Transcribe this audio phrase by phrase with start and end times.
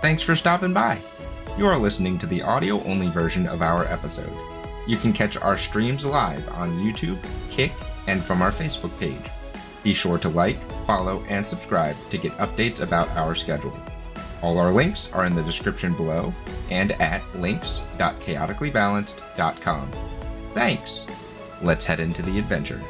[0.00, 1.00] Thanks for stopping by.
[1.56, 4.30] You are listening to the audio only version of our episode.
[4.86, 7.18] You can catch our streams live on YouTube,
[7.50, 7.72] Kick,
[8.06, 9.28] and from our Facebook page.
[9.82, 13.76] Be sure to like, follow, and subscribe to get updates about our schedule.
[14.40, 16.32] All our links are in the description below
[16.70, 19.90] and at links.chaoticallybalanced.com.
[20.52, 21.06] Thanks!
[21.60, 22.80] Let's head into the adventure.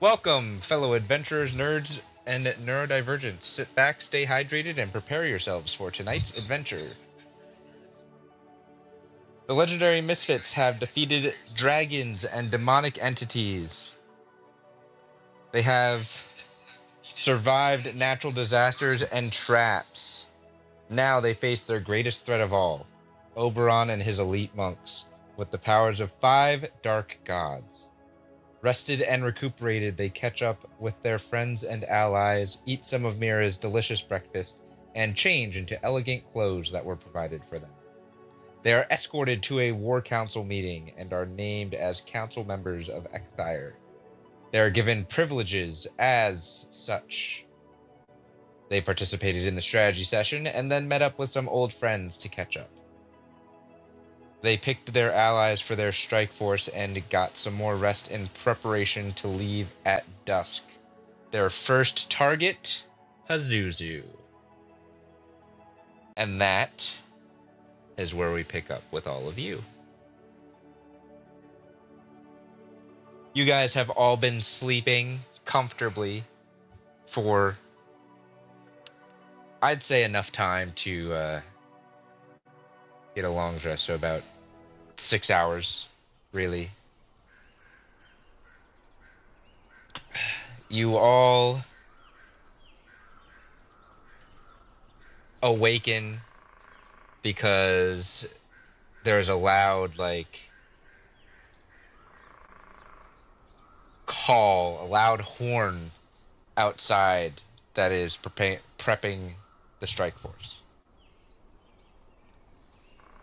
[0.00, 3.42] Welcome, fellow adventurers, nerds, and neurodivergents.
[3.42, 6.86] Sit back, stay hydrated, and prepare yourselves for tonight's adventure.
[9.48, 13.96] The legendary Misfits have defeated dragons and demonic entities.
[15.50, 16.06] They have
[17.14, 20.24] survived natural disasters and traps.
[20.88, 22.86] Now they face their greatest threat of all
[23.36, 25.04] Oberon and his elite monks,
[25.36, 27.88] with the powers of five dark gods.
[28.62, 33.56] Rested and recuperated, they catch up with their friends and allies, eat some of Mira's
[33.56, 34.62] delicious breakfast,
[34.94, 37.70] and change into elegant clothes that were provided for them.
[38.62, 43.10] They are escorted to a war council meeting and are named as council members of
[43.12, 43.72] Ekthire.
[44.52, 47.46] They are given privileges as such.
[48.68, 52.28] They participated in the strategy session and then met up with some old friends to
[52.28, 52.70] catch up.
[54.42, 59.12] They picked their allies for their strike force and got some more rest in preparation
[59.14, 60.62] to leave at dusk.
[61.30, 62.82] Their first target,
[63.28, 64.02] Pazuzu.
[66.16, 66.90] And that
[67.96, 69.62] is where we pick up with all of you.
[73.32, 76.24] You guys have all been sleeping comfortably
[77.06, 77.56] for,
[79.62, 81.40] I'd say, enough time to uh,
[83.14, 84.22] get a long rest, so about
[84.96, 85.86] six hours,
[86.32, 86.70] really.
[90.68, 91.60] You all
[95.42, 96.20] awaken
[97.22, 98.26] because
[99.02, 100.50] there's a loud, like,
[104.06, 105.90] call, a loud horn
[106.56, 107.32] outside
[107.74, 109.30] that is prepa- prepping
[109.80, 110.59] the strike force.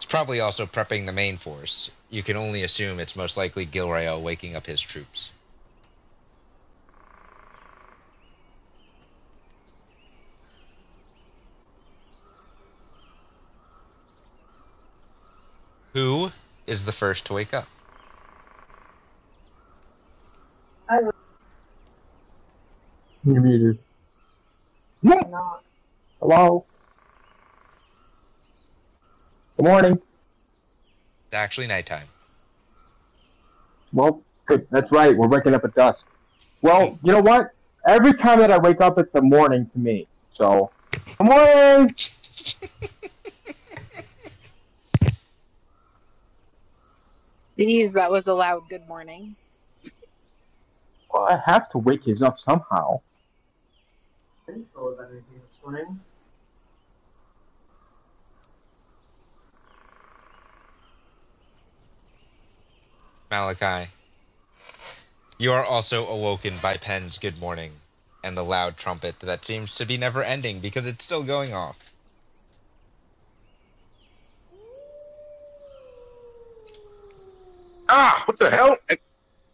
[0.08, 1.92] It's probably also prepping the main force.
[2.10, 5.34] You can only assume it's most likely Gilrael waking up his troops.
[15.94, 16.32] Who
[16.66, 17.68] is the first to wake up?
[20.90, 21.16] I would
[23.26, 23.80] You're muted.
[25.04, 25.64] not.
[26.22, 26.66] Hello?
[29.58, 29.94] Good morning.
[29.94, 32.06] It's actually nighttime.
[33.92, 34.68] Well, good.
[34.70, 35.18] That's right.
[35.18, 36.06] We're waking up at dusk.
[36.62, 37.50] Well, you know what?
[37.84, 40.06] Every time that I wake up, it's the morning to me.
[40.34, 40.70] So,
[41.18, 41.96] good morning.
[47.58, 49.36] Jeez, that was a loud good morning.
[51.12, 53.00] Well, I have to wake his up somehow.
[63.30, 63.90] Malachi.
[65.38, 67.72] You are also awoken by Penn's good morning
[68.24, 71.88] and the loud trumpet that seems to be never ending because it's still going off.
[77.90, 78.78] ah, what the hell?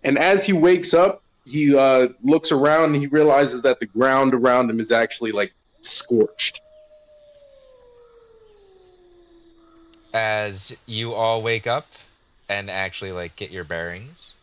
[0.03, 4.33] And as he wakes up, he uh, looks around and he realizes that the ground
[4.33, 6.61] around him is actually like scorched.
[10.13, 11.87] As you all wake up
[12.53, 14.35] and actually like get your bearings,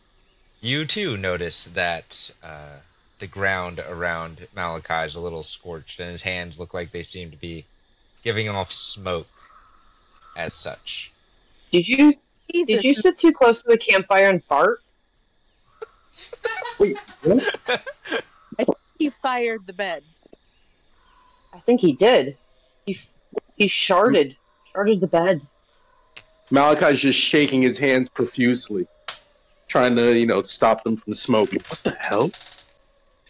[0.59, 2.75] you too notice that uh,
[3.19, 7.31] the ground around Malachi is a little scorched and his hands look like they seem
[7.31, 7.63] to be
[8.21, 9.27] giving off smoke
[10.35, 11.11] as such.
[11.71, 12.13] Did you
[12.53, 14.81] Jesus, did you sit too close to the campfire and fart?
[16.79, 17.55] Wait, what?
[18.59, 20.03] I think he fired the bed.
[21.53, 22.37] I think he did.
[22.85, 22.99] He
[23.55, 24.35] he sharded
[24.75, 25.47] sharded the bed.
[26.51, 28.87] Malachi's just shaking his hands profusely,
[29.67, 31.61] trying to, you know, stop them from smoking.
[31.69, 32.27] What the hell?
[32.27, 32.35] Did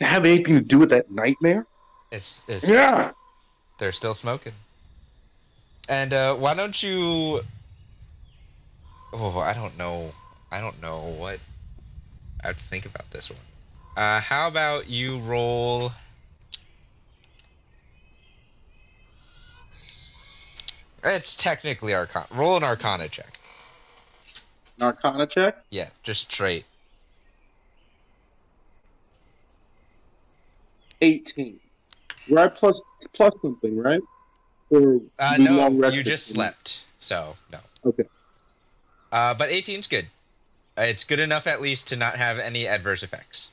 [0.02, 1.68] it have anything to do with that nightmare?
[2.12, 3.12] It's, it's Yeah.
[3.78, 4.54] they're still smoking.
[5.90, 7.42] And uh, why don't you?
[9.14, 10.12] Oh, I don't know.
[10.52, 11.40] I don't know what.
[12.44, 13.40] I have to think about this one.
[13.98, 15.92] Uh, how about you roll?
[21.04, 22.28] It's technically Arcana.
[22.32, 23.40] Roll an Arcana check.
[24.82, 25.64] Arcana check.
[25.70, 26.66] Yeah, just straight.
[31.02, 31.60] 18.
[32.30, 32.82] We're plus
[33.14, 34.02] plus something, right?
[34.70, 37.60] Or Uh, no, you just slept, so no.
[37.86, 38.04] Okay.
[39.12, 40.06] Uh, but 18's good.
[40.78, 43.50] Uh, It's good enough at least to not have any adverse effects.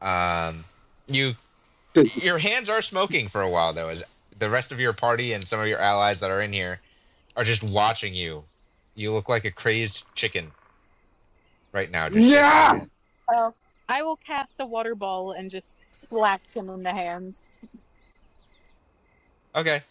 [0.00, 0.64] Um,
[1.08, 1.34] you,
[2.16, 4.04] your hands are smoking for a while though, as
[4.38, 6.80] the rest of your party and some of your allies that are in here
[7.36, 8.44] are just watching you.
[8.94, 10.50] You look like a crazed chicken
[11.72, 12.08] right now.
[12.08, 12.68] Just Yeah!
[12.72, 12.90] shaking your head.
[13.28, 13.50] Uh,
[13.88, 17.58] I will cast a water ball and just splash him in the hands.
[19.54, 19.82] Okay.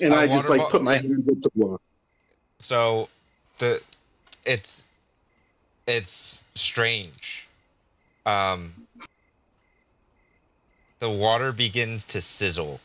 [0.00, 1.80] And I just like ball- put my hands up to block.
[2.58, 3.08] So
[3.58, 3.80] the
[4.44, 4.84] it's
[5.86, 7.46] it's strange.
[8.26, 8.74] Um
[11.00, 12.80] the water begins to sizzle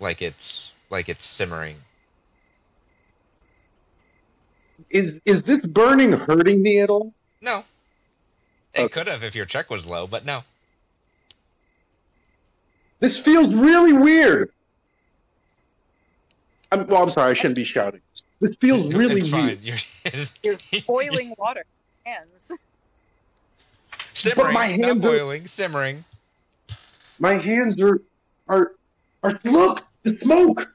[0.00, 1.76] like it's like it's simmering.
[4.90, 7.12] Is is this burning hurting me at all?
[7.40, 7.64] No.
[8.74, 8.88] It Okay.
[8.88, 10.42] could have if your check was low, but no.
[13.00, 14.50] This feels really weird.
[16.72, 18.00] I'm, well, I'm sorry, I shouldn't be shouting.
[18.40, 19.58] This feels really it's weird.
[19.58, 19.58] fine.
[19.62, 21.64] You're, You're boiling water.
[22.04, 22.52] Hands.
[24.14, 26.04] simmering, my not hands are- boiling, simmering.
[27.18, 28.00] My hands are
[28.48, 28.72] are
[29.22, 30.68] are look the smoke.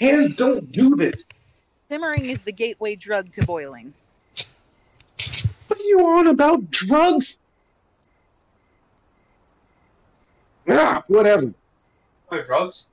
[0.00, 1.22] Hands don't do this.
[1.88, 3.92] Simmering is the gateway drug to boiling.
[5.66, 7.36] What are you on about drugs?
[10.68, 11.52] Ah, whatever.
[12.28, 12.84] What drugs?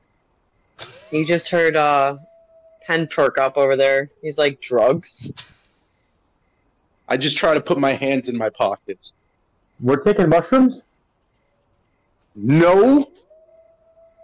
[1.11, 2.17] You just heard uh
[2.87, 4.09] Pen perk up over there.
[4.21, 5.31] He's like drugs.
[7.07, 9.13] I just try to put my hands in my pockets.
[9.81, 10.81] We're taking mushrooms.
[12.35, 13.09] No,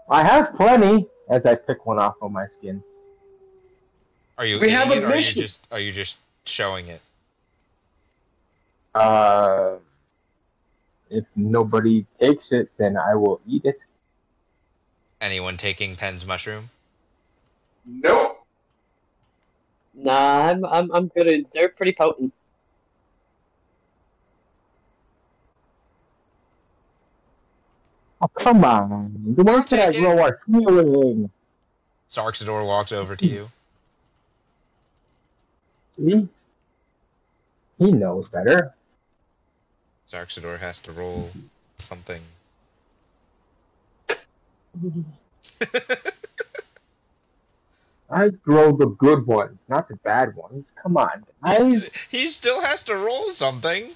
[0.10, 1.08] I have plenty.
[1.32, 2.84] As I pick one off on my skin.
[4.38, 5.42] Are you We eating have a it, or are you mission.
[5.44, 7.00] just are you just showing it?
[8.94, 9.78] Uh,
[11.10, 13.80] if nobody takes it, then I will eat it.
[15.22, 16.70] Anyone taking Penn's mushroom?
[17.86, 18.38] no.
[19.94, 21.46] Nah, I'm I'm I'm good.
[21.54, 22.34] They're pretty potent.
[28.22, 29.34] Oh come on!
[29.36, 30.02] The ones that I take it.
[30.02, 31.32] grow are healing.
[32.08, 33.50] Sarxador walks over to you.
[35.98, 36.28] See?
[37.80, 38.76] He knows better.
[40.08, 41.32] Sarxador has to roll
[41.78, 42.22] something.
[48.12, 50.70] I grow the good ones, not the bad ones.
[50.84, 51.90] Come on, guys.
[52.10, 53.90] he still has to roll something.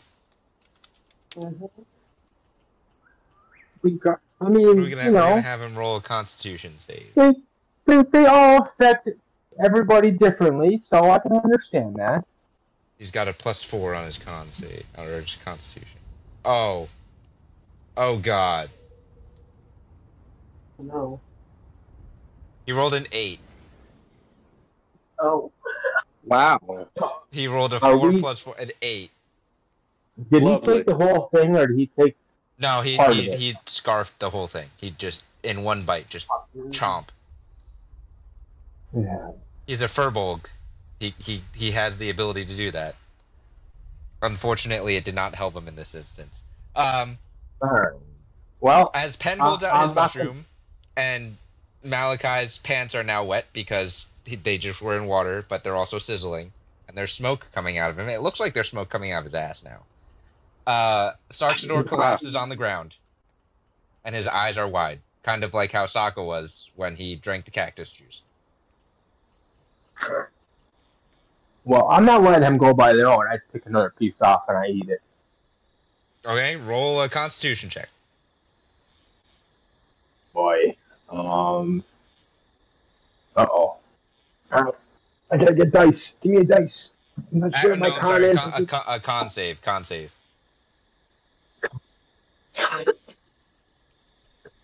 [1.36, 1.46] We
[3.92, 4.20] got.
[4.42, 7.08] I mean, We're gonna, you we're know, gonna have him roll a Constitution save.
[7.16, 7.34] they,
[7.86, 9.10] they they all affect
[9.64, 12.26] everybody differently, so I can understand that.
[13.00, 16.00] He's got a plus four on his con save or his Constitution.
[16.44, 16.88] Oh,
[17.98, 18.70] oh God!
[20.80, 21.20] No.
[22.66, 23.40] He rolled an eight.
[25.20, 25.52] Oh,
[26.26, 26.60] Wow.
[27.32, 29.12] He rolled a Are four we- plus four, an eight.
[30.32, 30.74] did Lovely.
[30.74, 32.16] he take the whole thing, or did he take?
[32.58, 34.70] No, he he, he scarfed the whole thing.
[34.78, 36.28] He just in one bite, just
[36.70, 37.08] chomp.
[38.94, 39.32] Yeah.
[39.68, 40.46] He's a furbolg.
[41.00, 42.96] He he he has the ability to do that.
[44.22, 46.42] Unfortunately, it did not help him in this instance.
[46.76, 47.18] Um,
[47.62, 47.94] All right.
[48.62, 50.46] Well, as Penn Uh, holds out his I'm not gonna- mushroom,
[50.98, 51.38] and
[51.84, 56.00] Malachi's pants are now wet because he, they just were in water, but they're also
[56.00, 56.52] sizzling,
[56.88, 58.08] and there's smoke coming out of him.
[58.10, 59.84] It looks like there's smoke coming out of his ass now.
[60.68, 62.96] Uh, Sarxador collapses on the ground,
[64.04, 67.52] and his eyes are wide, kind of like how Sokka was when he drank the
[67.52, 68.22] cactus juice.
[71.64, 73.26] well, I'm not letting him go by their own.
[73.28, 75.02] I pick another piece off and I eat it.
[76.26, 77.90] Okay, roll a Constitution check.
[80.34, 80.76] Boy.
[81.10, 81.84] Um.
[83.36, 83.78] Uh oh.
[84.52, 86.12] I gotta get dice.
[86.22, 86.90] Give me a dice.
[87.32, 88.40] I'm not Uh, sure no, my con sorry, is.
[88.40, 90.12] con, a, con, a con save, con save.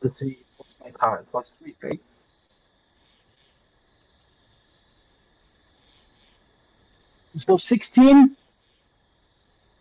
[0.02, 0.38] Let's see.
[0.58, 1.26] What's my con?
[1.32, 2.00] Plus three, right?
[7.36, 8.36] So 16?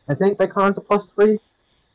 [0.08, 1.38] I think my con's a plus three.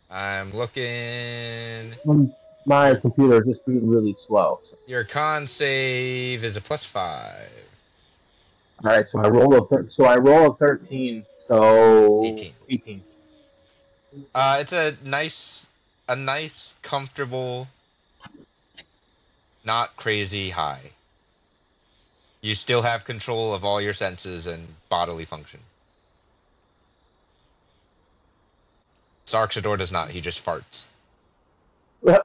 [0.09, 1.93] I'm looking.
[2.07, 2.33] Um,
[2.65, 4.59] My computer is just being really slow.
[4.63, 4.77] So.
[4.87, 7.49] Your con save is a plus five.
[8.83, 11.25] All right, so I roll a so I roll a 13.
[11.47, 12.53] So 18.
[12.69, 13.03] 18.
[14.33, 15.67] Uh, it's a nice,
[16.07, 17.67] a nice, comfortable,
[19.65, 20.81] not crazy high.
[22.41, 25.59] You still have control of all your senses and bodily function.
[29.25, 30.09] Sarxador does not.
[30.09, 30.85] He just farts.
[32.01, 32.21] Well.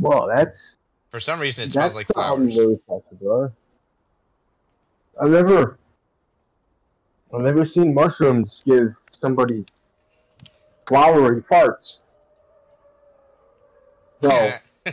[0.00, 0.58] Well, that's.
[1.10, 2.58] For some reason, it smells like flowers.
[5.20, 5.78] I've never
[7.34, 9.64] I've never seen mushrooms give somebody
[10.86, 11.96] flowery farts.
[14.22, 14.52] So,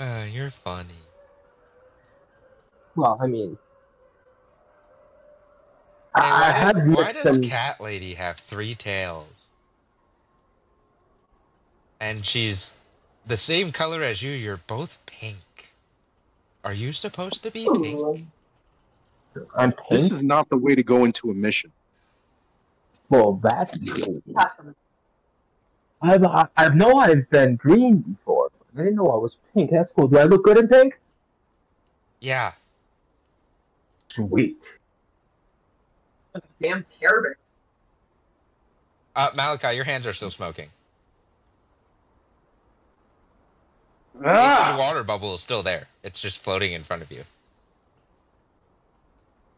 [0.00, 0.88] uh, you're funny.
[2.96, 3.58] well, I mean,
[6.16, 7.38] Hey, I, why, have why does.
[7.38, 9.26] Cat Lady have three tails?
[11.98, 12.72] And she's
[13.26, 14.30] the same color as you.
[14.30, 15.72] You're both pink.
[16.64, 18.26] Are you supposed to be pink?
[19.56, 19.72] I'm.
[19.90, 21.72] This is not the way to go into a mission.
[23.08, 23.78] Well, that's.
[26.02, 28.50] I've I- I've known I've been green before.
[28.74, 29.70] but I didn't know I was pink.
[29.70, 30.08] That's cool.
[30.08, 30.98] Do I look good in pink?
[32.20, 32.52] Yeah.
[34.08, 34.62] Sweet.
[36.60, 37.34] Damn terrible.
[39.16, 40.68] Uh, Malachi, your hands are still smoking.
[44.14, 44.76] The Ah!
[44.78, 45.86] water bubble is still there.
[46.02, 47.24] It's just floating in front of you.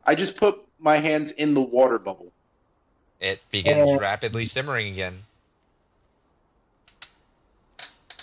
[0.07, 2.33] I just put my hands in the water bubble.
[3.21, 5.25] It begins Uh, rapidly simmering again.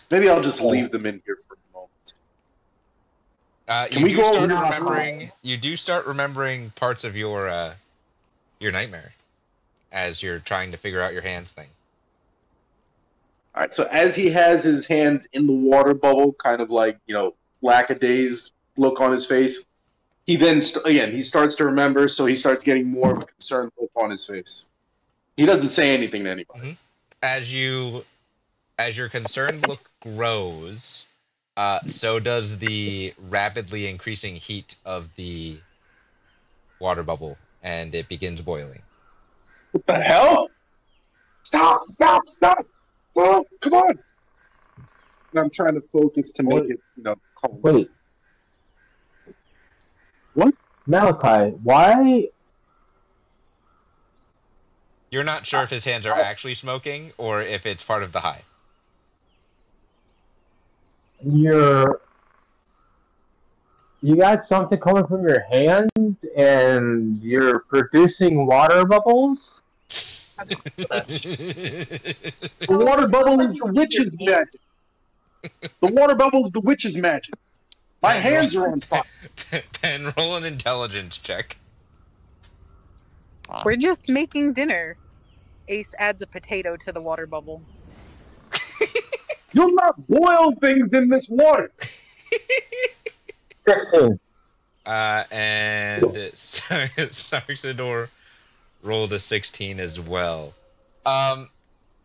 [0.10, 2.14] Maybe I'll just leave them in here for a moment.
[3.68, 5.32] Uh, Can you we do go start over- remembering?
[5.42, 7.74] You do start remembering parts of your uh,
[8.60, 9.14] your nightmare
[9.92, 11.68] as you're trying to figure out your hands thing.
[13.56, 16.98] All right, so as he has his hands in the water bubble, kind of like
[17.08, 19.66] you know, lackadays look on his face,
[20.26, 23.26] he then st- again he starts to remember, so he starts getting more of a
[23.26, 24.70] concerned look on his face.
[25.38, 26.78] He doesn't say anything to anybody.
[27.22, 28.04] As you,
[28.78, 31.06] as your concerned look grows,
[31.58, 35.58] uh, so does the rapidly increasing heat of the
[36.80, 38.82] water bubble, and it begins boiling.
[39.72, 40.50] What the hell?
[41.44, 41.84] Stop!
[41.86, 42.28] Stop!
[42.28, 42.66] Stop!
[43.16, 44.00] Oh, come on!
[45.32, 47.60] And I'm trying to focus to make it, you know, calm.
[47.62, 47.90] Wait.
[50.86, 51.22] What?
[51.22, 52.28] Malachi, why?
[55.10, 58.20] You're not sure if his hands are actually smoking or if it's part of the
[58.20, 58.42] high.
[61.24, 62.02] You're.
[64.02, 69.50] You got something coming from your hands and you're producing water bubbles?
[70.38, 70.78] The
[72.70, 74.60] water bubble is the witch's magic.
[75.80, 77.36] The water bubble is the witch's magic.
[78.04, 79.04] My hands are on fire.
[79.82, 81.56] Pen, roll an intelligence check.
[83.64, 84.98] We're just making dinner.
[85.70, 87.62] Ace adds a potato to the water bubble.
[89.54, 91.72] You'll not boil things in this water.
[94.86, 98.10] Uh, and Star- Starksador
[98.82, 100.54] rolled a 16 as well.
[101.06, 101.48] Um,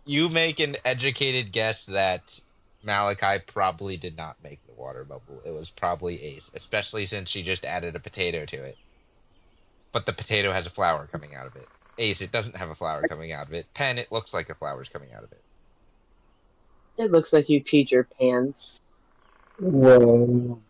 [0.06, 2.40] you make an educated guess that
[2.84, 5.42] Malachi probably did not make the water bubble.
[5.44, 8.76] It was probably Ace, especially since she just added a potato to it.
[9.92, 11.68] But the potato has a flower coming out of it.
[11.98, 13.66] Ace, it doesn't have a flower coming out of it.
[13.74, 15.40] Pen, it looks like a flower's coming out of it.
[16.98, 18.80] It looks like you peed your pants.
[19.60, 20.60] Well,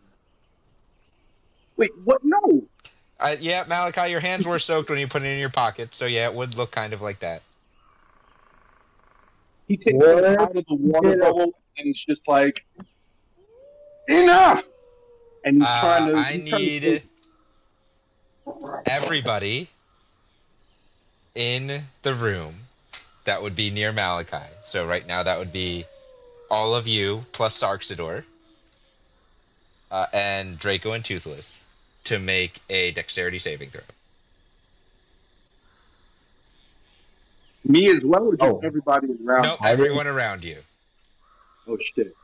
[1.79, 2.19] Wait, what?
[2.23, 2.61] No.
[3.21, 6.05] Uh, yeah, Malachi, your hands were soaked when you put it in your pocket, so
[6.05, 7.41] yeah, it would look kind of like that.
[9.67, 10.23] He takes What?
[10.25, 12.63] it out of the water bubble and he's just like,
[14.07, 14.63] enough.
[15.45, 16.13] And he's Uh, trying to.
[16.15, 17.03] I he's trying to- need
[18.85, 19.67] everybody
[21.35, 22.53] in the room
[23.25, 24.45] that would be near Malachi.
[24.63, 25.85] So right now that would be
[26.49, 28.23] all of you plus Sarksador
[29.91, 31.61] uh, and Draco and Toothless
[32.05, 33.81] to make a dexterity saving throw.
[37.65, 38.61] Me as well, or just Oh.
[38.63, 39.43] everybody around?
[39.43, 40.57] No, I everyone around you.
[41.69, 42.15] Oh shit!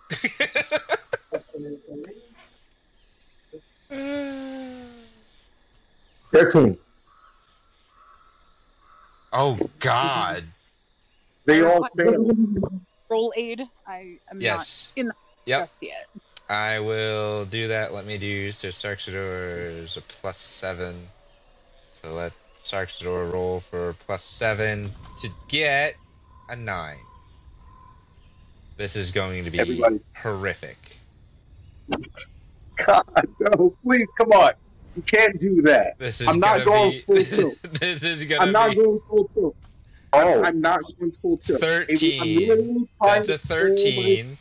[6.34, 6.78] 13.
[9.34, 10.44] oh God!
[11.46, 12.28] They all fail.
[13.08, 13.62] Roll aid.
[13.86, 14.88] I am Yes.
[14.96, 15.60] not in the Yep.
[15.62, 16.08] just yet.
[16.50, 17.94] I will do that.
[17.94, 20.96] Let me do so Sarksador is a plus seven.
[21.92, 24.90] So let Sarksador roll for plus seven
[25.22, 25.96] to get
[26.50, 26.98] a nine.
[28.78, 30.00] This is going to be Everybody.
[30.18, 30.78] horrific.
[32.86, 33.04] God,
[33.40, 33.74] no!
[33.84, 34.52] Please, come on!
[34.96, 35.98] You can't do that.
[35.98, 37.56] This is I'm not gonna be, full tilt.
[37.80, 39.56] this is gonna I'm not be going full tilt.
[40.14, 41.62] Oh, I'm not going full tilt.
[41.62, 42.48] 13.
[42.48, 44.38] literally that's a to calm my- thirteen.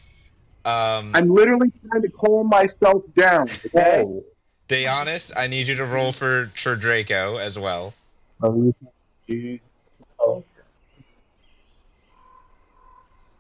[0.67, 3.43] Um, I'm literally trying to calm myself down.
[3.67, 4.03] Okay.
[4.05, 4.25] oh.
[4.69, 7.93] Deonis, I need you to roll for for Draco as well.
[8.43, 8.75] Oh,
[9.26, 9.61] you-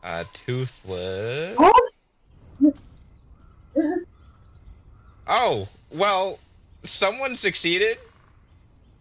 [0.04, 1.56] Uh, Toothless.
[5.26, 6.38] Oh, well,
[6.82, 7.96] someone succeeded.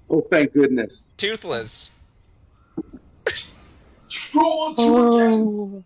[0.09, 1.11] Oh, thank goodness.
[1.17, 1.91] Toothless.
[4.35, 5.83] Oh,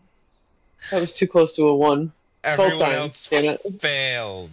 [0.92, 2.12] that was too close to a one.
[2.44, 2.96] Everyone times.
[2.96, 3.62] else Damn it.
[3.82, 4.52] failed.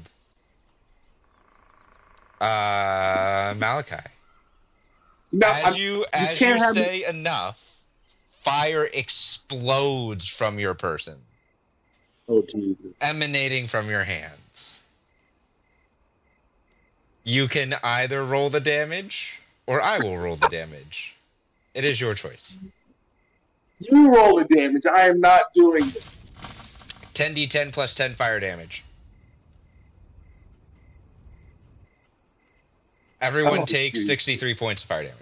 [2.40, 3.96] Uh, Malachi.
[5.32, 7.63] No, as I'm, you as can't you have- say enough,
[8.44, 11.16] fire explodes from your person,
[12.28, 12.92] oh Jesus.
[13.00, 14.78] emanating from your hands.
[17.24, 21.16] You can either roll the damage, or I will roll the damage.
[21.74, 22.54] It is your choice.
[23.80, 24.84] You roll the damage.
[24.86, 26.18] I am not doing this.
[27.14, 28.84] 10d10 plus 10 fire damage.
[33.20, 34.06] Everyone Oh, takes geez.
[34.06, 35.16] 63 points of fire damage.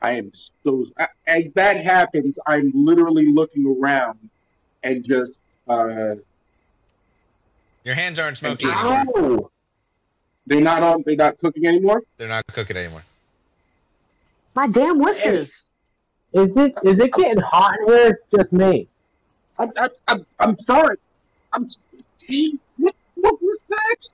[0.00, 0.86] I am so.
[1.26, 4.18] As that happens, I'm literally looking around
[4.82, 5.38] and just.
[5.68, 6.14] uh
[7.84, 9.04] Your hands aren't smoking anymore.
[9.16, 9.50] Ow!
[10.46, 11.02] They're not on.
[11.04, 12.02] They're not cooking anymore.
[12.16, 13.02] They're not cooking anymore.
[14.54, 15.62] My damn whiskers.
[16.32, 18.06] Is it is it getting hot in here?
[18.10, 18.86] It's just me.
[19.58, 20.96] I, I, I'm, I'm sorry.
[21.52, 21.66] I'm.
[22.76, 24.08] What, what was that?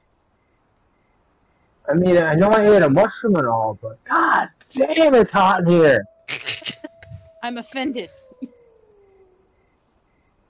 [1.88, 5.60] I mean, I know I ate a mushroom and all, but god damn, it's hot
[5.60, 6.04] in here.
[7.42, 8.10] I'm offended.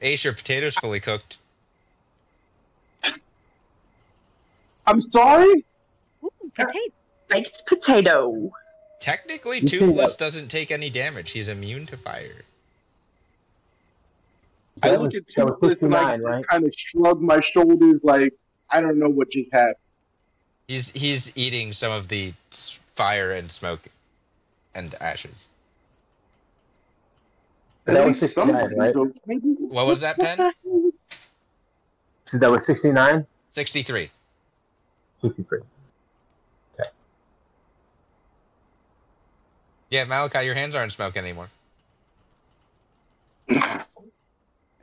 [0.00, 1.38] Ace, your potato's fully cooked.
[4.86, 5.64] I'm sorry.
[6.22, 6.78] Ooh, potato.
[7.28, 8.50] Baked potato.
[9.00, 11.30] Technically, Toothless doesn't take any damage.
[11.30, 12.42] He's immune to fire.
[14.82, 16.46] I That look at Toothless and I right?
[16.46, 18.34] kind of shrug my shoulders, like
[18.70, 19.76] I don't know what just happened.
[20.66, 22.32] He's he's eating some of the
[22.94, 23.80] fire and smoke
[24.74, 25.46] and ashes.
[27.84, 28.94] That was 69, right?
[29.58, 30.52] What was that, Pen?
[32.30, 34.10] Since that was 69, 63.
[35.20, 35.58] 63.
[35.58, 36.88] Okay.
[39.90, 41.50] Yeah, Malachi, your hands aren't smoking anymore.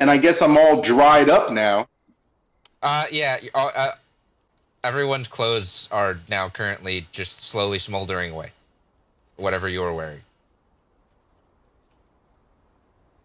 [0.01, 1.87] And I guess I'm all dried up now.
[2.81, 3.37] Uh, yeah.
[3.53, 3.91] Uh, uh,
[4.83, 8.51] everyone's clothes are now currently just slowly smoldering away.
[9.37, 10.21] Whatever you're wearing,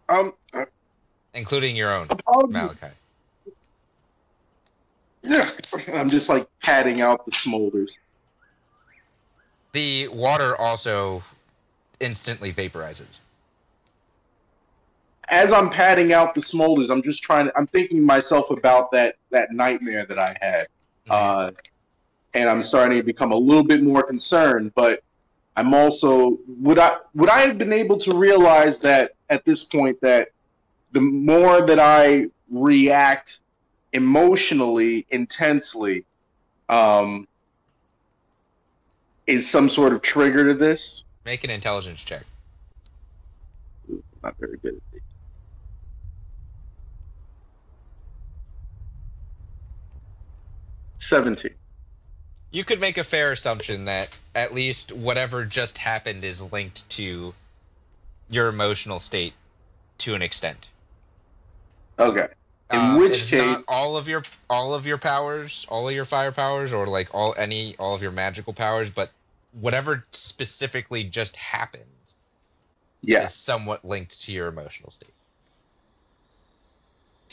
[0.09, 0.33] Um,
[1.33, 2.53] including your own, apologies.
[2.53, 2.87] Malachi.
[5.21, 5.49] Yeah,
[5.93, 7.97] I'm just like patting out the smolders.
[9.73, 11.21] The water also
[11.99, 13.19] instantly vaporizes.
[15.29, 17.57] As I'm patting out the smolders, I'm just trying to.
[17.57, 20.67] I'm thinking myself about that that nightmare that I had,
[21.09, 21.51] uh,
[22.33, 24.73] and I'm starting to become a little bit more concerned.
[24.75, 25.03] But
[25.55, 29.99] I'm also would I would I have been able to realize that at this point
[30.01, 30.29] that
[30.91, 33.39] the more that I react
[33.93, 36.05] emotionally intensely,
[36.69, 37.27] um,
[39.25, 41.03] is some sort of trigger to this.
[41.25, 42.23] Make an intelligence check.
[44.23, 44.81] Not very good.
[50.99, 51.53] Seventeen.
[52.51, 57.33] You could make a fair assumption that at least whatever just happened is linked to
[58.29, 59.33] your emotional state
[59.99, 60.69] to an extent.
[61.99, 62.27] Okay.
[62.71, 66.05] In Uh, which case, not all of your all of your powers, all of your
[66.05, 69.09] fire powers, or like all any all of your magical powers, but
[69.53, 71.85] whatever specifically just happened
[73.01, 73.23] yeah.
[73.23, 75.13] is somewhat linked to your emotional state.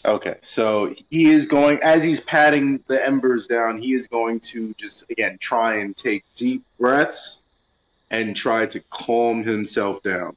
[0.05, 0.37] Okay.
[0.43, 3.81] So he is going as he's patting the embers down.
[3.81, 7.45] He is going to just again try and take deep breaths
[8.11, 10.37] and try to calm himself down.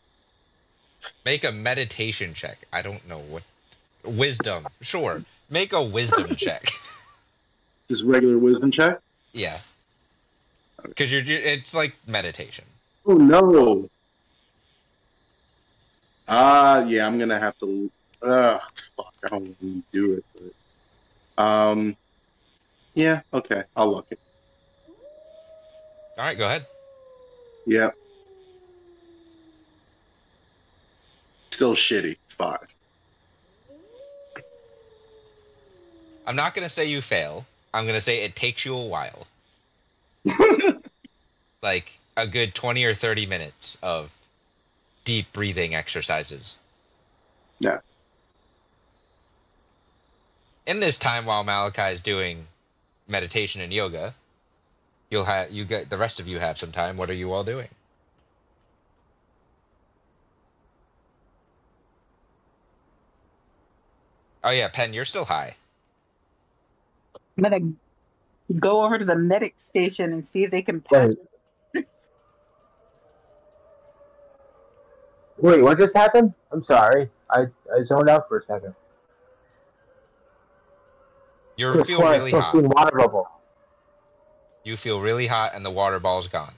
[1.25, 2.57] Make a meditation check.
[2.71, 3.43] I don't know what
[4.03, 4.67] wisdom.
[4.81, 5.23] Sure.
[5.49, 6.63] Make a wisdom check.
[7.87, 8.99] Just regular wisdom check.
[9.33, 9.57] Yeah.
[10.83, 12.65] Because you're it's like meditation.
[13.05, 13.89] Oh no.
[16.27, 17.89] Ah, yeah, I'm gonna have to.
[18.21, 18.59] Uh,
[18.95, 20.25] fuck, I don't want to do it,
[21.35, 21.95] but um,
[22.95, 24.19] yeah, okay, I'll look it.
[26.17, 26.65] All right, go ahead.
[27.65, 27.91] Yeah.
[31.51, 32.17] Still shitty.
[32.29, 32.67] Five.
[36.25, 37.45] I'm not gonna say you fail.
[37.73, 39.27] I'm gonna say it takes you a while,
[41.61, 44.11] like a good 20 or 30 minutes of
[45.05, 46.57] deep breathing exercises.
[47.59, 47.79] Yeah.
[50.67, 52.45] In this time, while Malachi is doing
[53.07, 54.13] meditation and yoga,
[55.09, 56.97] you'll have you get the rest of you have some time.
[56.97, 57.69] What are you all doing?
[64.43, 65.55] Oh yeah, Pen, you're still high.
[67.37, 67.71] I'm gonna
[68.59, 71.15] go over to the medic station and see if they can Wait.
[71.73, 71.85] patch.
[75.37, 76.33] Wait, what just happened?
[76.51, 77.09] I'm sorry.
[77.29, 78.73] I, I zoned out for a second.
[81.57, 82.53] You feel really hot.
[82.53, 83.27] water bubble.
[84.63, 86.53] You feel really hot, and the water ball's gone.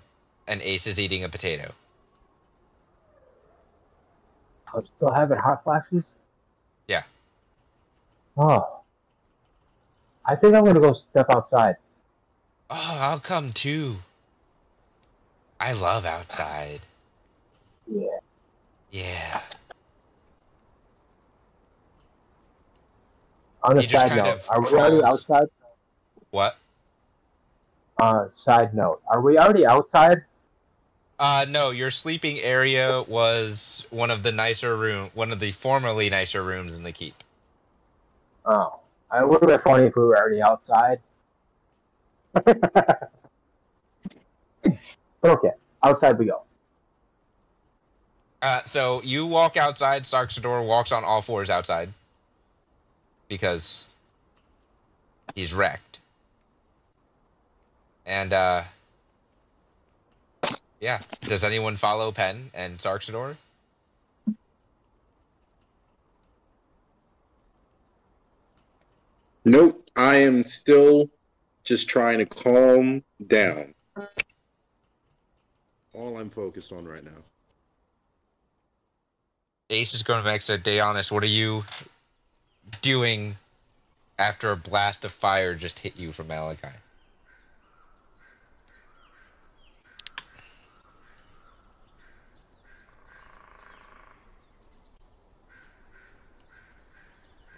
[0.47, 1.71] And Ace is eating a potato.
[4.73, 6.05] Oh, I'm still having hot flashes?
[6.87, 7.03] Yeah.
[8.37, 8.81] Oh.
[10.25, 11.77] I think I'm gonna go step outside.
[12.69, 13.95] Oh, I'll come too.
[15.59, 16.81] I love outside.
[17.87, 18.19] Yeah.
[18.91, 19.41] Yeah.
[23.63, 25.47] On a side note, are we already outside?
[26.31, 26.57] What?
[27.97, 30.23] Uh, side note, are we already outside?
[31.19, 36.09] Uh, no, your sleeping area was one of the nicer room, one of the formerly
[36.09, 37.13] nicer rooms in the keep.
[38.45, 38.79] Oh,
[39.13, 40.99] it would have been funny if we were already outside.
[42.31, 43.11] but
[45.25, 45.51] okay,
[45.83, 46.43] outside we go.
[48.41, 50.03] Uh, so you walk outside.
[50.03, 51.89] Sarksador walks on all fours outside
[53.29, 53.87] because
[55.35, 55.99] he's wrecked.
[58.05, 58.63] And uh,
[60.81, 63.37] yeah, does anyone follow Pen and Sarksador?
[69.45, 71.09] Nope, I am still
[71.63, 73.73] just trying to calm down.
[75.93, 77.11] All I'm focused on right now.
[79.69, 81.11] Ace is going back to Daeonus.
[81.11, 81.63] What are you
[82.81, 83.35] doing
[84.17, 86.67] after a blast of fire just hit you from Malachi?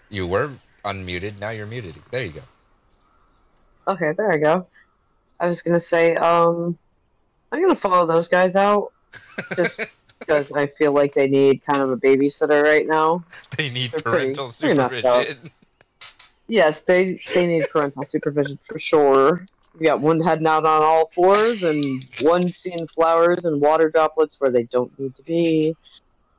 [0.10, 0.52] You were
[0.84, 1.40] unmuted.
[1.40, 1.96] Now you're muted.
[2.12, 2.42] There you go.
[3.88, 4.68] Okay, there I go.
[5.40, 6.78] I was gonna say, um,
[7.52, 8.92] I'm gonna follow those guys out
[9.56, 9.82] just
[10.22, 13.26] because I feel like they need kind of a babysitter right now.
[13.58, 15.52] they need They're parental pretty supervision.
[16.48, 19.46] Yes, they they need parental supervision for sure.
[19.78, 24.36] We got one heading out on all fours, and one seeing flowers and water droplets
[24.40, 25.76] where they don't need to be.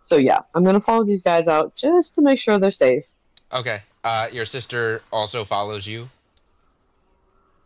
[0.01, 3.05] So yeah, I'm gonna follow these guys out just to make sure they're safe.
[3.53, 3.81] Okay.
[4.05, 6.09] Uh, your sister also follows you.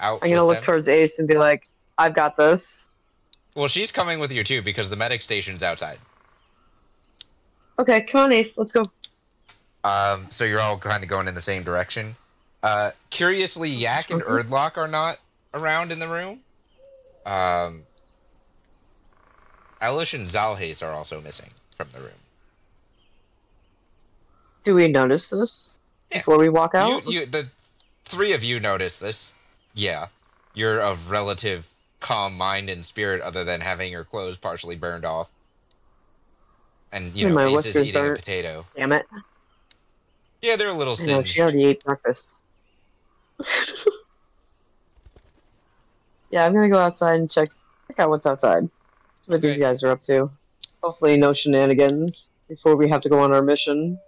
[0.00, 0.20] Out.
[0.22, 0.64] I'm gonna look them?
[0.64, 2.85] towards Ace and be like, "I've got this."
[3.56, 5.98] Well, she's coming with you too because the medic station's outside.
[7.78, 8.90] Okay, come on, Ace, let's go.
[9.82, 12.14] Um, so you're all kind of going in the same direction.
[12.62, 14.42] Uh, curiously, Yak and Mhm.
[14.42, 15.18] Erdlock are not
[15.54, 16.40] around in the room.
[17.24, 17.82] Um,
[19.80, 22.20] Elish and Zalhace are also missing from the room.
[24.64, 25.76] Do we notice this
[26.10, 26.18] Yeah.
[26.18, 27.06] before we walk out?
[27.06, 27.48] You, you, the
[28.04, 29.32] three of you notice this.
[29.74, 30.08] Yeah,
[30.54, 31.66] you're of relative
[32.00, 35.30] calm mind and spirit, other than having your clothes partially burned off.
[36.92, 38.64] And you know, Ace is eating a potato.
[38.76, 39.06] Damn it!
[40.42, 42.36] Yeah, they're a little I know, she already ate breakfast.
[46.30, 47.50] yeah, I'm gonna go outside and check
[47.88, 48.68] check out what's outside.
[49.26, 49.48] What Okay.
[49.48, 50.30] these guys are up to.
[50.82, 53.98] Hopefully, no shenanigans before we have to go on our mission.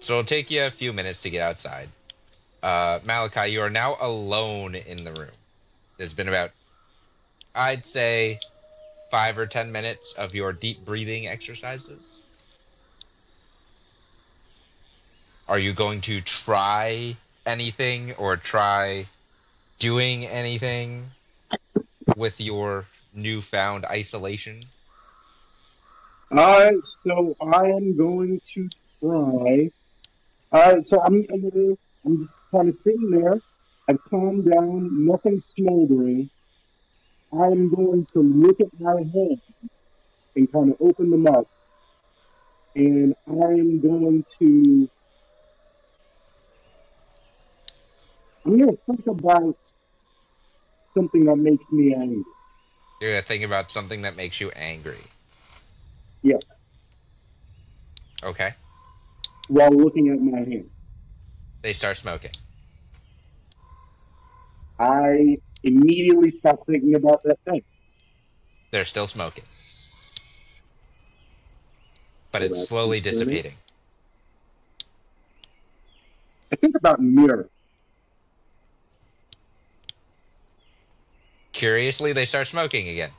[0.00, 1.88] So it'll take you a few minutes to get outside.
[2.62, 5.30] Uh, Malachi, you are now alone in the room.
[6.02, 6.50] There's been about,
[7.54, 8.40] I'd say,
[9.12, 12.02] five or ten minutes of your deep breathing exercises.
[15.48, 17.14] Are you going to try
[17.46, 19.06] anything or try
[19.78, 21.04] doing anything
[22.16, 22.84] with your
[23.14, 24.64] newfound isolation?
[26.32, 28.68] Alright, so I am going to
[29.00, 29.70] try.
[30.52, 33.40] Alright, so I'm, I'm, I'm just kind of sitting there.
[33.92, 36.30] I've calmed down, nothing's smoldering.
[37.30, 39.42] I'm going to look at my hands
[40.34, 41.46] and kind of open them up.
[42.74, 44.88] And I am going to.
[48.46, 49.56] I'm going to think about
[50.94, 52.24] something that makes me angry.
[53.00, 54.96] You're going to think about something that makes you angry.
[56.22, 56.42] Yes,
[58.24, 58.54] Okay.
[59.48, 60.70] while looking at my hand.
[61.62, 62.30] They start smoking.
[64.82, 67.62] I immediately stopped thinking about that thing.
[68.72, 69.44] They're still smoking.
[72.32, 73.52] But it's slowly dissipating.
[76.52, 77.44] I think about Mira.
[81.52, 83.10] Curiously, they start smoking again.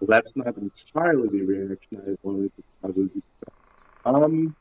[0.00, 2.52] Well, that's not entirely the reaction I wanted.
[2.84, 3.18] I was
[4.04, 4.54] um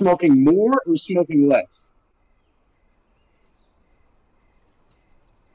[0.00, 1.92] smoking more or smoking less.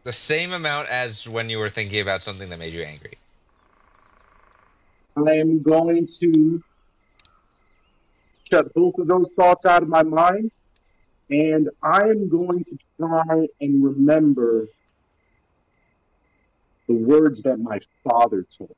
[0.03, 3.17] The same amount as when you were thinking about something that made you angry.
[5.17, 6.63] I am going to
[8.51, 10.51] shut both of those thoughts out of my mind,
[11.31, 14.67] and I am going to try and remember
[16.87, 18.69] the words that my father told.
[18.69, 18.75] me.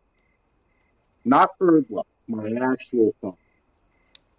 [1.25, 3.46] Not Erdla, my actual father.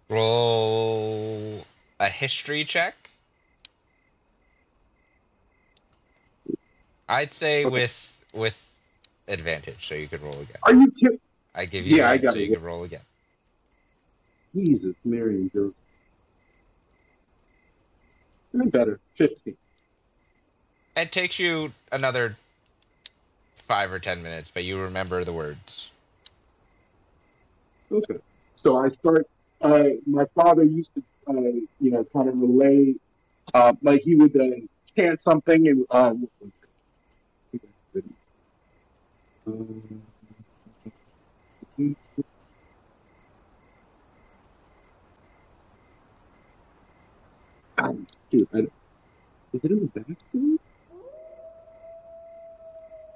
[0.09, 1.65] Roll
[1.99, 2.95] a history check.
[7.07, 7.75] I'd say Okay.
[7.75, 8.69] with with
[9.27, 10.61] advantage, so you could roll again.
[10.63, 11.19] Are you kidding?
[11.55, 12.43] I give you Yeah, I got so it.
[12.43, 13.01] you can roll again.
[14.55, 15.75] Jesus, Mary and Joseph.
[18.55, 19.55] Even better, 50.
[20.97, 22.35] It takes you another
[23.57, 25.91] five or ten minutes, but you remember the words.
[27.91, 28.19] Okay.
[28.55, 29.25] So I start.
[29.61, 32.95] Uh, my father used to, uh, you know, kind of relay,
[33.53, 34.49] uh, like he would uh,
[34.95, 35.85] chant something and.
[35.89, 38.05] Uh, what was it?
[47.77, 48.69] Um, dude, I, is
[49.63, 50.59] it in the bathroom?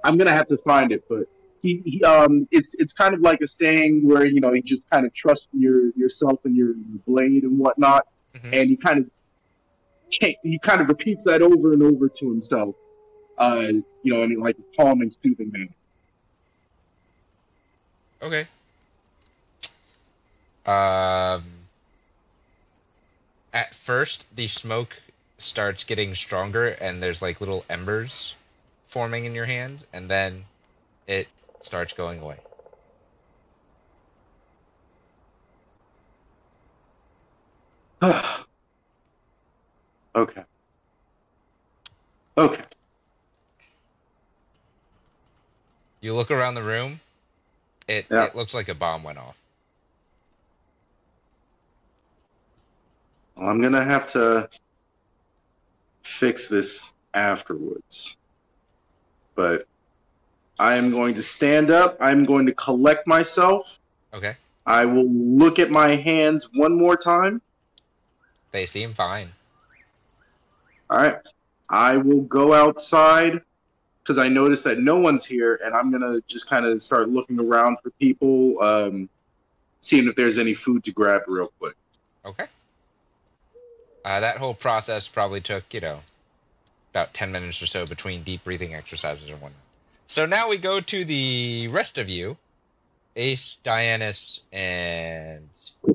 [0.02, 1.26] I'm gonna have to find it, but
[1.64, 4.88] he, he um it's it's kind of like a saying where you know you just
[4.90, 8.52] kind of trust your yourself and your, your blade and whatnot Mhm.
[8.52, 9.10] and he kind of
[10.42, 12.74] he kind of repeats that over and over to himself
[13.38, 13.68] uh
[14.02, 15.68] you know in like a calm and soothing manner
[18.22, 18.46] Okay.
[20.66, 21.42] Um.
[23.52, 24.96] At first, the smoke
[25.38, 28.34] starts getting stronger, and there's like little embers
[28.88, 30.44] forming in your hand, and then
[31.06, 31.28] it
[31.64, 32.38] starts going away.
[40.16, 40.44] okay.
[42.36, 42.62] Okay.
[46.00, 47.00] You look around the room.
[47.88, 48.24] It Yeah.
[48.26, 49.40] it looks like a bomb went off.
[53.36, 54.48] Well, I'm gonna have to
[56.04, 58.16] fix this afterwards.
[59.34, 59.64] But
[60.58, 61.96] I am going to stand up.
[62.00, 63.78] I'm going to collect myself.
[64.12, 64.36] Okay.
[64.66, 67.42] I will look at my hands one more time.
[68.52, 69.28] They seem fine.
[70.88, 71.16] All right.
[71.68, 73.42] I will go outside
[74.02, 77.40] because I noticed that no one's here, and I'm gonna just kind of start looking
[77.40, 79.08] around for people, um,
[79.80, 81.74] seeing if there's any food to grab real quick.
[82.24, 82.44] Okay.
[84.04, 86.00] Uh, that whole process probably took, you know,
[86.92, 89.63] about 10 minutes or so between deep breathing exercises and whatnot.
[90.06, 92.36] So now we go to the rest of you
[93.16, 95.48] Ace, Dianus, and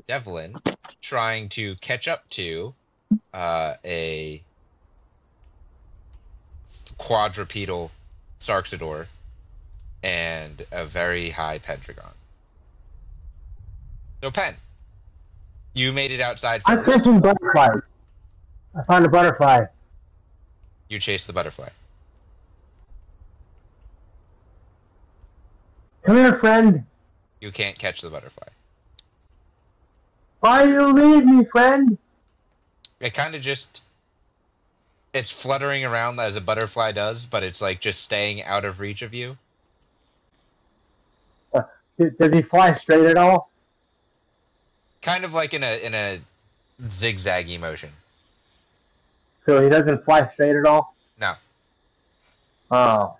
[0.08, 0.54] Devlin
[1.02, 2.72] trying to catch up to
[3.34, 4.42] uh, a
[6.98, 7.90] quadrupedal
[8.38, 9.06] Sarxidor
[10.02, 12.12] and a very high Pendragon.
[14.22, 14.54] So, Pen,
[15.74, 17.82] you made it outside I'm catching butterflies.
[18.74, 19.66] I found a butterfly.
[20.88, 21.68] You chase the butterfly.
[26.04, 26.84] Come here, friend.
[27.40, 28.48] You can't catch the butterfly.
[30.40, 31.98] Why do you leave me, friend?
[33.00, 33.82] It kind of just.
[35.12, 39.02] It's fluttering around as a butterfly does, but it's like just staying out of reach
[39.02, 39.36] of you.
[41.52, 41.62] Uh,
[41.98, 43.50] does does he fly straight at all?
[45.02, 46.18] Kind of like in a in a
[46.82, 47.90] zigzaggy motion.
[49.46, 50.94] So he doesn't fly straight at all?
[51.20, 51.32] No.
[52.70, 53.16] Oh.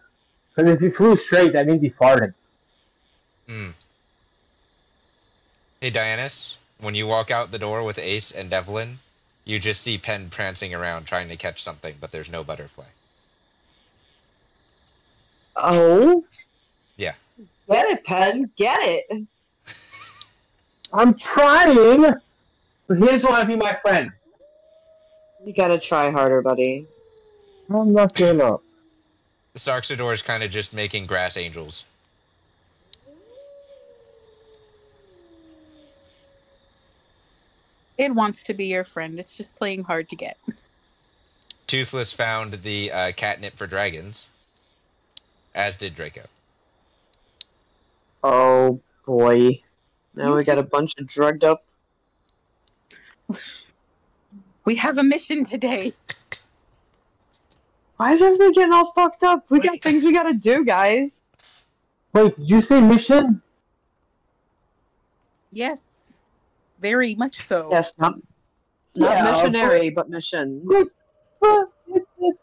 [0.54, 2.34] Because if he flew straight, that means he farted.
[3.50, 3.72] Mm.
[5.80, 8.98] Hey, Dianus, when you walk out the door with Ace and Devlin,
[9.44, 12.84] you just see Pen prancing around trying to catch something, but there's no butterfly.
[15.56, 16.24] Oh.
[16.96, 17.14] Yeah.
[17.68, 18.50] Get it, Pen.
[18.56, 19.26] Get it.
[20.92, 22.14] I'm trying!
[22.86, 24.12] But he doesn't want to be my friend.
[25.44, 26.86] You gotta try harder, buddy.
[27.72, 28.62] I'm not giving up.
[29.54, 31.84] The Sarxidor is kind of just making grass angels.
[38.00, 39.18] It wants to be your friend.
[39.18, 40.38] It's just playing hard to get.
[41.66, 44.30] Toothless found the uh, catnip for dragons,
[45.54, 46.22] as did Draco.
[48.24, 49.60] Oh boy.
[50.14, 51.62] Now You we got a bunch of drugged up.
[54.66, 55.94] We have a mission today.
[57.96, 59.46] Why is everybody getting all fucked up?
[59.48, 61.24] We got things we gotta do, guys.
[62.12, 63.42] Wait, did you say mission?
[65.50, 66.09] Yes,
[66.80, 67.68] very much so.
[67.70, 68.14] Yes, not
[68.96, 70.62] not Yeah, missionary, but mission.
[70.68, 70.94] It's,
[71.42, 72.38] it's, it's,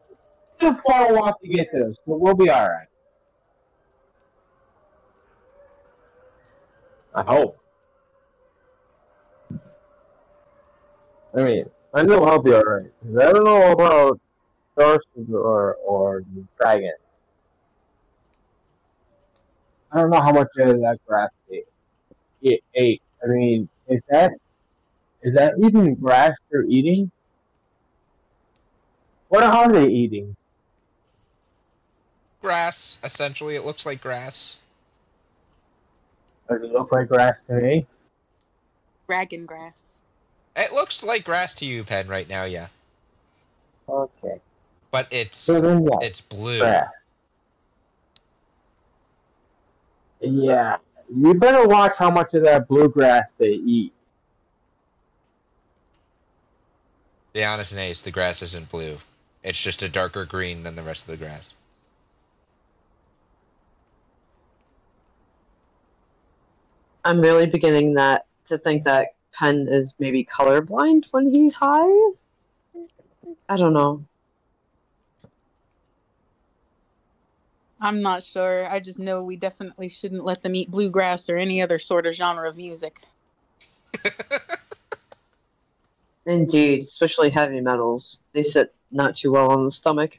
[0.52, 2.88] it's a far walk to get to this, but we'll be alright.
[7.14, 7.58] I hope.
[11.36, 12.92] I mean, I know I'll be alright.
[13.20, 14.20] I don't know about
[14.78, 16.94] horses or, or the dragon.
[19.92, 21.64] I don't know how much of that grass they
[22.42, 23.02] it ate.
[23.28, 24.32] I mean, is that
[25.22, 27.12] is that even grass they're eating?
[29.30, 30.36] What are they eating?
[32.42, 33.56] Grass, essentially.
[33.56, 34.58] It looks like grass.
[36.48, 37.86] Does it look like grass to me?
[39.08, 40.04] Dragon grass.
[40.56, 42.68] It looks like grass to you, Pen, right now, yeah.
[43.90, 44.40] Okay.
[44.92, 46.60] But it's So it's blue.
[46.60, 46.92] grass.
[50.22, 50.78] Yeah.
[51.16, 53.94] You better watch how much of that bluegrass they eat.
[57.34, 58.98] Be honest, Ace, the grass isn't blue.
[59.44, 61.54] It's just a darker green than the rest of the grass.
[67.06, 72.12] I'm really beginning that to think that Pen is maybe colorblind when he's high.
[73.48, 74.04] I don't know.
[77.80, 78.68] I'm not sure.
[78.70, 82.14] I just know we definitely shouldn't let them eat bluegrass or any other sort of
[82.14, 83.02] genre of music.
[86.26, 88.18] Indeed, especially heavy metals.
[88.34, 90.18] They sit not too well on the stomach.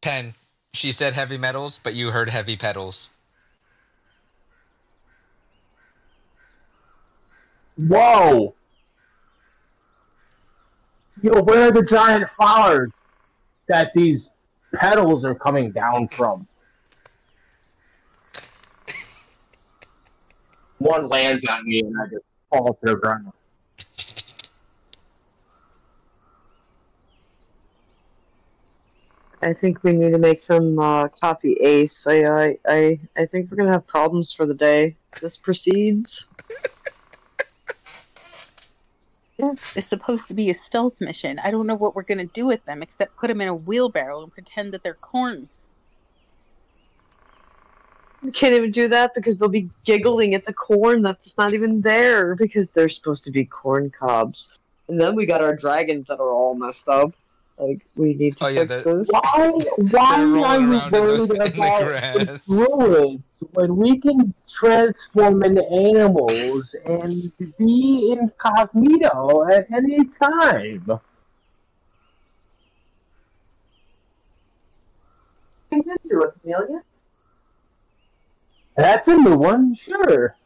[0.00, 0.34] Pen,
[0.74, 3.08] she said heavy metals, but you heard heavy petals.
[7.76, 8.54] Whoa!
[11.22, 12.90] Yo, where are the giant flowers
[13.68, 14.30] that these
[14.74, 16.46] petals are coming down from?
[20.78, 23.32] One lands on me and I just fall to the ground.
[29.40, 32.06] I think we need to make some uh, copy ace.
[32.06, 34.96] I, I, I, I think we're gonna have problems for the day.
[35.20, 36.26] This proceeds.
[36.48, 36.66] This
[39.38, 41.38] is supposed to be a stealth mission.
[41.38, 44.22] I don't know what we're gonna do with them except put them in a wheelbarrow
[44.22, 45.48] and pretend that they're corn.
[48.22, 51.80] We can't even do that because they'll be giggling at the corn that's not even
[51.80, 54.50] there because they're supposed to be corn cobs.
[54.88, 57.12] And then we got our dragons that are all messed up.
[57.58, 59.08] Like we need to Oh, yeah, fix the- this.
[59.10, 59.20] Why,
[59.90, 65.42] why They're rolling are you around worried the about the druids when we can transform
[65.42, 70.82] into animals and be incognito at any time?
[70.86, 71.00] What
[75.70, 76.82] can you do with Amelia?
[78.76, 80.36] That's a new one, sure.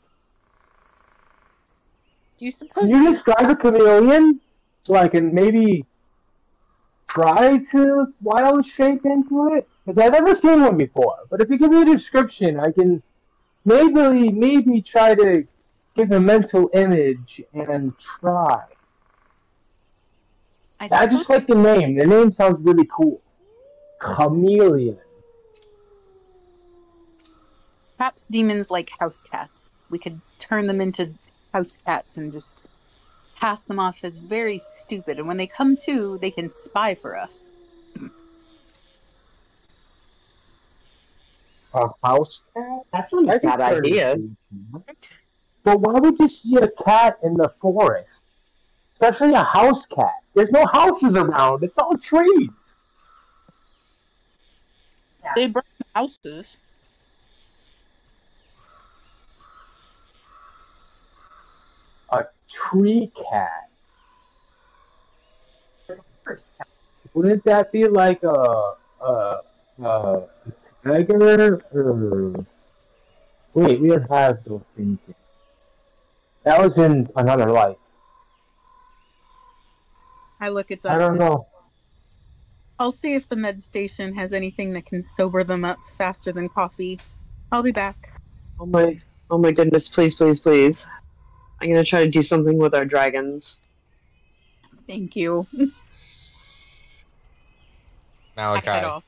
[2.39, 4.41] Do you Can suppose you describe a chameleon
[4.85, 5.85] so I can maybe
[7.13, 9.69] try to wild shape into it?
[9.85, 11.17] Because I've never seen one before.
[11.31, 13.03] But if you give me a description, I can
[13.65, 15.45] maybe maybe try to
[15.97, 18.65] give a mental image and try.
[20.81, 21.97] I I just like the name.
[21.97, 23.21] The name sounds really cool.
[24.01, 24.99] Chameleon.
[28.03, 29.77] perhaps demons like house cats.
[29.89, 31.11] We could turn them into
[31.53, 32.67] house cats and just
[33.43, 35.19] pass them off as very stupid.
[35.19, 37.53] And when they come to, they can spy for us.
[41.75, 42.83] A house cat?
[42.93, 44.17] That's not a That's bad idea.
[45.65, 48.09] But why would you see a cat in the forest?
[48.93, 50.23] Especially a house cat.
[50.35, 51.65] There's no houses around.
[51.65, 52.49] It's all trees.
[55.35, 55.65] They burn
[55.97, 56.57] houses.
[62.11, 63.69] A tree cat.
[67.15, 68.75] Wouldn't that be like a
[69.05, 69.41] a
[69.83, 70.29] a
[70.85, 71.63] tiger?
[71.75, 72.47] Or...
[73.55, 74.99] Wait, we don't have those things.
[75.07, 75.17] yet.
[76.45, 77.77] That was in another life.
[80.41, 81.47] I look at I don't know.
[82.79, 86.49] I'll see if the med station has anything that can sober them up faster than
[86.49, 86.99] coffee.
[87.53, 88.19] I'll be back.
[88.59, 89.01] Oh my,
[89.31, 89.87] oh my goodness!
[89.87, 90.85] Please, please, please!
[91.63, 93.55] I'm gonna try to do something with our dragons.
[94.89, 95.47] Thank you.
[98.37, 99.05] Malachi,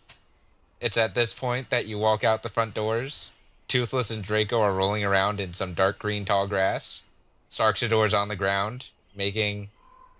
[0.81, 3.33] it's at this point that you walk out the front doors.
[3.67, 7.03] Toothless and Draco are rolling around in some dark green tall grass.
[7.51, 9.71] Sarxador's on the ground, making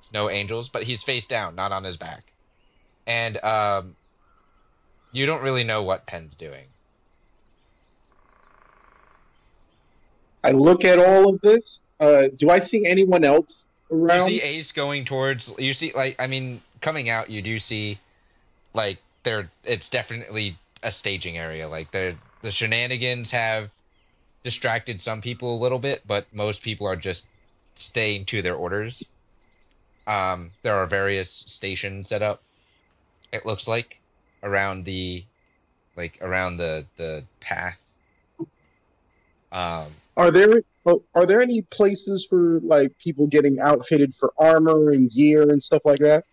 [0.01, 2.33] snow angels, but he's face down, not on his back.
[3.07, 3.95] And um,
[5.13, 6.65] you don't really know what Pen's doing.
[10.43, 11.81] I look at all of this.
[12.01, 14.31] Uh, do I see anyone else around?
[14.31, 15.55] You see Ace going towards.
[15.59, 17.99] You see, like, I mean, coming out, you do see,
[18.73, 19.49] like, there.
[19.65, 21.69] It's definitely a staging area.
[21.69, 23.73] Like, the the shenanigans have
[24.43, 27.29] distracted some people a little bit, but most people are just
[27.77, 29.07] staying to their orders.
[30.07, 32.43] Um, there are various stations set up.
[33.33, 34.01] It looks like
[34.43, 35.25] around the,
[35.97, 37.81] like, around the the path.
[39.51, 39.87] Um,
[40.17, 45.11] Are there oh, are there any places for like people getting outfitted for armor and
[45.11, 46.25] gear and stuff like that?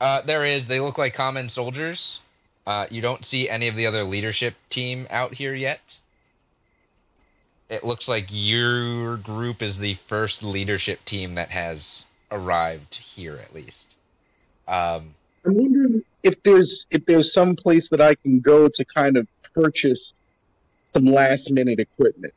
[0.00, 0.66] Uh, there is.
[0.66, 2.20] They look like common soldiers.
[2.66, 5.80] Uh, you don't see any of the other leadership team out here yet.
[7.70, 13.54] It looks like your group is the first leadership team that has arrived here, at
[13.54, 13.86] least.
[14.68, 15.14] Um,
[15.44, 19.28] I'm wondering if there's if there's some place that I can go to kind of
[19.54, 20.12] purchase
[20.92, 22.34] some last minute equipment.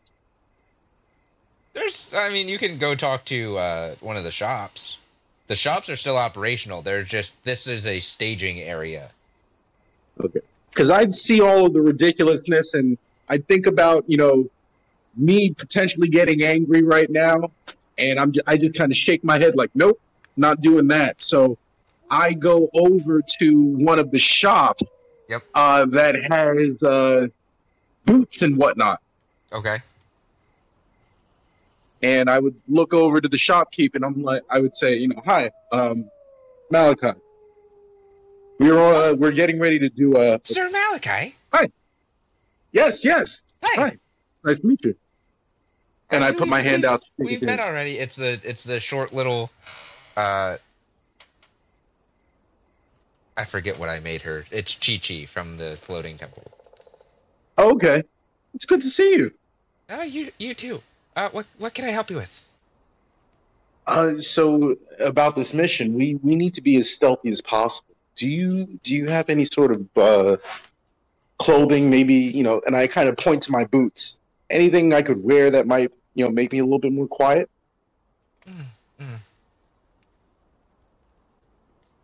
[1.89, 4.97] There's, I mean, you can go talk to uh, one of the shops.
[5.47, 6.81] The shops are still operational.
[6.81, 9.09] They're just this is a staging area.
[10.23, 12.97] Okay, because I'd see all of the ridiculousness and
[13.29, 14.45] I'd think about you know
[15.17, 17.49] me potentially getting angry right now,
[17.97, 19.99] and I'm just, I just kind of shake my head like nope,
[20.37, 21.21] not doing that.
[21.21, 21.57] So
[22.11, 24.83] I go over to one of the shops
[25.29, 25.43] Yep.
[25.53, 27.27] uh, that has uh,
[28.05, 28.99] boots and whatnot,
[29.51, 29.77] Okay.
[32.01, 35.09] And I would look over to the shopkeep and I'm like I would say you
[35.09, 36.05] know hi um,
[36.71, 37.11] Malachi.
[38.59, 41.35] We're uh, we're getting ready to do a Sir Malachi.
[41.53, 41.67] Hi.
[42.71, 43.81] Yes yes Hi.
[43.89, 43.97] Hi.
[44.43, 44.95] nice to meet you.
[46.11, 47.01] And I Actually, put my hand out.
[47.01, 47.93] to We've met already.
[47.99, 49.49] It's the it's the short little
[50.17, 50.57] uh
[53.37, 54.43] I forget what I made her.
[54.51, 56.43] It's Chi Chi from the floating temple.
[57.57, 58.03] Oh, okay.
[58.53, 59.31] It's good to see you.
[59.89, 60.81] Oh, you you too.
[61.15, 62.45] Uh what what can I help you with?
[63.89, 67.95] Uh, so about this mission, we we need to be as stealthy as possible.
[68.15, 70.37] Do you do you have any sort of uh,
[71.39, 72.61] clothing, maybe you know?
[72.65, 74.19] And I kind of point to my boots.
[74.49, 77.49] Anything I could wear that might you know make me a little bit more quiet?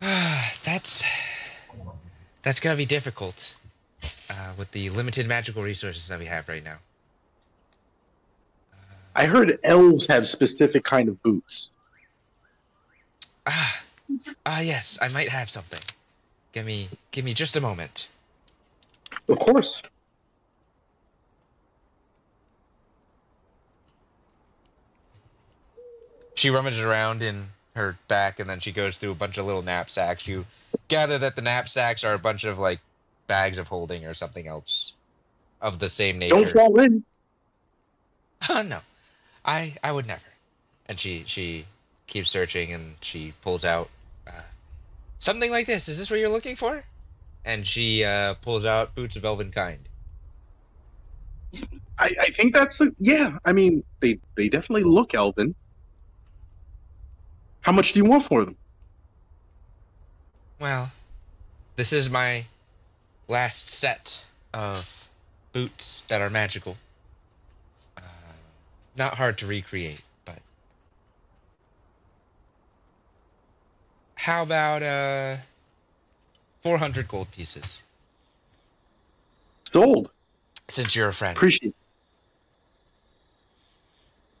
[0.00, 1.04] that's
[2.42, 3.54] that's gonna be difficult.
[4.28, 6.78] Uh with the limited magical resources that we have right now.
[9.16, 11.70] I heard elves have specific kind of boots.
[13.46, 13.82] Ah
[14.44, 15.80] ah yes, I might have something.
[16.52, 18.08] Give me give me just a moment.
[19.26, 19.80] Of course.
[26.34, 29.62] She rummages around in her back and then she goes through a bunch of little
[29.62, 30.28] knapsacks.
[30.28, 30.44] You
[30.88, 32.80] gather that the knapsacks are a bunch of like
[33.28, 34.92] bags of holding or something else
[35.62, 36.34] of the same nature.
[36.34, 37.04] Don't fall in.
[38.48, 38.80] Oh no,
[39.46, 40.26] I I would never.
[40.86, 41.66] And she she
[42.06, 43.88] keeps searching and she pulls out
[44.26, 44.42] uh,
[45.18, 45.88] something like this.
[45.88, 46.84] Is this what you're looking for?
[47.44, 49.78] And she uh, pulls out boots of elven kind.
[51.98, 53.38] I, I think that's the yeah.
[53.44, 55.54] I mean, they they definitely look elven.
[57.60, 58.56] How much do you want for them?
[60.60, 60.90] Well,
[61.76, 62.44] this is my
[63.28, 65.08] last set of
[65.52, 66.76] boots that are magical.
[68.96, 70.38] Not hard to recreate, but
[74.14, 75.36] how about uh
[76.62, 77.82] 400 gold pieces
[79.72, 80.10] Sold.
[80.68, 81.74] since you're a friend Appreciate.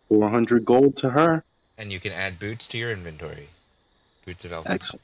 [0.08, 1.44] Four hundred gold to her.
[1.78, 3.48] and you can add boots to your inventory.
[4.24, 4.72] Boots of elven.
[4.72, 5.02] Excellent.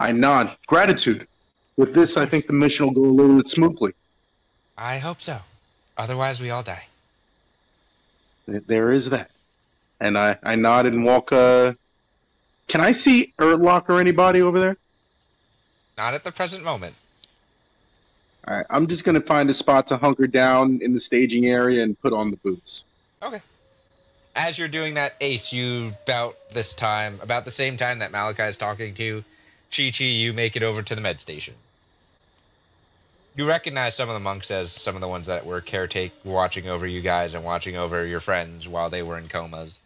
[0.00, 0.56] I nod.
[0.66, 1.26] Gratitude.
[1.76, 3.92] With this, I think the mission will go a little bit smoothly.
[4.76, 5.38] I hope so.
[5.96, 6.84] Otherwise, we all die.
[8.46, 9.30] Th- There is that.
[10.00, 11.32] And I, I nod and walk.
[11.32, 11.74] Uh,
[12.68, 14.76] can I see Ertlock or anybody over there?
[15.96, 16.94] Not at the present moment.
[18.48, 21.84] All right, I'm just gonna find a spot to hunker down in the staging area
[21.84, 22.84] and put on the boots.
[23.22, 23.40] Okay.
[24.34, 28.42] As you're doing that, Ace, you about this time, about the same time that Malachi
[28.42, 29.22] is talking to
[29.74, 31.54] Chi Chi, you make it over to the med station.
[33.34, 36.68] You recognize some of the monks as some of the ones that were caretake, watching
[36.68, 39.80] over you guys and watching over your friends while they were in comas.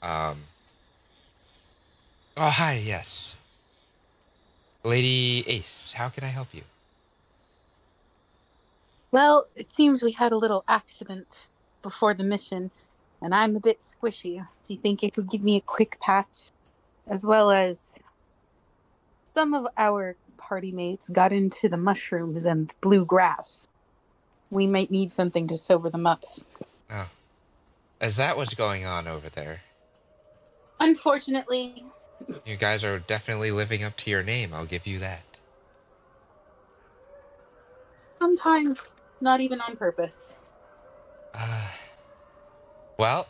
[0.00, 0.38] Um.
[2.36, 3.36] Oh, hi, yes.
[4.84, 6.62] Lady Ace, how can I help you?
[9.10, 11.48] Well, it seems we had a little accident
[11.82, 12.70] before the mission.
[13.20, 14.46] and I'm a bit squishy.
[14.64, 16.52] Do you think you could give me a quick patch?
[17.06, 17.98] As well as
[19.24, 23.68] some of our party mates got into the mushrooms and blue grass.
[24.50, 26.24] We might need something to sober them up.
[28.00, 29.60] Is that what's going on over there?
[30.80, 31.84] Unfortunately,
[32.44, 34.54] You guys are definitely living up to your name.
[34.54, 35.22] I'll give you that.
[38.18, 38.78] sometimes
[39.20, 40.36] not even on purpose.
[41.34, 41.68] Uh,
[42.98, 43.26] well,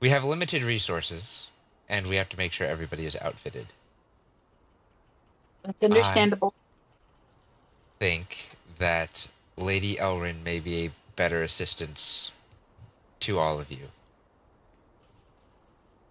[0.00, 1.46] we have limited resources,
[1.90, 3.66] and we have to make sure everybody is outfitted.
[5.64, 6.54] That's understandable.
[6.56, 9.28] I think that
[9.58, 12.30] Lady Elrin may be a better assistance
[13.20, 13.88] to all of you.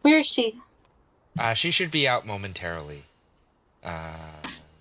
[0.03, 0.59] Where is she?
[1.39, 3.03] Uh, she should be out momentarily.
[3.84, 4.34] Uh,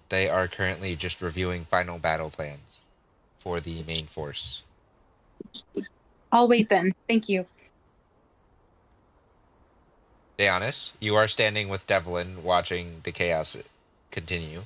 [0.09, 2.81] they are currently just reviewing final battle plans
[3.39, 4.63] for the main force.
[6.33, 6.93] I'll wait then.
[7.09, 7.47] Thank you.
[10.39, 13.57] Deonis, you are standing with Devlin watching the chaos
[14.13, 14.63] continue.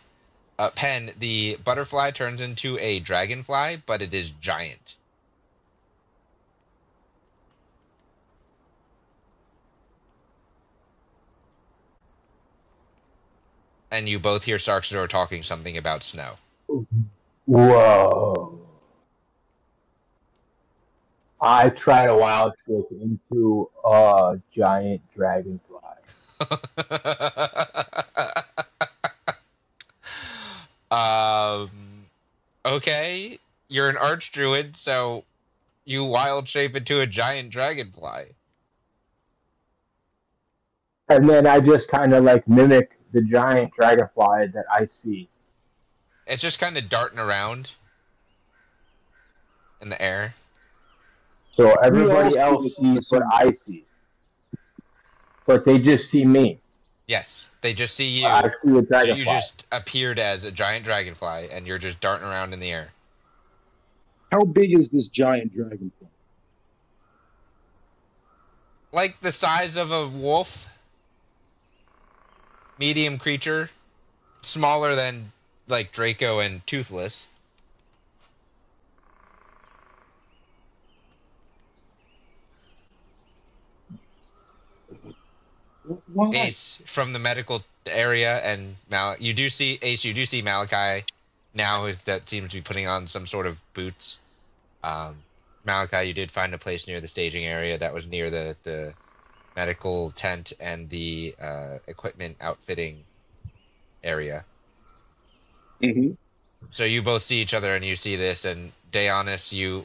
[0.58, 4.94] Uh, Pen, the butterfly turns into a dragonfly, but it is giant.
[13.90, 16.34] And you both hear Sarksador talking something about snow.
[17.46, 18.61] Whoa.
[21.44, 25.80] I tried a wild shape into a giant dragonfly.
[30.92, 31.68] um,
[32.64, 35.24] okay, you're an archdruid, so
[35.84, 38.36] you wild shape into a giant dragonfly.
[41.08, 45.28] And then I just kind of like mimic the giant dragonfly that I see.
[46.24, 47.72] It's just kind of darting around
[49.80, 50.34] in the air.
[51.56, 53.84] So everybody else else sees sees what I see.
[55.46, 56.60] But they just see me.
[57.06, 58.26] Yes, they just see you.
[58.26, 62.26] I see a So you just appeared as a giant dragonfly, and you're just darting
[62.26, 62.88] around in the air.
[64.30, 66.08] How big is this giant dragonfly?
[68.92, 70.68] Like the size of a wolf.
[72.78, 73.68] Medium creature.
[74.42, 75.32] Smaller than
[75.68, 77.28] like Draco and Toothless.
[86.12, 86.30] Why?
[86.46, 89.16] Ace from the medical area, and Mal.
[89.18, 90.04] You do see Ace.
[90.04, 91.04] You do see Malachi
[91.54, 94.18] now that seems to be putting on some sort of boots.
[94.82, 95.16] Um,
[95.64, 98.94] Malachi, you did find a place near the staging area that was near the the
[99.54, 102.96] medical tent and the uh, equipment outfitting
[104.02, 104.44] area.
[105.80, 106.16] Mhm.
[106.70, 109.84] So you both see each other, and you see this, and Deonis, you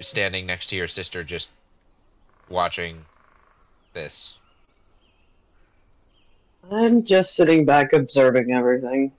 [0.00, 1.48] standing next to your sister, just
[2.48, 3.04] watching
[3.92, 4.37] this.
[6.70, 9.12] I'm just sitting back observing everything.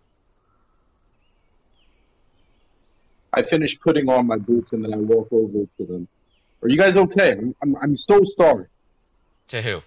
[3.34, 6.08] I finish putting on my boots and then I walk over to them.
[6.62, 7.32] Are you guys okay?
[7.32, 8.66] I'm, I'm, I'm so sorry.
[9.50, 9.82] To who?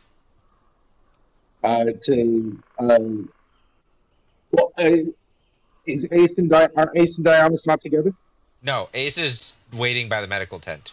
[1.63, 3.29] Uh, to um,
[4.51, 4.97] well, uh,
[5.87, 8.13] is Ace and Di- are Ace and Dionysus not together?
[8.65, 10.93] No, Ace is waiting by the medical tent.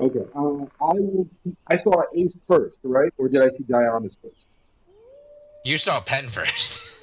[0.00, 0.24] Okay.
[0.34, 1.26] Uh, I will.
[1.66, 3.12] I saw Ace first, right?
[3.18, 4.47] Or did I see Dionysus first?
[5.68, 6.96] You saw Pen first.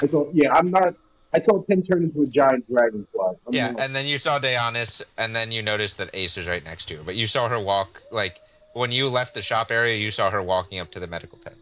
[0.00, 0.30] I saw.
[0.32, 0.94] Yeah, I'm not.
[1.34, 3.34] I saw Pen turn into a giant dragonfly.
[3.48, 6.46] I'm yeah, not- and then you saw Deonis, and then you noticed that Ace was
[6.46, 7.02] right next to her.
[7.02, 8.38] But you saw her walk, like,
[8.74, 11.56] when you left the shop area, you saw her walking up to the medical tent.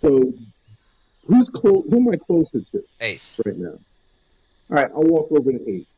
[0.00, 0.32] so,
[1.26, 1.84] who's close?
[1.90, 3.38] Who am I closer to Ace.
[3.44, 3.68] right now?
[3.68, 3.78] All
[4.70, 5.94] right, I'll walk over to Ace.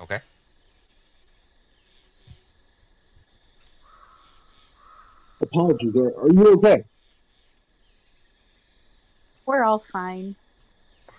[0.00, 0.20] Okay.
[5.40, 5.96] Apologies.
[5.96, 6.84] Are, are you okay?
[9.46, 10.36] We're all fine.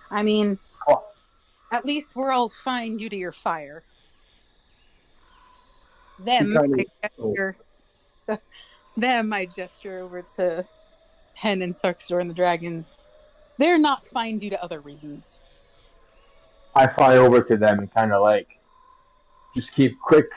[0.09, 0.57] I mean,
[0.87, 1.05] Oh.
[1.71, 3.83] at least we're all fine due to your fire.
[6.19, 7.55] Them, I gesture,
[8.97, 10.65] them, I gesture over to
[11.33, 12.99] Hen and Sarxador and the dragons.
[13.57, 15.39] They're not fine due to other reasons.
[16.75, 18.47] I fly over to them and kind of like
[19.55, 20.29] just keep quick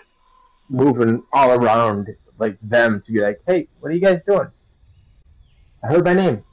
[0.68, 4.49] moving all around like them to be like, hey, what are you guys doing?
[5.82, 6.45] I heard my name.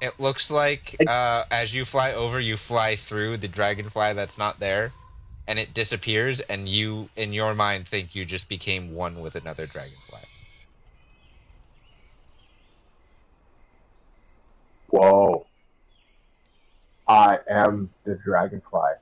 [0.00, 4.60] It looks like uh, as you fly over, you fly through the dragonfly that's not
[4.60, 4.92] there,
[5.48, 9.66] and it disappears, and you, in your mind, think you just became one with another
[9.66, 10.20] dragonfly.
[14.90, 15.46] Whoa.
[17.06, 18.92] I am the dragonfly.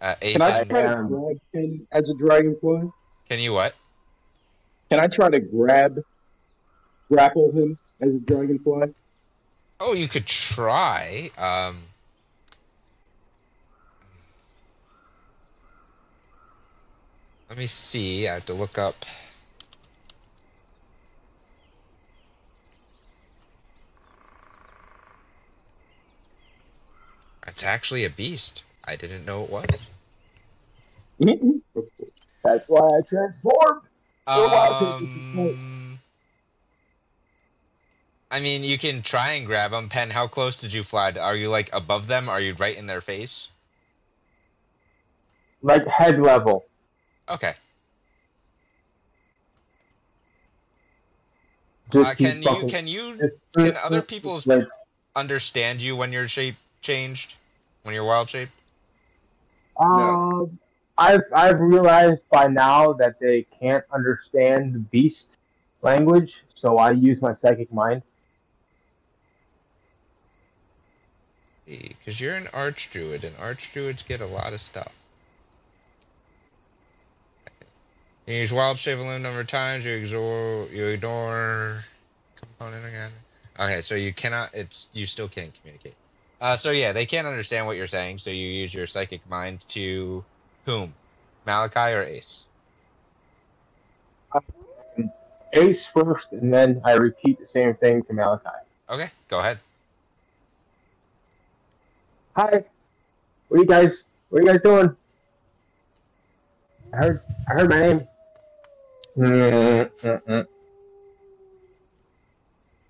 [0.00, 1.08] Uh, Ace, Can I and- try to am.
[1.08, 2.90] grab him as a dragonfly?
[3.28, 3.74] can you what?
[4.90, 6.02] Can I try to grab,
[7.10, 8.94] grapple him as a dragonfly?
[9.80, 11.30] Oh, you could try.
[11.36, 11.82] Um,
[17.48, 18.26] let me see.
[18.28, 19.04] I have to look up.
[27.46, 28.62] It's actually a beast.
[28.84, 29.86] I didn't know it was.
[32.44, 33.87] That's why I transformed.
[34.28, 35.58] Well, why can't you Um,
[38.30, 39.88] I mean, you can try and grab them.
[39.88, 41.12] Pen, how close did you fly?
[41.12, 42.28] Are you like above them?
[42.28, 43.48] Are you right in their face?
[45.62, 46.66] Like head level.
[47.28, 47.54] Okay.
[51.94, 54.66] Uh, can you can you can other people's like,
[55.16, 57.34] understand you when your shape changed?
[57.82, 58.50] When you're wild shape?
[59.80, 60.58] Um,
[60.98, 65.24] I've I've realized by now that they can't understand the beast
[65.80, 68.02] language, so I use my psychic mind.
[71.66, 74.92] Because you're an archdruid, and archdruids get a lot of stuff.
[78.26, 79.84] You use wild shape a number of times.
[79.84, 81.84] You ignore you ignore
[82.36, 83.10] component again.
[83.60, 84.52] Okay, so you cannot.
[84.52, 85.94] It's you still can't communicate.
[86.40, 88.18] Uh, so yeah, they can't understand what you're saying.
[88.18, 90.24] So you use your psychic mind to
[90.68, 90.92] whom?
[91.46, 92.44] Malachi or Ace?
[94.32, 94.40] Uh,
[95.54, 98.44] Ace first, and then I repeat the same thing to Malachi.
[98.90, 99.58] Okay, go ahead.
[102.36, 102.64] Hi,
[103.48, 104.02] what are you guys?
[104.28, 104.94] What are you guys doing?
[106.92, 108.06] I heard I heard my name.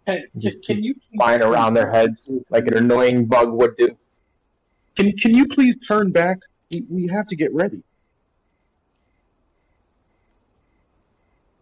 [0.05, 3.97] Hey, can, can you Flying around their heads like an annoying bug would do.
[4.97, 6.39] Can can you please turn back?
[6.71, 7.83] We, have to get ready.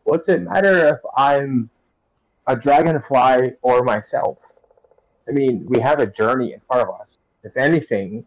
[0.04, 1.70] What's it matter if I'm
[2.46, 4.38] a dragonfly or myself?
[5.28, 7.18] I mean, we have a journey in front of us.
[7.44, 8.26] If anything,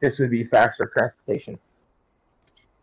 [0.00, 1.58] this would be faster transportation.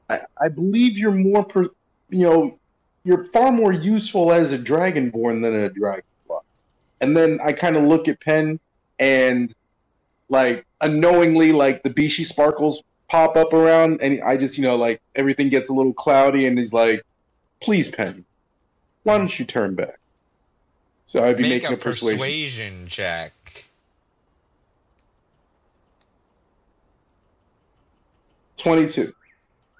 [0.10, 1.70] I, I believe you're more, per,
[2.10, 2.60] you know,
[3.04, 6.38] you're far more useful as a dragonborn than a dragonfly.
[7.02, 8.60] And then I kind of look at Pen
[9.00, 9.54] and,
[10.30, 12.84] like, unknowingly, like the Bishi sparkles
[13.14, 16.58] pop up around, and I just, you know, like everything gets a little cloudy, and
[16.58, 17.04] he's like,
[17.62, 18.26] "Please, Pen,
[19.04, 20.00] why don't you turn back?"
[21.06, 22.18] So I'd be Make making a a persuasion.
[22.18, 23.32] persuasion check.
[28.58, 29.14] Twenty-two.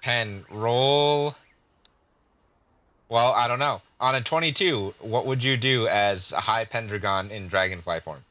[0.02, 1.34] Pen roll.
[3.08, 3.80] Well, I don't know.
[4.00, 8.24] On a 22, what would you do as a high Pendragon in dragonfly form?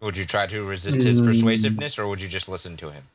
[0.00, 1.26] Would you try to resist his Hmm.
[1.26, 3.06] persuasiveness, or would you just listen to him?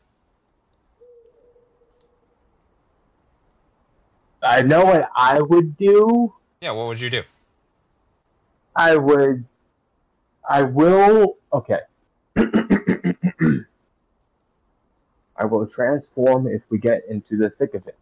[4.41, 6.33] I know what I would do.
[6.61, 7.23] Yeah, what would you do?
[8.75, 9.45] I would.
[10.49, 11.37] I will.
[11.53, 11.79] Okay.
[15.39, 17.97] I will transform if we get into the thick of it.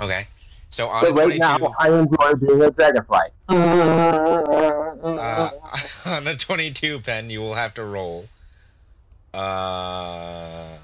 [0.00, 0.26] Okay.
[0.70, 3.18] So on So a right 22, now, I enjoy being a dragonfly.
[3.48, 3.52] uh,
[6.06, 8.28] on a 22 pen, you will have to roll.
[9.34, 10.76] Uh,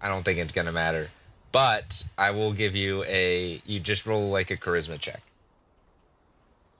[0.00, 1.08] I don't think it's gonna matter,
[1.52, 3.60] but I will give you a.
[3.66, 5.20] You just roll like a charisma check.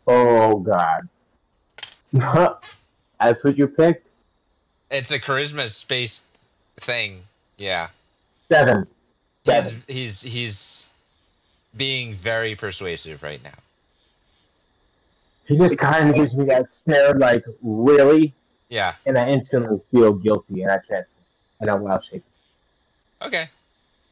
[0.07, 1.09] oh God.
[3.20, 4.07] That's what you picked.
[4.91, 6.22] It's a charisma space
[6.76, 7.22] thing.
[7.57, 7.89] Yeah.
[8.51, 8.87] Seven.
[9.45, 10.91] He's he's he's
[11.76, 13.51] being very persuasive right now.
[15.47, 18.32] He just kind of gives me that stare, like really,
[18.70, 18.95] Yeah.
[19.05, 21.24] and I instantly feel guilty, and I transform,
[21.61, 22.24] and I'm wild shape.
[23.20, 23.49] Okay.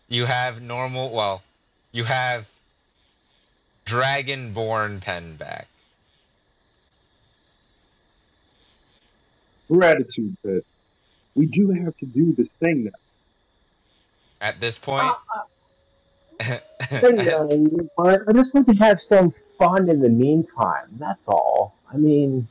[0.08, 1.10] You have normal.
[1.10, 1.42] Well,
[1.90, 2.50] you have
[3.86, 5.68] dragonborn pen back.
[9.68, 10.64] Gratitude, but
[11.34, 12.90] we do have to do this thing now.
[14.40, 15.14] At this point.
[16.38, 16.58] But, uh,
[17.98, 19.32] I just want to have some
[19.62, 20.88] fun in the meantime.
[20.98, 21.74] That's all.
[21.92, 22.48] I mean,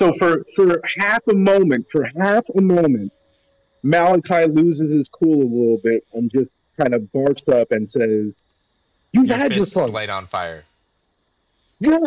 [0.00, 3.12] So for for half a moment, for half a moment,
[3.82, 8.40] Malachi loses his cool a little bit and just kind of barks up and says,
[9.12, 10.64] "You your had your fists fun." light on fire.
[11.80, 12.06] Yeah.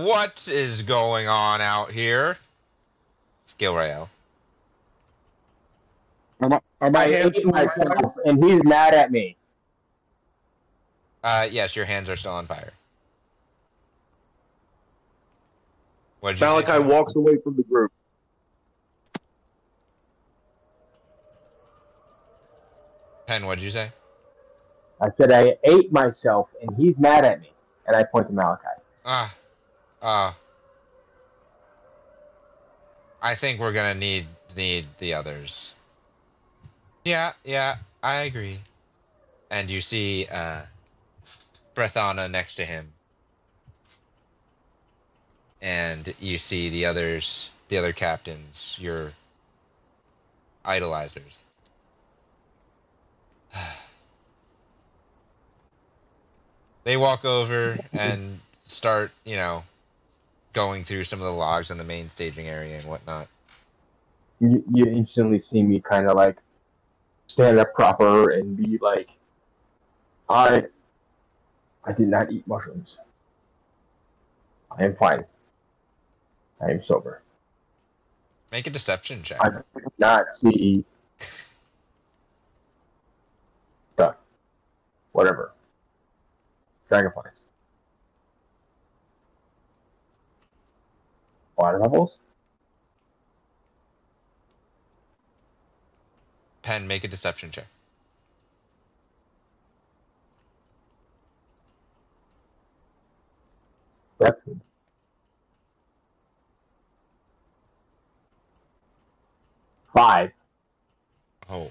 [0.04, 2.36] what is going on out here?
[3.46, 4.08] Skill Royale.
[6.40, 7.88] Are my, are my I hands ate still on fire?
[7.88, 9.36] myself, and he's mad at me.
[11.24, 12.72] Uh, yes, your hands are still on fire.
[16.20, 16.78] What Malachi say?
[16.78, 17.92] walks away from the group.
[23.26, 23.90] Pen, what did you say?
[25.00, 27.50] I said I ate myself, and he's mad at me.
[27.86, 28.62] And I point to Malachi.
[29.04, 29.34] Ah,
[30.02, 30.36] ah.
[33.22, 34.26] I think we're gonna need
[34.56, 35.74] need the others.
[37.06, 38.58] Yeah, yeah, I agree.
[39.48, 40.62] And you see, uh,
[41.76, 42.88] Brethana next to him,
[45.62, 49.12] and you see the others, the other captains, your
[50.64, 51.38] idolizers.
[56.82, 59.62] they walk over and start, you know,
[60.54, 63.28] going through some of the logs on the main staging area and whatnot.
[64.40, 66.38] You, you instantly see me kind of like
[67.26, 69.08] stand up proper and be like,
[70.28, 70.64] I,
[71.84, 72.96] I did not eat mushrooms.
[74.70, 75.24] I am fine.
[76.60, 77.22] I am sober.
[78.50, 79.38] Make a deception check.
[79.40, 80.84] I did not see
[83.96, 84.14] the
[85.12, 85.52] whatever
[86.88, 87.32] dragonflies.
[91.56, 92.18] Water levels?
[96.66, 97.66] Pen, make a deception check.
[104.20, 104.42] Yep.
[109.94, 110.32] Five.
[111.48, 111.70] Oh.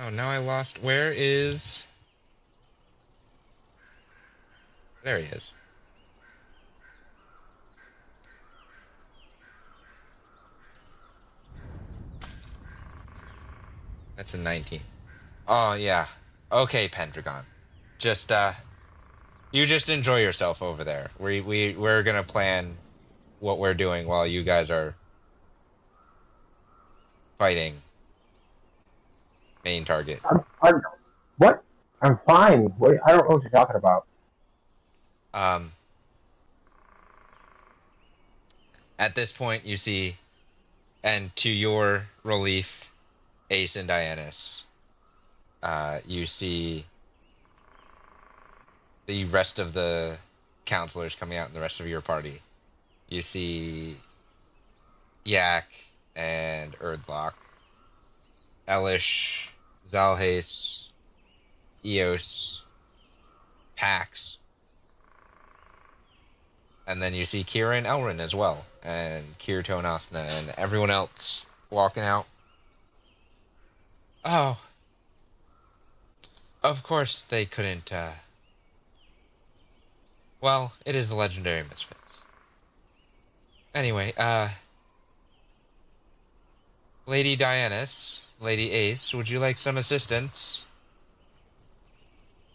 [0.00, 0.82] Oh, now I lost.
[0.82, 1.86] Where is.
[5.04, 5.52] There he is.
[14.18, 14.80] That's a 19.
[15.46, 16.08] Oh, yeah.
[16.50, 17.44] Okay, Pendragon.
[17.98, 18.52] Just, uh.
[19.52, 21.10] You just enjoy yourself over there.
[21.20, 22.76] We, we, we're gonna plan
[23.38, 24.94] what we're doing while you guys are
[27.38, 27.74] fighting
[29.64, 30.20] main target.
[30.28, 30.82] I'm, I'm,
[31.38, 31.62] what?
[32.02, 32.64] I'm fine.
[32.76, 34.04] What, I don't know what you're talking about.
[35.32, 35.72] Um,
[38.98, 40.16] at this point, you see,
[41.04, 42.87] and to your relief,
[43.50, 44.62] Ace and Dianus,
[45.62, 46.84] uh, you see
[49.06, 50.16] the rest of the
[50.66, 52.40] counselors coming out and the rest of your party.
[53.08, 53.96] You see
[55.24, 55.66] Yak
[56.14, 57.32] and Erdlock,
[58.68, 59.48] Elish,
[59.90, 60.88] Zalhace,
[61.84, 62.62] Eos,
[63.76, 64.38] Pax,
[66.86, 70.90] and then you see Kira and Elrin as well, and Kirito and Asuna, and everyone
[70.90, 72.26] else walking out.
[74.24, 74.60] Oh.
[76.62, 78.12] Of course they couldn't, uh...
[80.40, 82.20] Well, it is the Legendary Misfits.
[83.74, 84.48] Anyway, uh...
[87.06, 90.64] Lady Dianus, Lady Ace, would you like some assistance?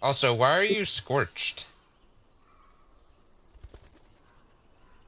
[0.01, 1.65] Also, why are you scorched?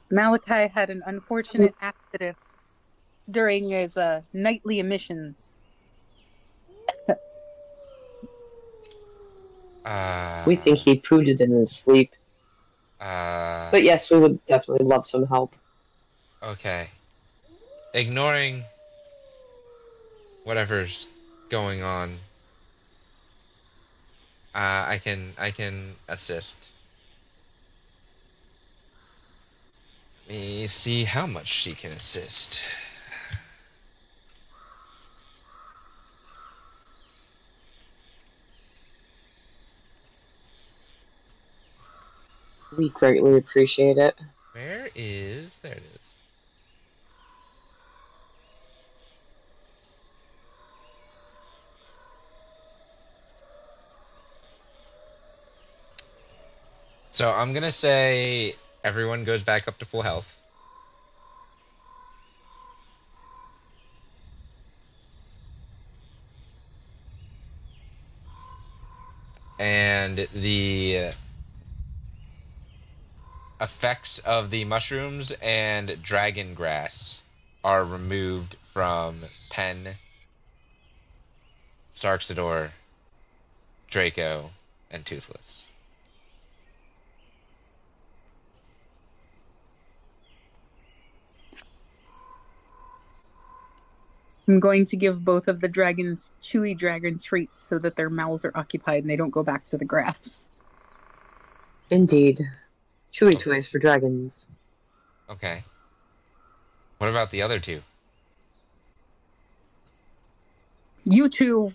[0.10, 2.38] Malachi had an unfortunate accident
[3.30, 5.52] during his uh, nightly emissions.
[9.86, 12.12] Uh, We think he pooed it in his sleep.
[13.00, 15.54] Uh, But yes, we would definitely love some help.
[16.42, 16.88] okay.
[17.94, 18.64] Ignoring
[20.44, 21.08] whatever's
[21.50, 22.10] going on,
[24.54, 26.56] uh, I can I can assist.
[30.28, 32.62] Let me see how much she can assist.
[42.78, 44.20] We greatly appreciate it.
[44.52, 45.74] Where is there?
[45.74, 46.10] It is.
[57.12, 60.42] So I'm gonna say everyone goes back up to full health.
[69.58, 71.12] And the
[73.62, 77.22] effects of the mushrooms and dragon grass
[77.64, 79.96] are removed from Pen,
[81.92, 82.70] Sarxador,
[83.90, 84.52] Draco,
[84.92, 85.68] and Toothless.
[94.48, 98.46] I'm going to give both of the dragons chewy dragon treats so that their mouths
[98.46, 100.52] are occupied and they don't go back to the grass.
[101.90, 102.42] Indeed.
[103.16, 104.48] Chewy toys for dragons.
[105.30, 105.64] Okay.
[106.98, 107.82] What about the other two?
[111.06, 111.72] You two,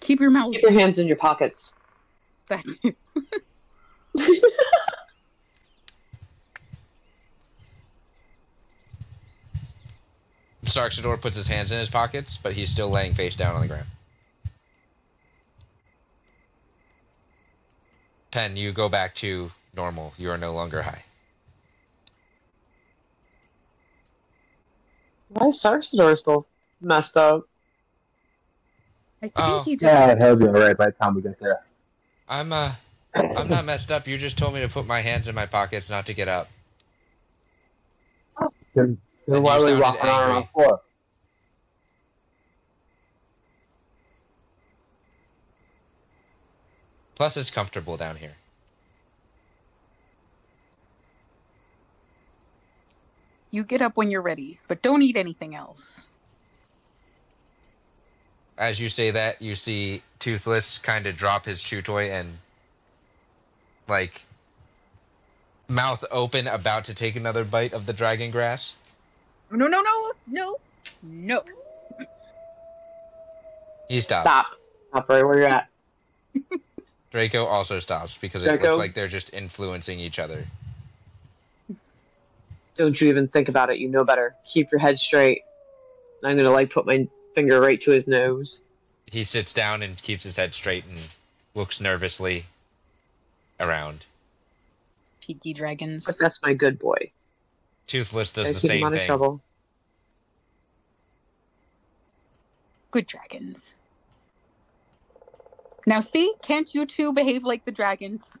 [0.00, 0.54] keep your mouths.
[0.54, 1.72] Keep your hands in your pockets.
[2.48, 2.64] That
[10.64, 13.68] Sarksador puts his hands in his pockets, but he's still laying face down on the
[13.68, 13.86] ground.
[18.32, 20.14] Pen, you go back to normal.
[20.18, 21.04] You are no longer high.
[25.28, 26.46] Why is Sarksador so
[26.80, 27.48] messed up?
[29.22, 29.62] I think Oh.
[29.64, 29.82] he just.
[29.92, 31.60] Yeah, he'll be alright by the time we get there.
[32.28, 32.72] I'm uh
[33.14, 34.06] I'm not messed up.
[34.06, 36.48] You just told me to put my hands in my pockets, not to get up.
[38.74, 38.98] Then,
[39.28, 40.48] then why you are we sounded walking around on angry.
[40.52, 40.80] floor?
[47.14, 48.34] Plus, it's comfortable down here.
[53.54, 56.08] You get up when you're ready, but don't eat anything else.
[58.58, 62.36] As you say that, you see Toothless kind of drop his chew toy and,
[63.86, 64.22] like,
[65.68, 68.74] mouth open, about to take another bite of the dragon grass.
[69.52, 70.56] No, no, no, no,
[71.04, 71.42] no.
[73.88, 74.24] He stops.
[74.28, 74.46] Stop.
[74.88, 75.68] Stop right where you're at.
[77.12, 80.42] Draco also stops because it looks like they're just influencing each other.
[82.76, 83.78] Don't you even think about it.
[83.78, 84.34] You know better.
[84.52, 85.42] Keep your head straight.
[86.22, 88.58] And I'm gonna like put my finger right to his nose.
[89.06, 90.98] He sits down and keeps his head straight and
[91.54, 92.44] looks nervously
[93.60, 94.04] around.
[95.20, 96.04] Cheeky dragons.
[96.04, 97.10] But that's my good boy.
[97.86, 99.08] Toothless does Gotta the keep him same on his thing.
[99.08, 99.40] shovel.
[102.90, 103.76] Good dragons.
[105.86, 108.40] Now, see, can't you two behave like the dragons?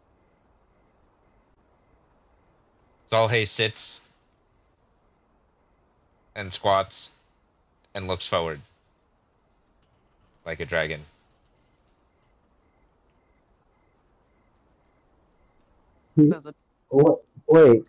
[3.10, 4.00] Zalhay sits
[6.34, 7.10] and squats
[7.94, 8.60] and looks forward
[10.44, 11.00] like a dragon.
[16.16, 16.30] Hmm.
[16.30, 16.56] Does it?
[16.90, 17.16] Wha-
[17.46, 17.84] Wait.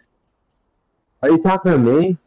[1.22, 2.18] Are you talking to me?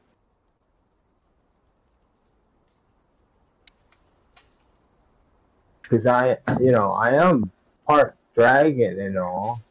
[5.83, 7.51] Because I, you know, I am
[7.87, 9.63] part dragon and all.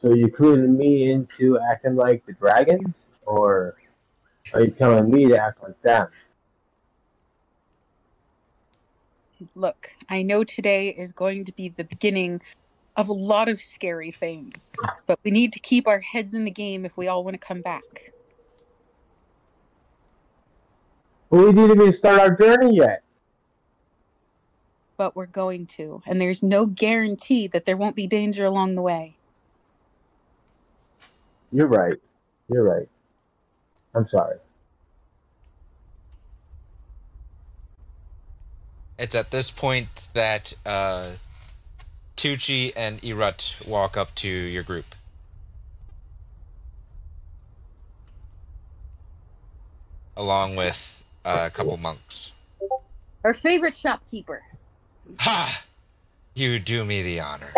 [0.00, 2.96] So you cluing me into acting like the dragons?
[3.24, 3.76] Or
[4.54, 6.10] are you telling me to act like that?
[9.54, 12.40] Look, I know today is going to be the beginning
[12.96, 14.76] of a lot of scary things,
[15.06, 17.38] but we need to keep our heads in the game if we all want to
[17.38, 18.12] come back.
[21.30, 23.02] Well, we didn't even start our journey yet.
[24.98, 28.82] But we're going to, and there's no guarantee that there won't be danger along the
[28.82, 29.16] way.
[31.50, 31.96] You're right.
[32.48, 32.88] You're right.
[33.94, 34.36] I'm sorry.
[38.98, 41.10] It's at this point that uh,
[42.16, 44.84] Tucci and Irut walk up to your group.
[50.16, 52.32] Along with uh, a couple monks.
[53.24, 54.42] Our favorite shopkeeper.
[55.18, 55.64] Ha!
[56.34, 57.52] You do me the honor.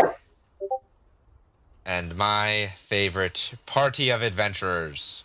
[1.85, 5.24] And my favorite party of adventurers.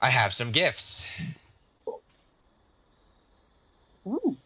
[0.00, 1.08] I have some gifts.
[4.06, 4.36] Ooh.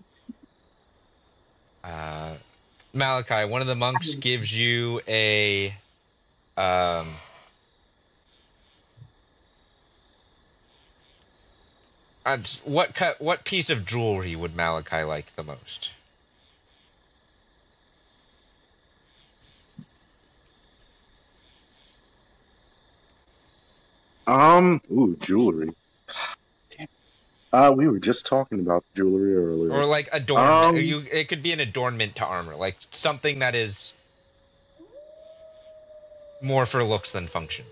[1.82, 2.34] Uh,
[2.92, 5.72] Malachi, one of the monks gives you a
[6.56, 7.08] um,
[12.24, 15.90] and what cut what piece of jewelry would Malachi like the most?
[24.26, 25.70] Um, ooh, jewelry.
[26.70, 26.88] Damn.
[27.52, 29.72] Uh, we were just talking about jewelry earlier.
[29.72, 30.50] Or like adornment?
[30.50, 33.94] Um, you it could be an adornment to armor, like something that is
[36.40, 37.64] more for looks than function.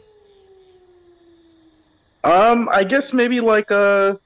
[2.22, 4.18] Um, I guess maybe like a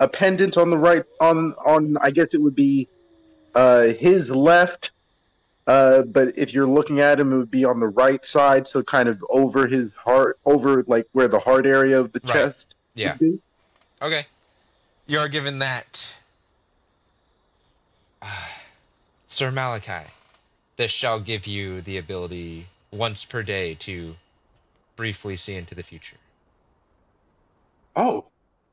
[0.00, 2.88] a pendant on the right on on I guess it would be
[3.54, 4.90] uh his left.
[5.66, 8.82] Uh, but if you're looking at him, it would be on the right side, so
[8.82, 10.13] kind of over his heart,
[10.46, 12.32] over like where the heart area of the Right.
[12.32, 12.74] chest.
[12.94, 13.16] Yeah.
[14.02, 14.26] Okay.
[15.06, 16.16] You're given that.
[18.22, 18.50] Ah,
[19.26, 20.08] Sir Malachi,
[20.76, 24.16] this shall give you the ability once per day to
[24.96, 26.16] briefly see into the future.
[27.96, 28.26] Oh,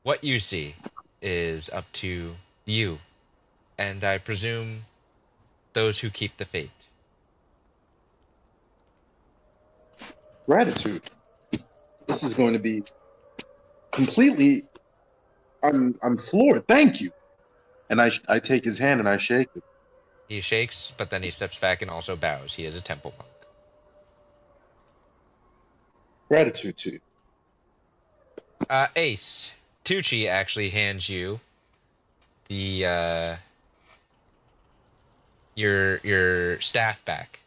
[0.04, 0.76] What you see
[1.22, 3.00] is up to you,
[3.78, 4.86] and I presume
[5.74, 6.72] those who keep the faith.
[10.48, 11.02] gratitude.
[12.12, 12.84] This is going to be
[13.94, 14.66] completely.
[15.64, 16.68] I'm I'm floored.
[16.68, 17.12] Thank you.
[17.90, 19.64] And I I take his hand and I shake it.
[20.28, 22.54] He shakes, but then he steps back and also bows.
[22.54, 23.30] He is a temple monk.
[26.30, 27.00] Gratitude to you.
[28.70, 29.52] Uh, Ace,
[29.86, 31.40] Tucci actually hands you
[32.50, 33.36] the uh,
[35.56, 37.41] your your staff back.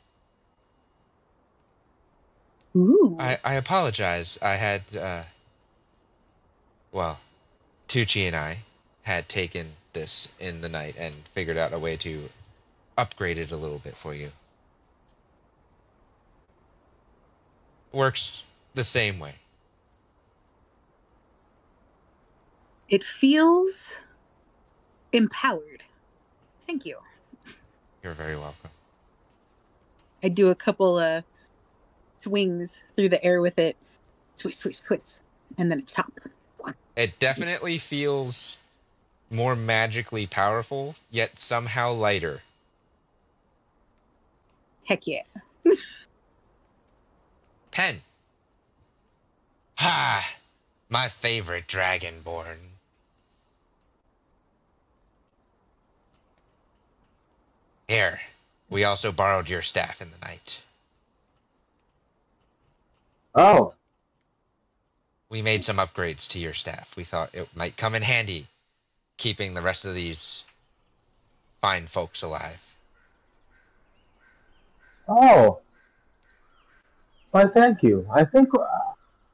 [2.76, 3.16] Ooh.
[3.20, 4.38] I, I apologize.
[4.42, 5.22] I had uh,
[6.94, 7.18] well,
[7.88, 8.58] Tucci and I
[9.02, 12.28] had taken this in the night and figured out a way to
[12.96, 14.30] upgrade it a little bit for you.
[17.92, 18.44] Works
[18.74, 19.34] the same way.
[22.88, 23.96] It feels
[25.12, 25.82] empowered.
[26.66, 26.98] Thank you.
[28.02, 28.70] You're very welcome.
[30.22, 31.22] I do a couple uh
[32.24, 33.76] swings through the air with it.
[34.34, 35.00] Swish, swish, swish.
[35.56, 36.12] And then a chop.
[36.96, 38.58] It definitely feels
[39.30, 42.40] more magically powerful, yet somehow lighter.
[44.84, 45.22] Heck yeah.
[47.70, 48.00] Pen.
[49.76, 50.36] Ha!
[50.88, 52.58] My favorite dragonborn.
[57.88, 58.20] Here,
[58.70, 60.63] we also borrowed your staff in the night.
[63.34, 63.74] Oh,
[65.28, 66.96] We made some upgrades to your staff.
[66.96, 68.46] We thought it might come in handy
[69.16, 70.44] keeping the rest of these
[71.60, 72.76] fine folks alive.
[75.08, 75.60] oh.
[77.32, 78.06] Why, thank you.
[78.12, 78.64] I think uh,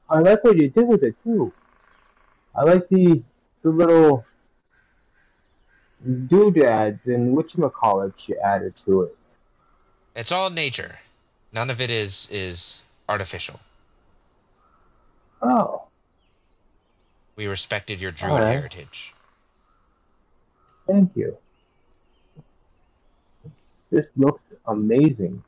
[0.09, 1.53] I like what you did with it too.
[2.55, 3.23] I like the
[3.63, 4.25] the little
[6.29, 9.17] doodads and whatchamacallits you added to it.
[10.17, 10.99] It's all nature.
[11.53, 13.61] None of it is is artificial.
[15.43, 15.85] Oh,
[17.37, 18.55] We respected your druid Alright.
[18.55, 19.15] heritage.
[20.87, 21.37] thank you.
[23.91, 25.43] This looks amazing.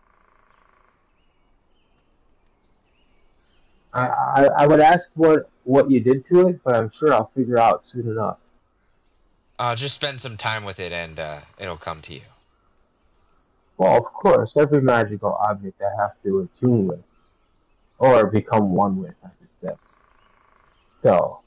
[3.95, 7.31] I, I I would ask what what you did to it, but I'm sure I'll
[7.37, 8.39] figure out soon enough.
[9.59, 12.23] Uh, just spend some time with it and uh, it'll come to you.
[13.77, 17.05] Well, of course, every magical object I have to attune with,
[17.99, 19.29] or become one with, I.
[21.03, 21.41] So,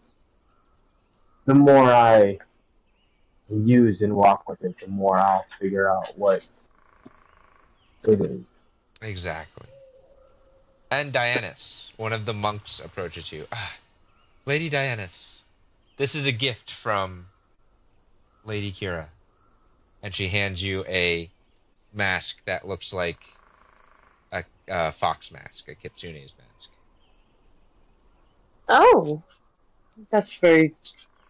[1.46, 2.38] the more I
[3.50, 6.42] use and walk with it, the more I'll figure out what
[8.04, 8.46] it is.
[9.02, 9.68] Exactly.
[10.92, 13.46] And Dianus, one of the monks, approaches you.
[13.52, 13.76] Ah,
[14.46, 15.38] Lady Dianus,
[15.98, 17.26] this is a gift from
[18.46, 19.06] Lady Kira.
[20.04, 21.30] And she hands you a
[21.94, 23.20] mask that looks like
[24.32, 26.70] a, a fox mask, a kitsune's mask.
[28.68, 29.22] Oh,
[30.10, 30.74] that's very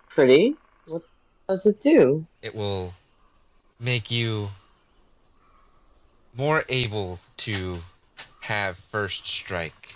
[0.09, 0.55] pretty.
[0.88, 1.03] What
[1.47, 2.26] does it do?
[2.41, 2.93] It will
[3.80, 4.49] make you
[6.38, 7.78] more able to
[8.41, 9.95] have first strike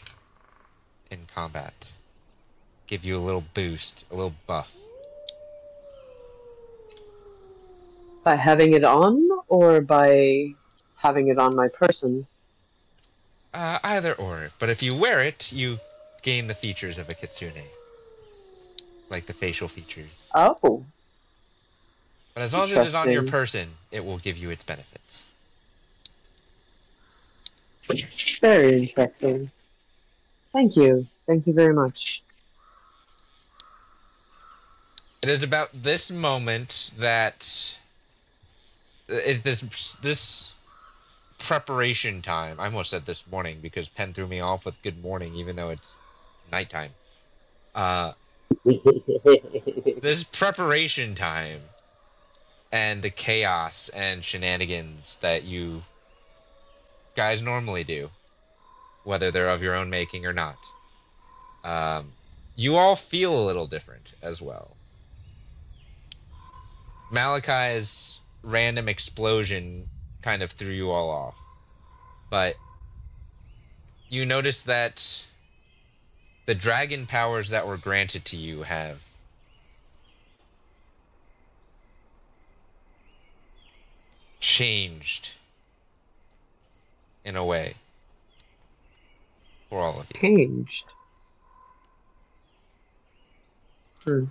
[1.11, 1.74] in combat.
[2.88, 4.76] Give you a little boost, a little buff.
[8.24, 10.53] By having it on or by
[10.97, 12.26] having it on my person?
[13.53, 15.80] Uh, either or, but if you wear it, you
[16.22, 17.63] gain the features of a kitsune,
[19.10, 20.28] like the facial features.
[20.34, 20.84] Oh,
[22.34, 25.28] But as long as it is on your person, it will give you its benefits.
[28.41, 29.49] very interesting.
[30.53, 31.07] Thank you.
[31.28, 32.22] Thank you very much.
[35.22, 37.76] It is about this moment that
[39.10, 40.53] it, this this
[41.39, 42.60] preparation time.
[42.60, 45.70] I almost said this morning because Pen threw me off with good morning, even though
[45.70, 45.97] it's
[46.51, 46.91] nighttime.
[47.76, 48.14] Uh,
[50.02, 51.62] this preparation time
[52.72, 55.82] and the chaos and shenanigans that you
[57.16, 58.10] guys normally do,
[59.04, 60.58] whether they're of your own making or not,
[61.64, 62.12] um,
[62.56, 64.76] you all feel a little different as well.
[67.12, 69.88] Malachi's random explosion
[70.22, 71.38] kind of threw you all off.
[72.30, 72.56] But
[74.10, 75.26] you notice that
[76.50, 79.06] the dragon powers that were granted to you have
[84.39, 85.30] changed
[87.24, 87.76] in a way
[89.70, 90.20] for all of you.
[90.20, 90.91] Changed.
[94.00, 94.26] for?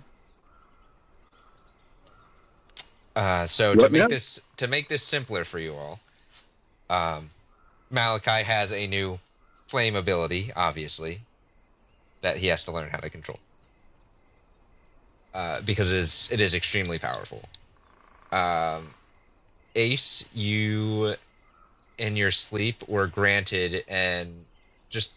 [3.15, 4.07] Uh, so to make know.
[4.09, 6.01] this to make this simpler for you all,
[6.89, 7.29] um,
[7.89, 9.17] Malachi has a new
[9.67, 11.21] flame ability, obviously,
[12.21, 13.39] that he has to learn how to control.
[15.33, 17.41] Uh, because it is it is extremely powerful.
[18.31, 18.87] Um,
[19.75, 21.15] Ace, you
[21.97, 24.45] in your sleep were granted and
[24.89, 25.13] just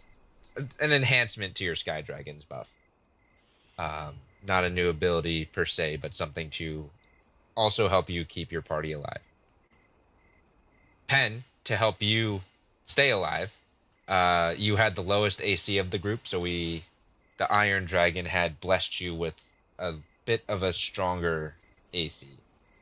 [0.56, 2.68] an enhancement to your Sky Dragon's buff.
[3.78, 4.14] Um,
[4.46, 6.90] not a new ability per se, but something to
[7.56, 9.20] also help you keep your party alive.
[11.06, 12.40] Pen, to help you
[12.86, 13.56] stay alive,
[14.08, 16.82] uh, you had the lowest AC of the group, so we,
[17.42, 19.34] the Iron Dragon, had blessed you with
[19.76, 19.94] a
[20.26, 21.54] bit of a stronger
[21.92, 22.24] AC.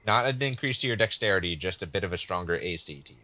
[0.06, 3.18] Not an increase to your dexterity, just a bit of a stronger AC to you.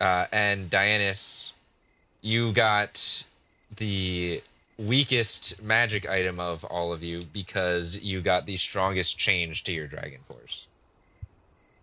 [0.00, 1.52] Uh, and Dianus,
[2.22, 3.24] you got
[3.76, 4.40] the
[4.78, 9.86] weakest magic item of all of you because you got the strongest change to your
[9.86, 10.66] dragon force.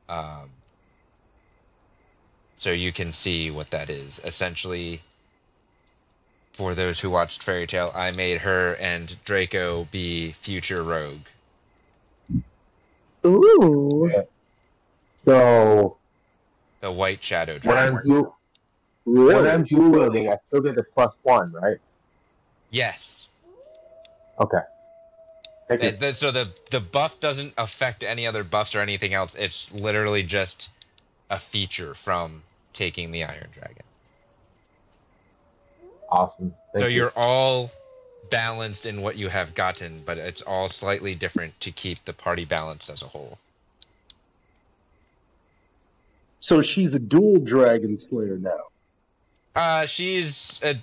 [0.09, 0.49] Um,
[2.55, 4.19] so you can see what that is.
[4.25, 5.01] Essentially,
[6.59, 11.21] for those who watched Fairy Tail, I made her and Draco be future rogue.
[13.25, 14.11] Ooh.
[15.23, 15.95] So
[16.81, 17.95] The White Shadow when Dragon.
[17.95, 18.35] I'm dual,
[19.05, 21.77] when I'm dual wielding, I still get the plus one, right?
[22.71, 23.25] Yes.
[24.37, 24.57] Okay.
[25.69, 25.91] Thank you.
[25.91, 29.33] The- so the the buff doesn't affect any other buffs or anything else.
[29.35, 30.67] It's literally just
[31.29, 32.43] a feature from
[32.73, 33.85] taking the Iron Dragon.
[36.11, 36.53] Awesome.
[36.73, 36.95] Thank so you.
[36.95, 37.71] you're all
[38.29, 42.45] balanced in what you have gotten, but it's all slightly different to keep the party
[42.45, 43.37] balanced as a whole.
[46.39, 48.59] So she's a dual dragon slayer now.
[49.55, 50.75] Uh, she's a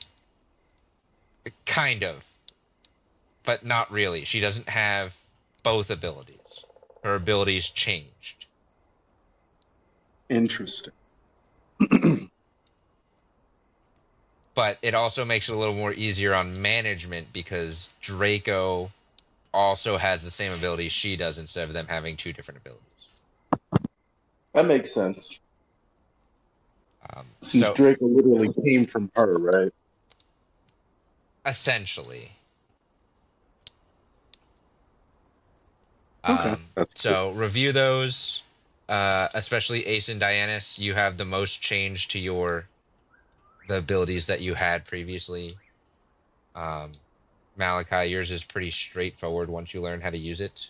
[1.64, 2.24] kind of,
[3.44, 4.24] but not really.
[4.24, 5.16] She doesn't have
[5.62, 6.64] both abilities.
[7.02, 8.46] Her abilities changed.
[10.28, 10.92] Interesting.
[14.56, 18.90] but it also makes it a little more easier on management because Draco
[19.54, 22.82] also has the same abilities she does instead of them having two different abilities.
[24.54, 25.38] That makes sense.
[27.14, 29.72] Um, Since so Draco literally came from her, right?
[31.44, 32.32] essentially,
[36.28, 38.42] Okay, um, that's so review those,
[38.88, 40.78] uh, especially Ace and Dianus.
[40.78, 42.66] You have the most change to your
[43.68, 45.52] the abilities that you had previously.
[46.54, 46.92] Um,
[47.56, 50.68] Malachi, yours is pretty straightforward once you learn how to use it.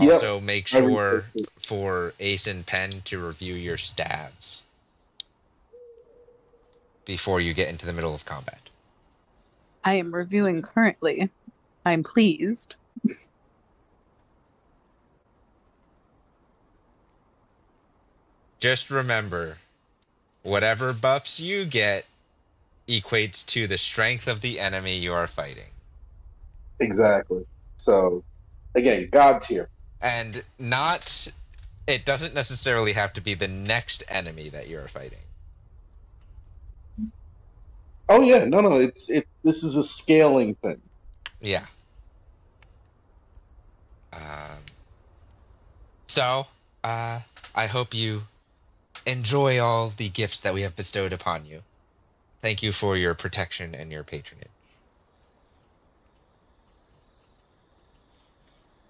[0.00, 0.12] Yep.
[0.12, 1.24] Also, make sure
[1.58, 4.62] for Ace and Pen to review your stabs
[7.04, 8.70] before you get into the middle of combat.
[9.84, 11.30] I am reviewing currently.
[11.84, 12.76] I'm pleased.
[18.58, 19.58] Just remember,
[20.44, 22.06] whatever buffs you get
[22.88, 25.64] equates to the strength of the enemy you are fighting.
[26.78, 27.44] Exactly.
[27.78, 28.22] So,
[28.74, 29.68] again, God tier.
[30.00, 31.26] And not,
[31.86, 35.18] it doesn't necessarily have to be the next enemy that you're fighting.
[38.06, 39.26] Oh yeah, no, no, it's it.
[39.42, 40.82] This is a scaling thing.
[41.40, 41.64] Yeah.
[44.12, 44.60] Um,
[46.08, 46.46] so,
[46.84, 47.20] uh,
[47.54, 48.22] I hope you
[49.06, 51.62] enjoy all the gifts that we have bestowed upon you.
[52.42, 54.48] Thank you for your protection and your patronage.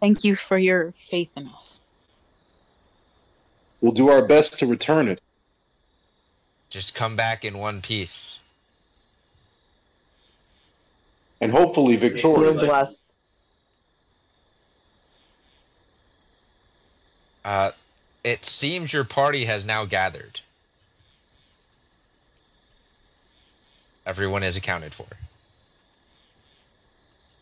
[0.01, 1.81] Thank you for your faith in us.
[3.81, 5.21] We'll do our best to return it.
[6.69, 8.41] Just come back in one piece.
[11.45, 12.69] and hopefully You're victorious.
[12.69, 13.17] blessed.
[17.45, 17.71] Uh,
[18.25, 20.41] it seems your party has now gathered.
[24.07, 25.07] Everyone is accounted for.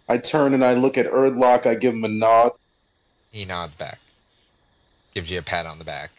[0.09, 1.67] I turn and I look at Erdlock.
[1.67, 2.53] I give him a nod.
[3.31, 3.99] He nods back,
[5.15, 6.11] gives you a pat on the back,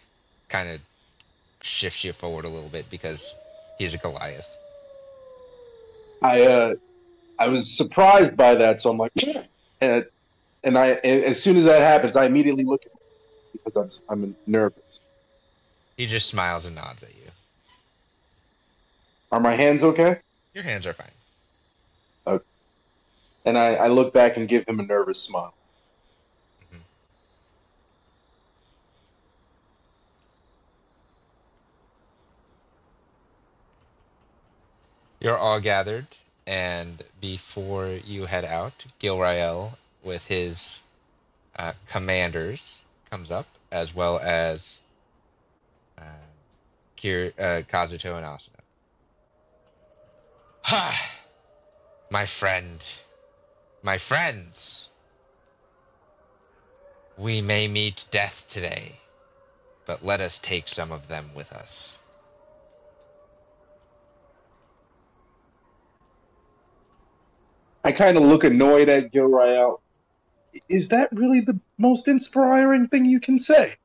[0.49, 0.79] kind of
[1.61, 3.33] shifts you forward a little bit because
[3.77, 4.57] he's a Goliath.
[6.21, 6.73] I uh,
[7.37, 9.11] I was surprised by that, so I'm like,
[9.81, 10.05] and,
[10.63, 12.92] and I as soon as that happens, I immediately look at
[13.65, 15.01] because I'm I'm nervous.
[15.97, 17.31] He just smiles and nods at you.
[19.31, 20.21] Are my hands okay?
[20.53, 21.11] Your hands are fine.
[22.27, 22.45] Okay.
[23.45, 25.55] And I, I look back and give him a nervous smile.
[35.19, 36.07] You're all gathered
[36.47, 40.81] And before you head out, Gilrael with his
[41.57, 42.82] uh, commanders
[43.13, 44.81] comes up, as well as
[45.99, 46.25] uh,
[46.97, 48.63] Kir- uh, Kazuto and Asuna.
[50.63, 51.19] Ha!
[52.09, 52.83] My friend.
[53.83, 54.89] My friends.
[57.15, 58.97] We may meet death today,
[59.85, 61.99] but let us take some of them with us.
[67.83, 69.82] I kind of look annoyed at Gilrael.
[70.69, 73.75] Is that really the most inspiring thing you can say?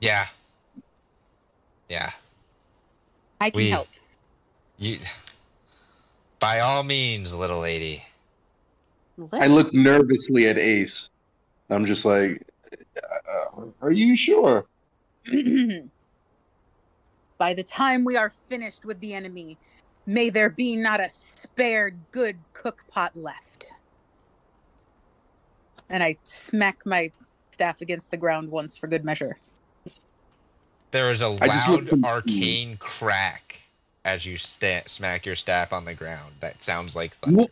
[0.00, 0.26] Yeah.
[1.88, 2.10] Yeah.
[3.40, 3.88] I can We- help.
[4.78, 4.98] You
[6.38, 8.04] by all means, little lady.
[9.32, 11.08] I look nervously at Ace.
[11.70, 12.46] I'm just like,
[12.96, 14.66] uh, are you sure?
[17.38, 19.58] By the time we are finished with the enemy,
[20.06, 23.72] may there be not a spare good cook pot left.
[25.90, 27.10] And I smack my
[27.50, 29.38] staff against the ground once for good measure.
[30.92, 33.60] There is a loud arcane crack
[34.04, 36.32] as you sta- smack your staff on the ground.
[36.40, 37.42] That sounds like thunder.
[37.42, 37.48] Wha-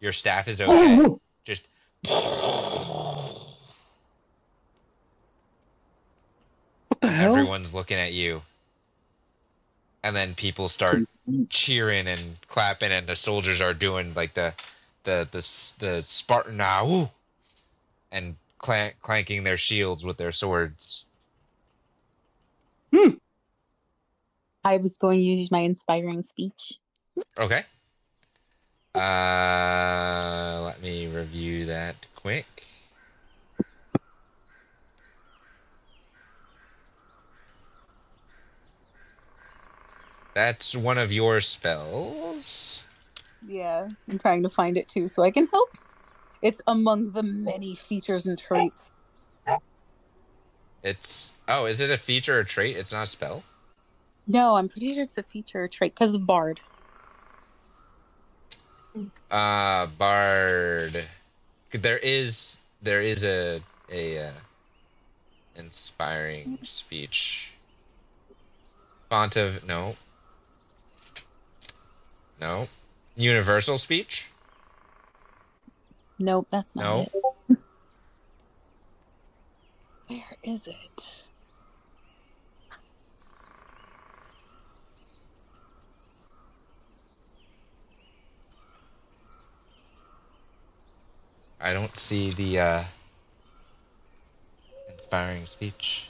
[0.00, 1.02] Your staff is oh, okay.
[1.04, 1.66] Oh, Just
[6.88, 7.36] what the hell?
[7.36, 8.42] everyone's looking at you.
[10.06, 11.02] And then people start
[11.48, 14.54] cheering and clapping and the soldiers are doing like the
[15.02, 17.10] the the the Spartan ah, woo,
[18.12, 21.04] and clank, clanking their shields with their swords.
[22.94, 23.14] Hmm.
[24.64, 26.74] I was going to use my inspiring speech.
[27.36, 27.64] Okay.
[28.94, 32.55] Uh, let me review that quick.
[40.36, 42.84] That's one of your spells.
[43.48, 45.70] Yeah, I'm trying to find it too so I can help.
[46.42, 48.92] It's among the many features and traits.
[50.82, 52.76] It's oh, is it a feature or trait?
[52.76, 53.44] It's not a spell.
[54.26, 56.60] No, I'm pretty sure it's a feature or trait because of Bard.
[59.30, 61.02] Uh, bard.
[61.70, 64.32] There is there is a a uh,
[65.56, 67.52] inspiring speech.
[69.08, 69.96] Font of no.
[72.40, 72.68] No.
[73.16, 74.30] Universal speech?
[76.18, 76.96] Nope, that's not No.
[76.96, 77.12] it.
[80.08, 81.28] Where is it?
[91.60, 92.84] I don't see the uh
[94.88, 96.08] inspiring speech.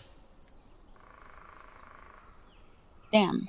[3.12, 3.48] Damn.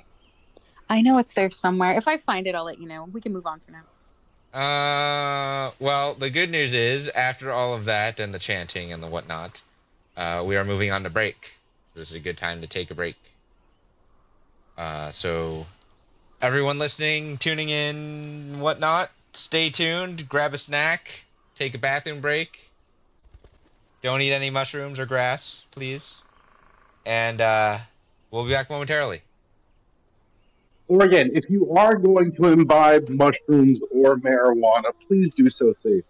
[0.88, 1.96] I know it's there somewhere.
[1.96, 3.06] If I find it, I'll let you know.
[3.12, 4.58] We can move on for now.
[4.58, 9.06] Uh, well, the good news is, after all of that and the chanting and the
[9.06, 9.60] whatnot,
[10.16, 11.52] uh, we are moving on to break.
[11.94, 13.16] This is a good time to take a break.
[14.78, 15.66] Uh, so,
[16.40, 21.24] everyone listening, tuning in, whatnot, stay tuned, grab a snack,
[21.54, 22.64] take a bathroom break.
[24.00, 26.20] Don't eat any mushrooms or grass, please.
[27.04, 27.78] And uh,
[28.30, 29.20] we'll be back momentarily.
[30.88, 36.04] Or again, if you are going to imbibe mushrooms or marijuana, please do so safe.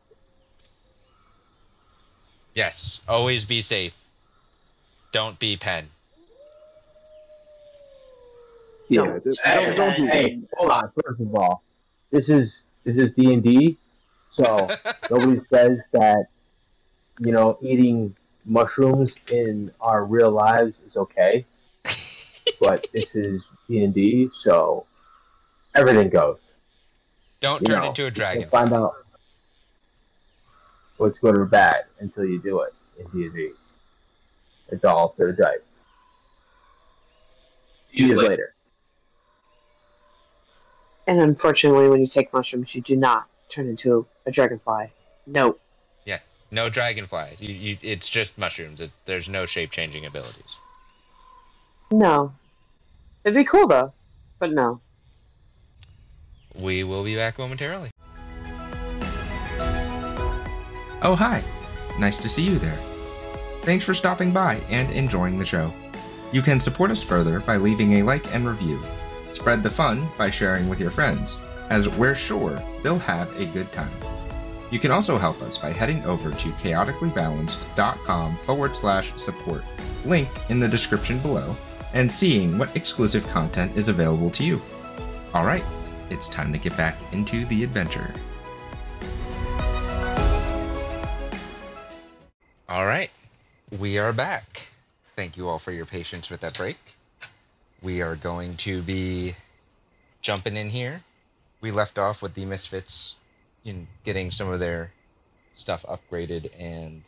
[2.54, 3.96] Yes, always be safe.
[5.12, 5.86] Don't be pen.
[8.88, 9.24] Yeah, Don't.
[9.24, 10.14] this- Hey, don't, don't do that.
[10.14, 10.90] hey, hold on.
[11.04, 11.62] First of all,
[12.10, 13.76] this is this is D and D,
[14.32, 14.68] so
[15.10, 16.26] nobody says that
[17.20, 18.14] you know eating
[18.46, 21.44] mushrooms in our real lives is okay.
[22.60, 24.86] But this is D and D, so
[25.74, 26.38] everything goes.
[27.40, 28.48] Don't You turn know, into a dragon.
[28.48, 28.94] Find out
[30.96, 33.50] what's good or bad until you do it in D and D.
[34.70, 35.58] It's all to the dice.
[37.90, 38.54] See you later.
[41.06, 44.90] And unfortunately, when you take mushrooms, you do not turn into a dragonfly.
[45.26, 45.56] No.
[46.04, 46.18] Yeah,
[46.50, 47.36] no dragonfly.
[47.38, 48.82] You, you, it's just mushrooms.
[48.82, 50.56] It, there's no shape changing abilities.
[51.90, 52.32] No.
[53.24, 53.92] It'd be cool though,
[54.38, 54.80] but no.
[56.58, 57.90] We will be back momentarily.
[61.00, 61.42] Oh, hi.
[61.98, 62.78] Nice to see you there.
[63.62, 65.72] Thanks for stopping by and enjoying the show.
[66.32, 68.80] You can support us further by leaving a like and review.
[69.32, 71.38] Spread the fun by sharing with your friends,
[71.70, 73.90] as we're sure they'll have a good time.
[74.70, 79.64] You can also help us by heading over to chaoticallybalanced.com forward slash support,
[80.04, 81.56] link in the description below,
[81.94, 84.60] and seeing what exclusive content is available to you.
[85.34, 85.64] Alright,
[86.10, 88.14] it's time to get back into the adventure.
[92.68, 93.10] All right,
[93.78, 94.66] we are back.
[95.16, 96.76] Thank you all for your patience with that break.
[97.82, 99.34] We are going to be
[100.20, 101.00] jumping in here.
[101.60, 103.16] We left off with the Misfits
[103.64, 104.90] in getting some of their
[105.54, 107.02] stuff upgraded and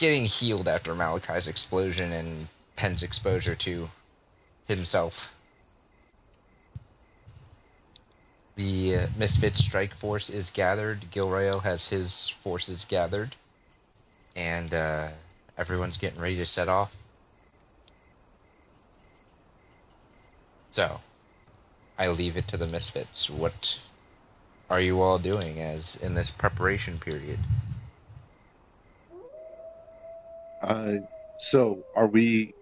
[0.00, 3.86] getting healed after Malachi's explosion and Penn's exposure to
[4.66, 5.36] himself.
[8.56, 11.00] The uh, Misfit strike force is gathered.
[11.12, 13.36] Gilrael has his forces gathered.
[14.34, 15.08] And uh,
[15.58, 16.96] everyone's getting ready to set off.
[20.70, 20.98] So,
[21.98, 23.28] I leave it to the Misfits.
[23.28, 23.78] What
[24.70, 27.38] are you all doing as in this preparation period?
[30.62, 30.96] Uh,
[31.38, 32.54] so are we?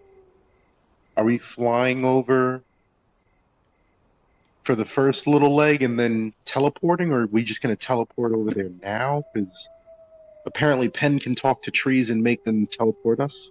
[1.17, 2.63] Are we flying over
[4.63, 8.33] for the first little leg and then teleporting, or are we just going to teleport
[8.33, 9.25] over there now?
[9.35, 9.69] Because
[10.47, 13.51] apparently, Penn can talk to trees and make them teleport us.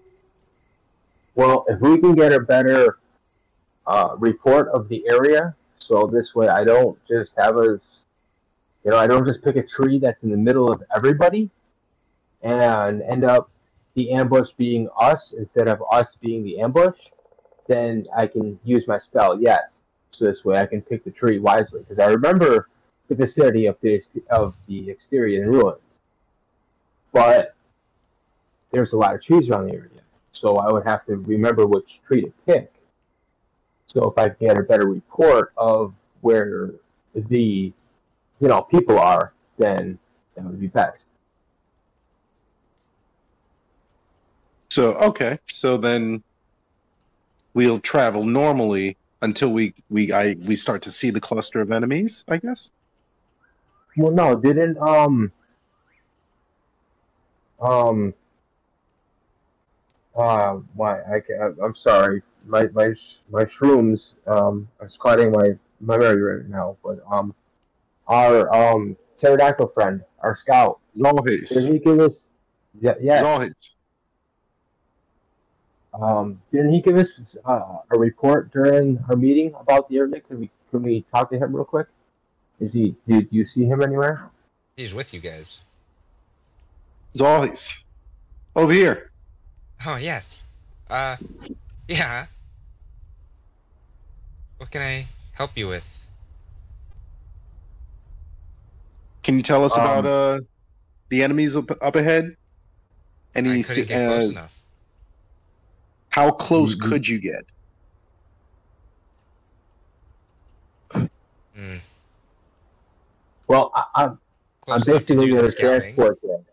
[1.35, 2.97] Well, if we can get a better
[3.85, 7.99] uh, report of the area, so this way I don't just have us,
[8.83, 11.49] you know, I don't just pick a tree that's in the middle of everybody
[12.43, 13.49] and end up
[13.97, 17.07] the ambush being us instead of us being the ambush,
[17.65, 19.63] then I can use my spell, yes.
[20.11, 21.79] So this way I can pick the tree wisely.
[21.79, 22.69] Because I remember
[23.07, 23.99] the vicinity of the,
[24.29, 25.99] of the Exterior ruins.
[27.11, 27.55] But
[28.71, 29.89] there's a lot of trees around the area.
[30.31, 32.71] So I would have to remember which tree to pick.
[33.87, 36.71] So if I get a better report of where
[37.15, 37.73] the
[38.39, 39.97] you know people are, then
[40.35, 40.99] that would be best.
[44.77, 46.21] So okay, so then
[47.55, 52.23] we'll travel normally until we we I we start to see the cluster of enemies.
[52.27, 52.69] I guess.
[53.97, 55.31] Well, no, didn't um
[57.59, 58.13] um
[60.15, 62.93] uh why I ca- I'm sorry my my
[63.31, 67.33] my shrooms um are clouding my memory right now, but um
[68.07, 71.67] our um pterodactyl friend, our scout, did Zolhis.
[71.67, 72.21] he give us
[72.79, 73.76] yeah yeah Zolhis.
[76.01, 77.09] Um didn't he give us
[77.45, 80.19] uh, a report during our meeting about the area?
[80.21, 81.87] Can we can we talk to him real quick?
[82.59, 84.29] Is he did you see him anywhere?
[84.75, 85.59] He's with you guys.
[87.15, 87.73] Zolhis.
[88.55, 89.11] Over here.
[89.85, 90.41] Oh, yes.
[90.89, 91.15] Uh,
[91.87, 92.25] yeah.
[94.57, 95.85] What can I help you with?
[99.23, 100.39] Can you tell us Um, about uh
[101.09, 102.35] the enemies up, up ahead?
[103.35, 104.56] Any I si- couldn't get close uh, enough.
[106.17, 106.89] How close Mhm.
[106.89, 107.45] could you get?
[111.55, 111.79] Mm,
[113.47, 114.19] Well, I, I'm I'm
[114.81, 116.45] close enough basically the gonna transport them.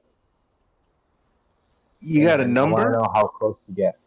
[2.01, 2.61] You got a number?
[2.78, 2.99] I want to number?
[3.07, 3.99] know how close to get.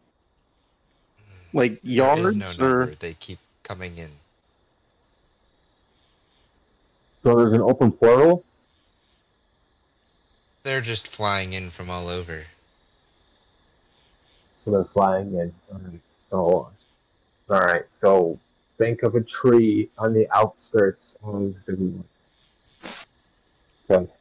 [1.52, 2.94] Like There is yards no or number.
[2.94, 4.10] They keep coming in.
[7.24, 8.44] So there's an open portal.
[10.62, 12.44] They're just flying in from all over.
[14.70, 15.52] They're flying in.
[15.72, 16.00] Alright,
[16.30, 16.70] So, all
[17.48, 17.84] right.
[17.88, 18.38] So
[18.76, 22.04] think of a tree on the outskirts of the ruins.
[23.90, 24.12] Okay.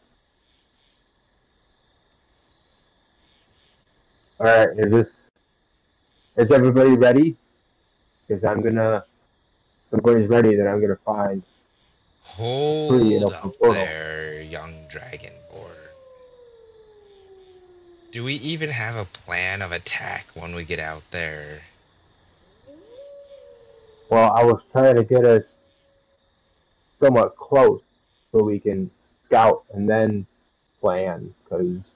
[4.39, 4.69] All right.
[4.77, 5.07] Is this?
[6.37, 7.35] Is everybody ready?
[8.27, 9.03] Because I'm gonna.
[9.91, 10.55] if Everybody's ready.
[10.55, 11.43] Then I'm gonna find.
[12.21, 15.87] Hold in a up there, young dragonborn.
[18.17, 21.61] Do we even have a plan of attack when we get out there?
[24.09, 25.43] Well, I was trying to get us
[26.99, 27.83] somewhat close
[28.31, 28.89] so we can
[29.27, 30.25] scout and then
[30.81, 31.91] plan because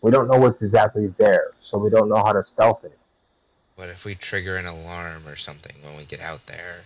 [0.00, 2.98] we don't know what's exactly there, so we don't know how to stealth it.
[3.74, 6.84] What if we trigger an alarm or something when we get out there?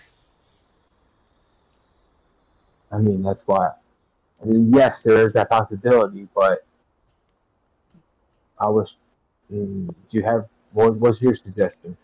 [2.91, 3.71] I mean, that's why.
[4.43, 6.65] I mean, yes, there is that possibility, but
[8.61, 8.93] I was.
[9.53, 11.97] Mm, do you have what was your suggestion?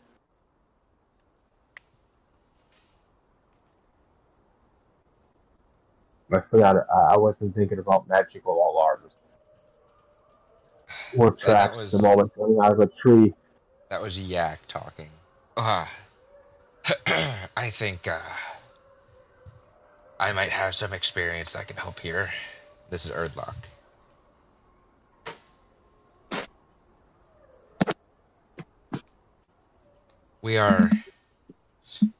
[6.33, 6.77] I forgot.
[6.93, 9.15] I, I wasn't thinking about magical alarms
[11.17, 11.77] or traps.
[11.77, 13.35] was- The moment coming out of a tree.
[13.91, 15.11] That was Yak talking.
[15.57, 15.89] Ah.
[17.57, 18.19] I think uh,
[20.19, 22.31] I might have some experience that can help here.
[22.91, 23.57] This is Erdlock.
[30.43, 30.91] We are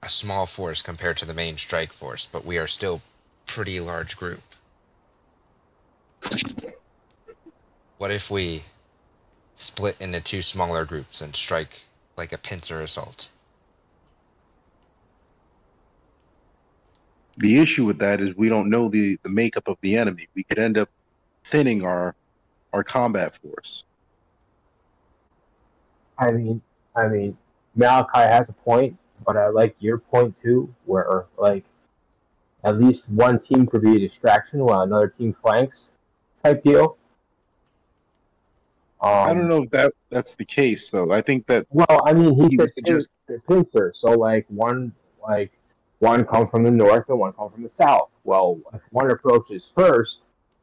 [0.03, 3.01] a small force compared to the main strike force, but we are still
[3.47, 4.43] pretty large group.
[7.99, 8.63] What if we
[9.57, 11.81] split into two smaller groups and strike
[12.17, 13.29] like a pincer assault?
[17.39, 20.27] The issue with that is we don't know the, the makeup of the enemy.
[20.35, 20.89] We could end up
[21.45, 22.15] thinning our
[22.73, 23.85] our combat force.
[26.19, 26.63] I mean,
[26.95, 27.37] I mean,
[27.77, 31.65] Malachi has a point, but I like your point too, where like
[32.65, 35.89] at least one team could be a distraction while another team flanks,
[36.43, 36.97] type deal.
[39.01, 41.13] Um, I don't know if that that's the case though.
[41.13, 44.93] I think that Well, I mean, he He said pin- pincer, so like one
[45.23, 45.53] like
[45.99, 48.09] one come from the north and one come from the south.
[48.25, 50.21] Well, if one approaches first,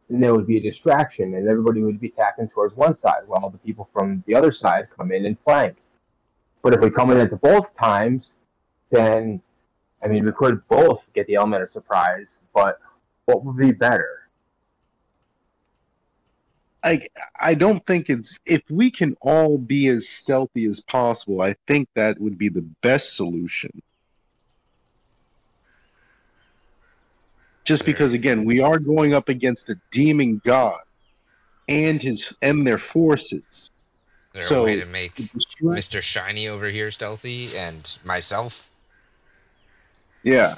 [0.10, 3.50] then there would be a distraction, and everybody would be tacking towards one side, while
[3.50, 5.78] the people from the other side come in and flank.
[6.64, 8.32] But if we come in at the both times,
[8.90, 9.42] then
[10.04, 12.38] I mean, we could both get the element of surprise.
[12.54, 12.80] But
[13.26, 14.24] what would be better?
[16.84, 17.08] I
[17.40, 21.42] I don't think it's if we can all be as stealthy as possible.
[21.42, 23.82] I think that would be the best solution.
[27.64, 30.82] Just because again, we are going up against a demon god
[31.70, 33.70] and his and their forces.
[34.34, 36.02] Is there So- a way to make Mr.
[36.02, 38.70] Shiny over here stealthy and myself?
[40.24, 40.58] Yeah.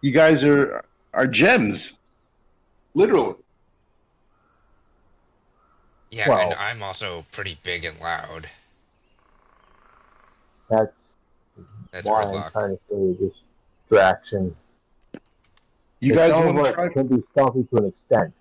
[0.00, 0.84] You guys are
[1.14, 2.00] are gems.
[2.94, 3.34] Literally.
[6.10, 8.48] Yeah, Well- and I'm also pretty big and loud.
[10.68, 10.92] That's
[11.92, 12.52] That's why I'm Gridlock.
[12.52, 13.30] trying to say
[13.88, 14.56] distraction.
[16.00, 18.34] You It guys sounds want to try it can be stealthy to an extent.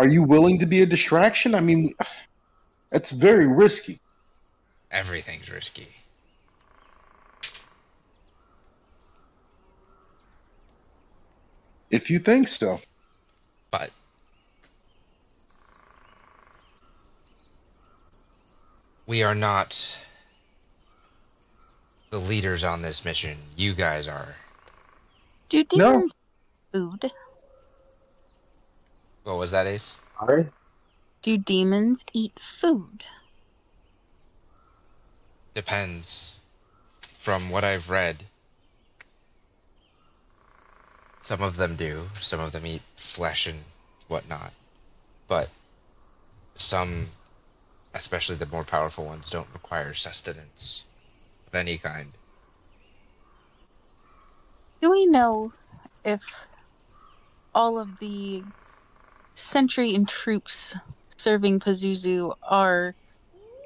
[0.00, 1.54] Are you willing to be a distraction?
[1.54, 1.92] I mean,
[2.90, 3.98] that's very risky.
[4.90, 5.88] Everything's risky.
[11.90, 12.80] If you think so.
[13.70, 13.90] But
[19.06, 19.98] we are not
[22.08, 23.36] the leaders on this mission.
[23.54, 24.28] You guys are.
[25.50, 25.92] Do No.
[25.92, 26.14] demons
[26.72, 27.12] food?
[29.24, 29.94] What was that, Ace?
[30.18, 30.46] Sorry?
[31.22, 33.04] Do demons eat food?
[35.54, 36.38] Depends.
[37.00, 38.24] From what I've read,
[41.20, 42.04] some of them do.
[42.18, 43.60] Some of them eat flesh and
[44.08, 44.52] whatnot.
[45.28, 45.50] But
[46.54, 47.08] some,
[47.94, 50.84] especially the more powerful ones, don't require sustenance
[51.46, 52.08] of any kind.
[54.80, 55.52] Do we know
[56.04, 56.48] if
[57.54, 58.42] all of the
[59.34, 60.76] sentry and troops
[61.16, 62.94] serving Pazuzu are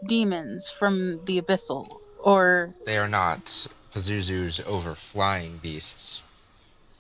[0.07, 2.01] demons from the Abyssal?
[2.23, 3.45] Or, They are not
[3.93, 6.23] Pazuzu's overflying beasts.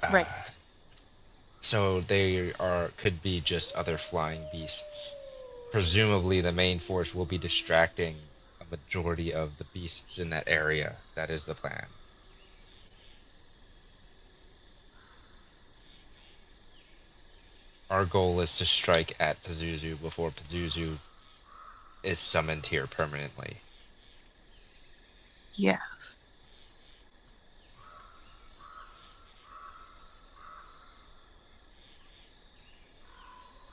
[0.02, 0.56] Uh, right.
[1.60, 5.12] So they are could be just other flying beasts.
[5.72, 8.16] Presumably, the main force will be distracting
[8.60, 10.96] a majority of the beasts in that area.
[11.14, 11.86] That is the plan.
[17.94, 20.98] Our goal is to strike at Pazuzu before Pazuzu
[22.02, 23.58] is summoned here permanently.
[25.54, 26.18] Yes.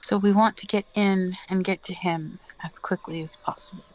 [0.01, 3.85] So we want to get in and get to him as quickly as possible.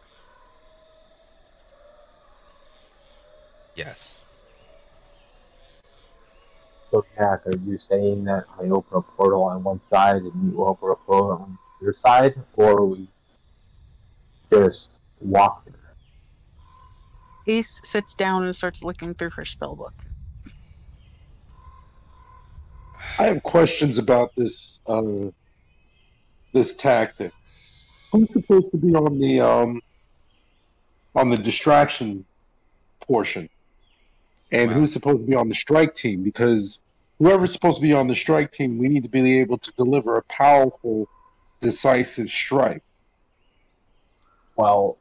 [3.76, 4.20] Yes.
[6.90, 10.64] So, Jack, are you saying that I open a portal on one side and you
[10.64, 13.08] open a portal on your side, or we
[14.52, 14.86] just
[15.20, 15.74] walk there?
[17.48, 19.92] Ace sits down and starts looking through her spellbook.
[23.18, 25.30] I have questions about this uh,
[26.52, 27.32] this tactic.
[28.12, 29.80] Who's supposed to be on the um,
[31.14, 32.24] on the distraction
[33.00, 33.48] portion,
[34.52, 34.76] and Wow.
[34.78, 36.22] who's supposed to be on the strike team?
[36.22, 36.82] Because
[37.18, 40.16] whoever's supposed to be on the strike team, we need to be able to deliver
[40.16, 41.08] a powerful,
[41.60, 42.82] decisive strike.
[44.56, 44.98] Well,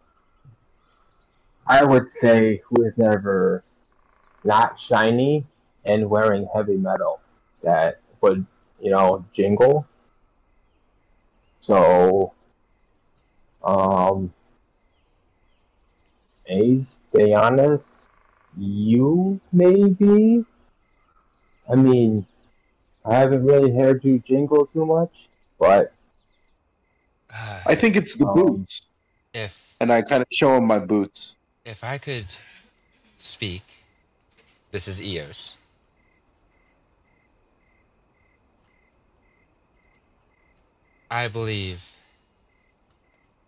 [1.67, 3.63] I would say who is never
[4.43, 5.45] not shiny
[5.84, 7.22] and wearing heavy metal
[7.63, 8.45] that would,
[8.81, 9.88] you know, jingle.
[11.61, 12.34] So,
[13.63, 14.34] um,
[16.47, 18.05] Ace, stay honest,
[18.57, 20.45] you maybe?
[21.69, 22.26] I mean,
[23.06, 25.30] I haven't really heard you jingle too much,
[25.60, 25.94] but
[27.65, 28.82] I think it's the Um, boots.
[29.34, 31.38] if and I kind of show him my boots.
[31.65, 32.27] If I could
[33.18, 33.64] speak,
[34.72, 35.57] this is Eos.
[41.10, 41.95] I believe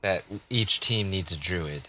[0.02, 1.88] that each team needs a druid.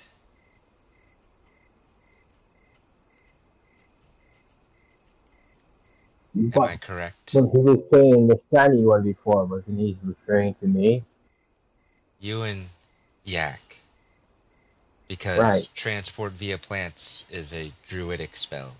[6.39, 7.35] Am I correct?
[7.35, 11.03] when he was saying the shiny one before, wasn't he referring to me?
[12.21, 12.67] You and
[13.25, 13.61] Yak.
[15.09, 15.69] Because Right.
[15.75, 18.73] transport via plants is a druidic spell.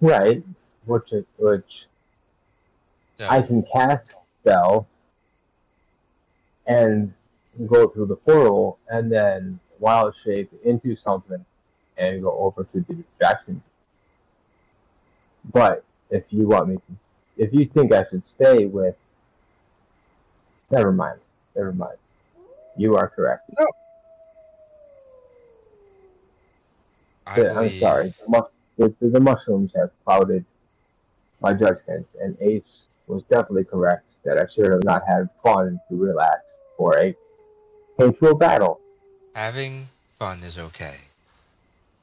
[0.00, 0.42] Right.
[0.86, 1.86] Which is, which
[3.18, 4.86] So, I can cast spell
[6.66, 7.12] and
[7.66, 11.44] go through the portal and then wild shape into something
[11.98, 13.62] and go over to the distraction.
[15.52, 16.82] But if you want me to,
[17.38, 18.96] if you think I should stay with,
[20.70, 21.18] never mind,
[21.56, 21.96] never mind.
[22.76, 23.50] You are correct.
[27.26, 28.14] I Yeah, I'm believe, sorry.
[28.20, 28.52] The, mus-
[29.00, 30.44] the, the mushrooms have clouded
[31.40, 35.96] my judgment, and Ace was definitely correct that I should have not had fun to
[35.96, 36.42] relax
[36.76, 37.14] for a
[37.98, 38.80] painful battle.
[39.34, 40.96] Having fun is okay.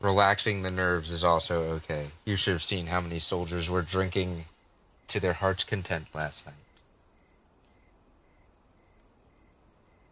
[0.02, 2.08] Relaxing the nerves is also okay.
[2.24, 4.46] You should have seen how many soldiers were drinking
[5.10, 6.56] to their heart's content last night.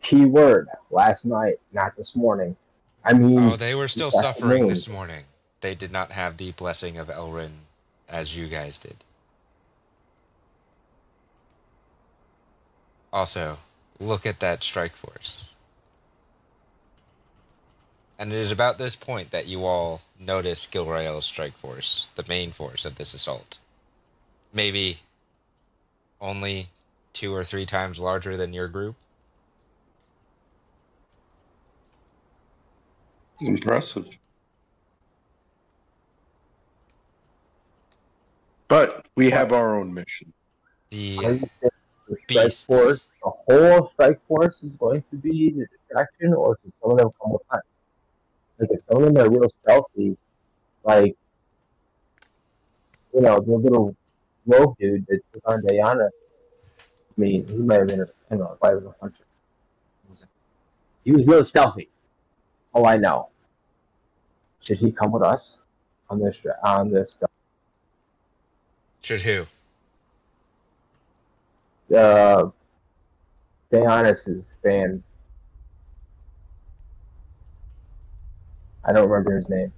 [0.03, 2.55] Key word last night, not this morning.
[3.03, 4.67] I mean, Oh, they were still suffering afternoon.
[4.67, 5.23] this morning.
[5.61, 7.51] They did not have the blessing of Elrin
[8.09, 8.95] as you guys did.
[13.11, 13.57] Also,
[13.99, 15.47] look at that strike force.
[18.19, 22.51] And it is about this point that you all notice Gilrael's strike force, the main
[22.51, 23.59] force of this assault.
[24.53, 24.97] Maybe
[26.19, 26.67] only
[27.13, 28.95] two or three times larger than your group.
[33.39, 34.07] Impressive.
[38.67, 40.33] But we have our own mission.
[40.89, 46.33] The are the strike force, the whole strike force is going to be the distraction,
[46.33, 47.61] or does some of them come with time?
[48.59, 50.17] Like, if some of them are real stealthy,
[50.83, 51.15] like,
[53.13, 53.95] you know, the little
[54.45, 56.09] rogue dude that took on Diana,
[56.79, 59.23] I mean, he might have been, a, I don't know, probably was a hunter.
[61.03, 61.89] He was real stealthy.
[62.73, 63.29] Oh, I know.
[64.61, 65.51] Should he come with us
[66.09, 67.15] on this on this
[69.07, 69.45] should who?
[71.95, 72.49] uh
[73.71, 75.01] Dionysus fan?
[78.87, 79.73] I don't remember his name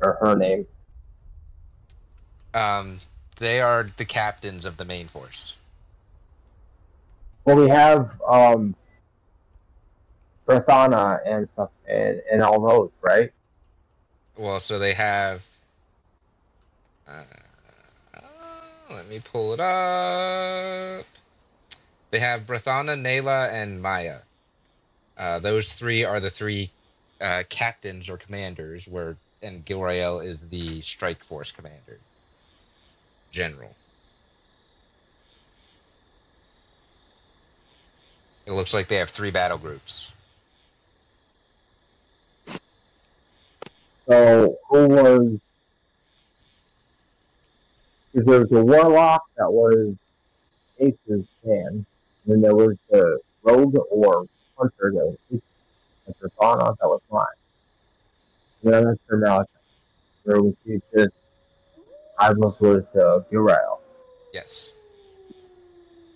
[0.00, 0.66] or her name.
[2.54, 3.00] Um,
[3.36, 5.54] they are the captains of the main force.
[7.44, 8.74] Well, we have um
[10.48, 13.32] Berthana and stuff and and all those, right?
[14.36, 15.46] Well, so they have.
[17.06, 17.22] Uh,
[18.14, 18.20] uh,
[18.94, 21.04] let me pull it up.
[22.10, 24.18] They have Brathana, Nayla, and Maya.
[25.20, 26.70] Uh, those three are the three
[27.20, 31.98] uh, captains or commanders, where and Gilrael is the strike force commander,
[33.30, 33.74] general.
[38.46, 40.10] It looks like they have three battle groups.
[44.08, 45.38] So who was?
[48.10, 49.94] Because there was a warlock that was
[50.78, 51.84] Ace's fan, and
[52.24, 54.26] then there was the rogue or
[54.60, 55.42] hunter that was Ace's,
[56.06, 57.24] and Persona that was mine.
[58.62, 59.18] And then Mr.
[59.18, 59.48] Malachi,
[60.24, 61.08] where we see this.
[62.18, 63.80] I was with uh, Uriel.
[64.34, 64.72] Yes.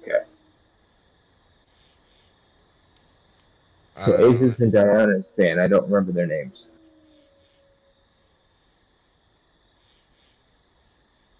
[0.02, 0.24] Okay.
[4.04, 6.66] So Um, Aces and Diana's fan, I don't remember their names.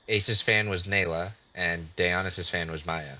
[0.09, 3.17] Ace's fan was Nayla, and Dionysus' fan was Maya.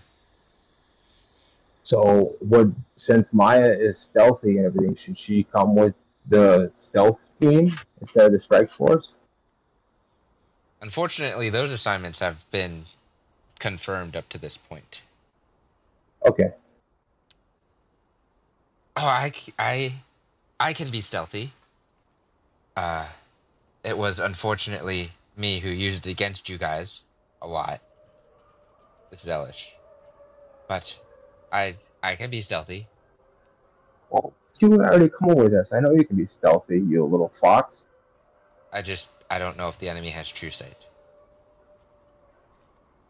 [1.85, 5.95] So would since Maya is stealthy and everything, should she come with
[6.29, 9.09] the stealth team instead of the strike force?
[10.81, 12.85] Unfortunately, those assignments have been
[13.59, 15.03] confirmed up to this point.
[16.27, 16.53] Okay.
[18.97, 19.93] Oh, I, I,
[20.59, 21.51] I can be stealthy.
[22.77, 23.07] Uh,
[23.85, 27.03] it was unfortunately me who used it against you guys
[27.43, 27.81] a lot.
[29.11, 29.67] This is Elish.
[30.67, 30.99] But
[31.55, 32.89] I, I can be stealthy.
[34.11, 35.69] Well, you already come with us.
[35.73, 37.77] I know you can be stealthy, you little fox.
[38.73, 40.87] I just, I don't know if the enemy has true sight.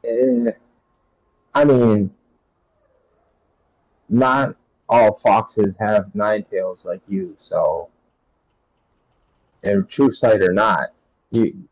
[0.05, 0.51] Eh,
[1.55, 2.11] I mean,
[4.11, 4.55] not
[4.91, 7.89] all foxes have nine tails like you, so
[9.63, 10.93] and true sight or not,
[11.31, 11.67] you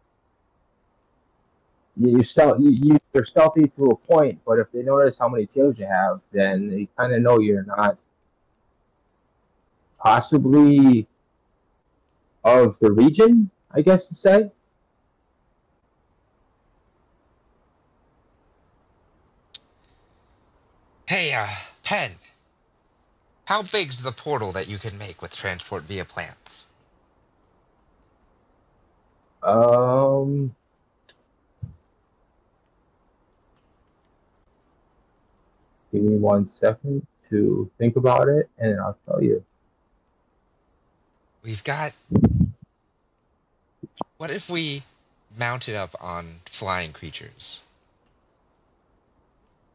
[1.97, 5.29] you you stealth you, you you're stealthy to a point, but if they notice how
[5.29, 7.99] many tails you have, then they kind of know you're not
[9.99, 11.07] possibly
[12.45, 14.51] of the region, I guess to say.
[21.07, 21.47] Hey, uh,
[21.83, 22.13] Pen.
[23.45, 26.67] How big's the portal that you can make with transport via plants?
[29.43, 30.55] Um,
[35.93, 39.45] give me one second to think about it, and I'll tell you.
[41.43, 41.93] We've got.
[44.17, 44.83] What if we
[45.37, 47.61] mounted up on flying creatures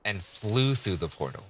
[0.06, 1.44] and flew through the portal?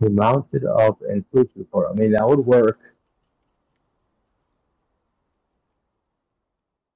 [0.00, 1.92] We mounted up and flew through the portal.
[1.92, 2.78] I mean, that would work.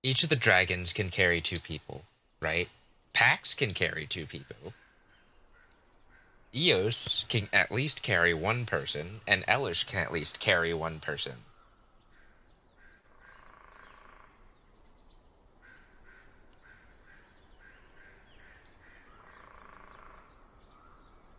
[0.04, 2.02] Each of the dragons can carry two people,
[2.40, 2.68] right?
[3.12, 4.72] Pax can carry two people.
[6.52, 11.34] Eos can at least carry one person, and Elish can at least carry one person.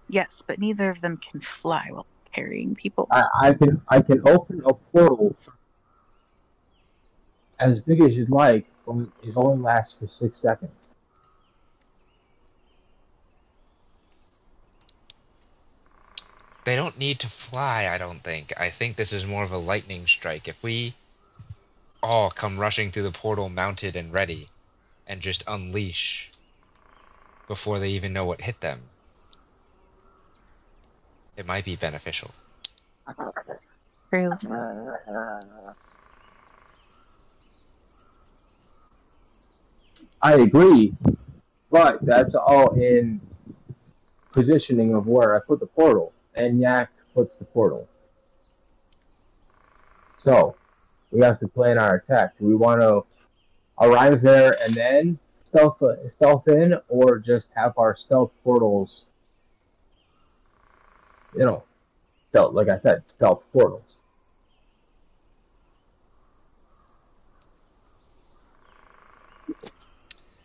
[0.08, 3.08] Yes, but neither of them can fly while carrying people.
[3.12, 5.36] I, I can I can open a portal
[7.60, 10.72] as big as you'd like, but it only lasts for six seconds.
[16.66, 18.54] They don't need to fly, I don't think.
[18.58, 20.48] I think this is more of a lightning strike.
[20.48, 20.94] If we
[22.02, 24.50] all come rushing through the portal mounted and ready
[25.08, 26.32] and just unleash
[27.48, 28.82] before they even know what hit them,
[31.36, 32.32] it might be beneficial.
[34.10, 34.32] True.
[40.24, 40.94] I agree,
[41.70, 43.20] but that's all in
[44.32, 47.90] positioning of where I put the portal, and Yak puts the portal.
[50.24, 50.56] So
[51.12, 52.38] we have to plan our attack.
[52.40, 53.04] Do we want to
[53.82, 55.20] arrive there and then
[55.50, 55.84] stealth
[56.16, 59.04] stealth in, or just have our stealth portals?
[61.36, 61.64] You know,
[62.30, 62.54] stealth.
[62.54, 63.93] Like I said, stealth portals.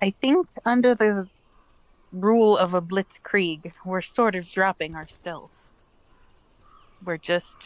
[0.01, 1.29] I think under the
[2.13, 5.67] rule of a blitzkrieg, we're sort of dropping our stealth.
[7.05, 7.57] We're just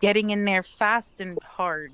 [0.00, 1.92] getting in there fast and hard.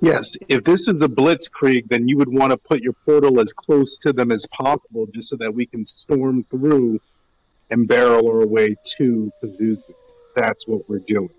[0.00, 3.52] Yes, if this is a blitzkrieg, then you would want to put your portal as
[3.52, 6.98] close to them as possible, just so that we can storm through
[7.70, 9.94] and barrel our way to Pazuzu.
[10.34, 11.30] That's what we're doing.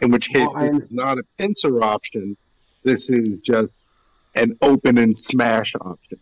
[0.00, 2.36] In which case, Well, this is not a pincer option.
[2.82, 3.74] This is just
[4.34, 6.18] an open and smash option.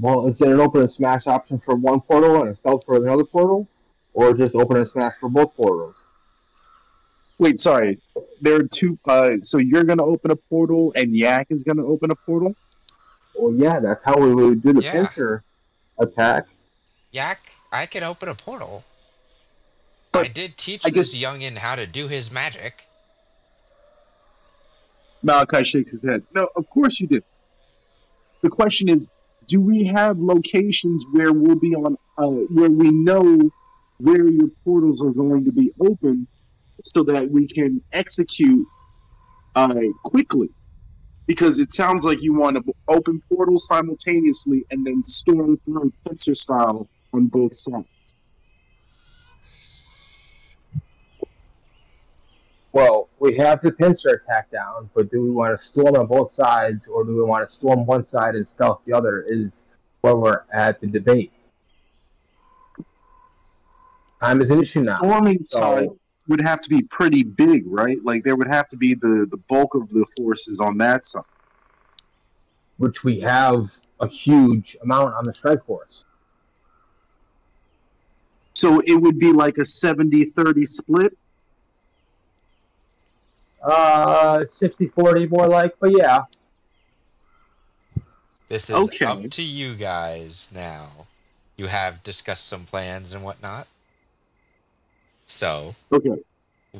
[0.00, 2.96] Well, is it an open and smash option for one portal and a stealth for
[2.96, 3.68] another portal,
[4.14, 5.94] or just open and smash for both portals?
[7.38, 7.98] Wait, sorry.
[8.40, 8.98] There are two.
[9.04, 12.54] Uh, so you're gonna open a portal, and Yak is gonna open a portal.
[13.34, 14.92] Well, yeah, that's how we would do the Yeah.
[14.92, 15.42] pincer
[15.98, 16.46] attack.
[17.10, 17.40] Yak,
[17.72, 18.84] I can open a portal.
[20.12, 22.86] But I did teach I this guess- youngin how to do his magic.
[25.22, 26.22] Malachi shakes his head.
[26.34, 27.24] No, of course you did.
[28.42, 29.10] The question is,
[29.46, 33.50] do we have locations where we'll be on, uh, where we know
[33.98, 36.26] where your portals are going to be open,
[36.84, 38.66] so that we can execute
[39.54, 39.74] uh,
[40.04, 40.50] quickly?
[41.26, 46.34] Because it sounds like you want to open portals simultaneously and then storm through pincer
[46.34, 47.86] style on both sides.
[52.72, 56.30] Well, we have the pincer attack down, but do we want to storm on both
[56.30, 59.22] sides, or do we want to storm one side and stealth the other?
[59.28, 59.60] Is
[60.00, 61.32] where we're at the debate.
[64.22, 64.96] Time is an issue now.
[64.98, 65.88] Storming So- side
[66.28, 67.98] would have to be pretty big, right?
[68.04, 71.24] Like there would have to be the the bulk of the forces on that side.
[72.78, 73.70] which we have
[74.00, 76.02] a huge amount on the strike force.
[78.54, 81.16] So it would be like a 70-30 split.
[83.62, 86.22] Uh, 60-40 more like, but yeah.
[88.48, 89.04] This is Okay.
[89.06, 90.88] up to you guys now.
[91.56, 93.66] You have discussed some plans and whatnot.
[95.26, 96.10] So, Okay.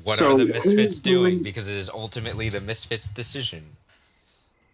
[0.04, 1.34] What So are the misfits doing?
[1.34, 3.62] doing- Because it is ultimately the misfits' decision.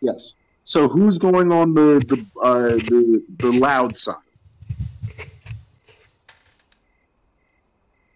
[0.01, 0.35] Yes.
[0.65, 4.15] So who's going on the the uh, the the loud side?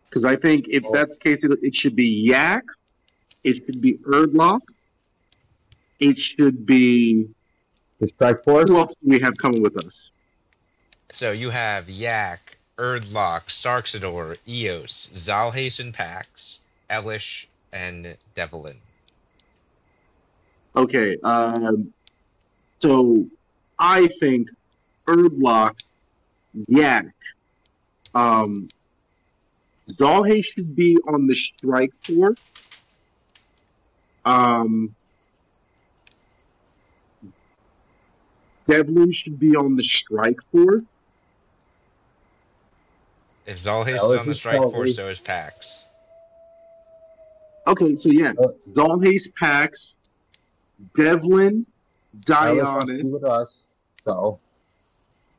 [0.09, 2.64] Because I think if that's the case, it, it should be Yak,
[3.44, 4.60] it should be Erdlock,
[6.01, 7.28] it should be
[8.01, 8.69] The strike force.
[8.69, 10.10] who else do we have coming with us?
[11.10, 16.59] So you have Yak, Erdlock, Sarxador, Eos, Zalhace and Pax,
[16.90, 18.77] Elish, and Devlin.
[20.74, 21.93] Okay, um,
[22.81, 23.27] so
[23.78, 24.48] I think
[25.06, 25.78] Erdlock,
[26.66, 27.06] Yak,
[28.14, 28.69] um,
[29.90, 32.39] Zalhay should be on the strike force.
[34.24, 34.94] Um,
[38.69, 40.82] Devlin should be on the strike force.
[43.47, 45.85] If Zalhace Elish is on the is strike force, so is Pax.
[47.66, 49.94] Okay, so yeah, Uh, Zalhace Pax,
[50.94, 51.66] Devlin,
[52.28, 53.55] Alice wants to be Dionys, with us.
[54.05, 54.39] So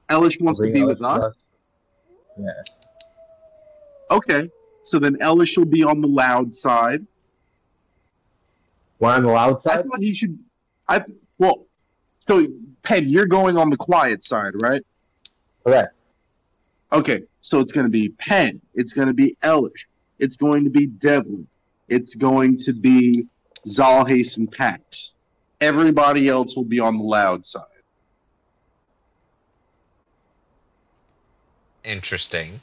[0.10, 1.36] Elish wants to be Alice with us.
[2.38, 2.64] Yeah.
[4.12, 4.50] Okay,
[4.84, 7.06] so then Elish will be on the loud side.
[9.04, 9.80] One on the loud side.
[9.80, 10.40] I thought he should.
[10.88, 11.04] I
[11.38, 11.66] well,
[12.26, 12.48] so
[12.84, 14.82] Pen, you're going on the quiet side, right?
[15.66, 15.94] Correct.
[16.94, 18.62] Okay, so it's going to be Pen.
[18.74, 19.84] It's going to be Elish.
[20.20, 21.46] It's going to be Devlin.
[21.90, 23.28] It's going to be
[23.68, 25.12] Zalhace and Pax.
[25.60, 27.64] Everybody else will be on the loud side.
[31.84, 32.62] Interesting.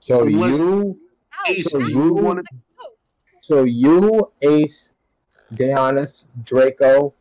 [0.00, 0.94] So Unless- you,
[1.62, 2.54] so you you, want to?
[3.44, 4.88] So you, Ace,
[5.52, 7.12] Deonis, Draco,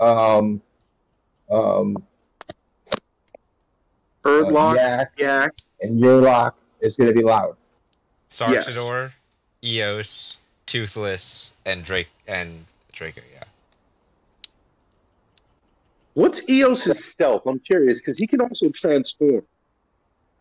[0.00, 0.62] um,
[1.50, 2.02] um,
[4.24, 5.52] uh, Erdlock, Yak, Yak.
[5.82, 7.56] and your lock is going to be loud.
[8.30, 9.12] Sarxador,
[9.62, 13.20] Eos, Toothless, and Drake and Draco.
[13.34, 13.44] Yeah.
[16.14, 17.42] What's Eos's stealth?
[17.44, 19.42] I'm curious because he can also transform.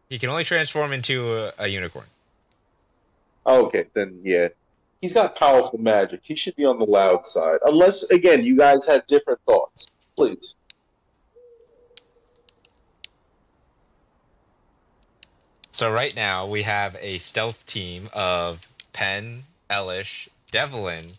[0.07, 2.05] He can only transform into a, a unicorn.
[3.45, 4.49] Oh, okay, then yeah,
[5.01, 6.21] he's got powerful magic.
[6.23, 9.87] He should be on the loud side, unless again you guys have different thoughts.
[10.15, 10.55] Please.
[15.71, 21.13] So right now we have a stealth team of Pen, Elish, Devlin,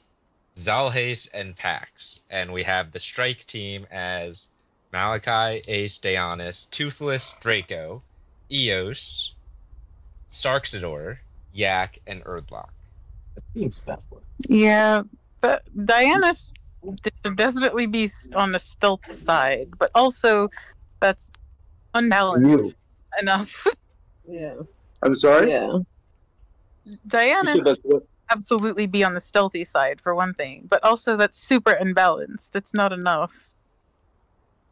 [0.55, 4.49] Zalhace, and Pax, and we have the strike team as
[4.93, 8.03] Malachi, Ace, Deonis, Toothless, Draco,
[8.49, 9.35] Eos,
[10.31, 11.19] Sarxador,
[11.55, 12.69] Yak, and Erdlock.
[13.57, 14.23] Seems backward.
[14.49, 15.03] Yeah,
[15.41, 20.49] but Diana should definitely be on the stealth side, but also
[21.01, 21.31] that's
[21.95, 22.73] unbalanced You.
[23.21, 23.67] enough.
[24.27, 24.55] Yeah.
[25.03, 25.51] I'm sorry.
[25.51, 25.81] Yeah.
[26.85, 27.77] You Diana said
[28.31, 32.57] absolutely be on the stealthy side for one thing, but also that's super unbalanced.
[32.57, 33.53] It's not enough.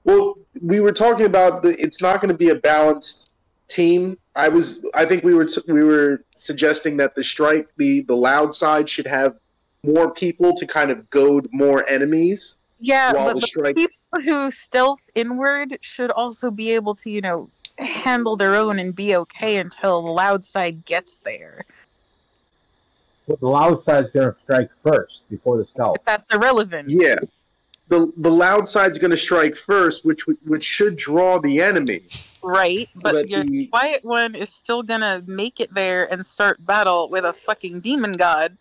[0.04, 1.78] Well, we were talking about the.
[1.78, 3.31] It's not going to be a balanced
[3.68, 4.18] team.
[4.36, 4.86] I was.
[4.94, 5.48] I think we were.
[5.66, 9.36] We were suggesting that the strike, the the loud side, should have
[9.82, 12.58] more people to kind of goad more enemies.
[12.80, 17.10] Yeah, While but the the strike- people who stealth inward should also be able to,
[17.10, 17.48] you know,
[17.78, 21.64] handle their own and be okay until the loud side gets there.
[23.28, 25.96] But the loud side's going to strike first before the stealth.
[26.04, 26.90] But that's irrelevant.
[26.90, 27.16] Yeah.
[27.92, 32.00] The the loud side's going to strike first, which which should draw the enemy.
[32.42, 36.64] Right, but that your the- quiet one is still gonna make it there and start
[36.64, 38.56] battle with a fucking demon god.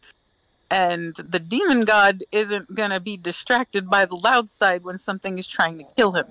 [0.69, 5.47] And the demon god isn't gonna be distracted by the loud side when something is
[5.47, 6.27] trying to kill him.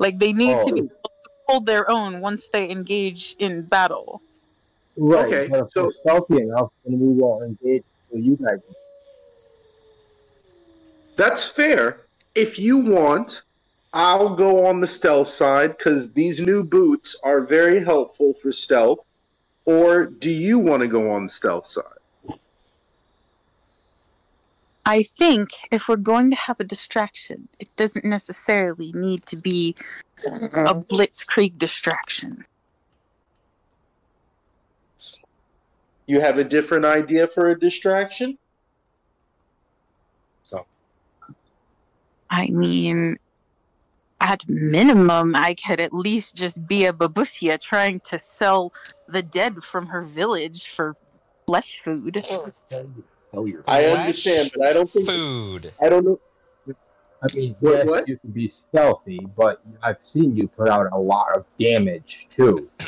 [0.00, 0.84] Like they need to be Oh.
[0.84, 4.22] able to hold their own once they engage in battle.
[4.96, 5.26] Right.
[5.26, 8.60] Okay, But if so- we're stealthy enough, then we will engage with you guys.
[11.16, 12.00] That's fair.
[12.34, 13.42] If you want,
[13.92, 19.00] I'll go on the stealth side because these new boots are very helpful for stealth.
[19.66, 21.84] Or do you want to go on the stealth side?
[24.84, 29.74] I think if we're going to have a distraction, it doesn't necessarily need to be
[30.26, 30.74] a uh-huh.
[30.90, 32.44] blitzkrieg distraction.
[36.06, 38.36] You have a different idea for a distraction?
[42.48, 43.18] Mean,
[44.20, 48.72] at minimum, I could at least just be a babushka trying to sell
[49.08, 50.96] the dead from her village for
[51.46, 52.24] flesh food.
[53.66, 55.72] I understand, but I don't think Food.
[55.80, 56.20] I don't know.
[56.68, 58.06] I mean, yes, what?
[58.06, 62.68] you can be stealthy, but I've seen you put out a lot of damage too.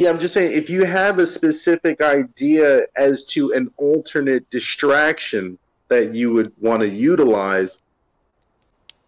[0.00, 5.58] Yeah, I'm just saying if you have a specific idea as to an alternate distraction
[5.88, 7.82] that you would want to utilize,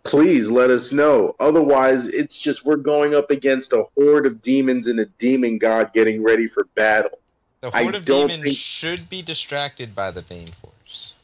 [0.03, 1.35] please let us know.
[1.41, 5.95] Otherwise, it's just we're going up against a horde of demons and a demon god
[5.95, 7.19] getting ready for battle.
[7.63, 11.15] The I horde of don't demons think- should be distracted by the main force.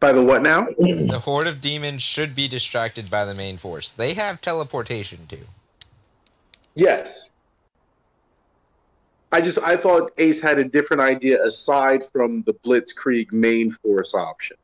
[0.00, 0.66] By the what now?
[0.80, 3.90] The horde of demons should be distracted by the main force.
[3.90, 5.46] They have teleportation too.
[6.74, 7.30] Yes.
[9.34, 14.14] I just I thought Ace had a different idea aside from the Blitzkrieg main force
[14.14, 14.56] option.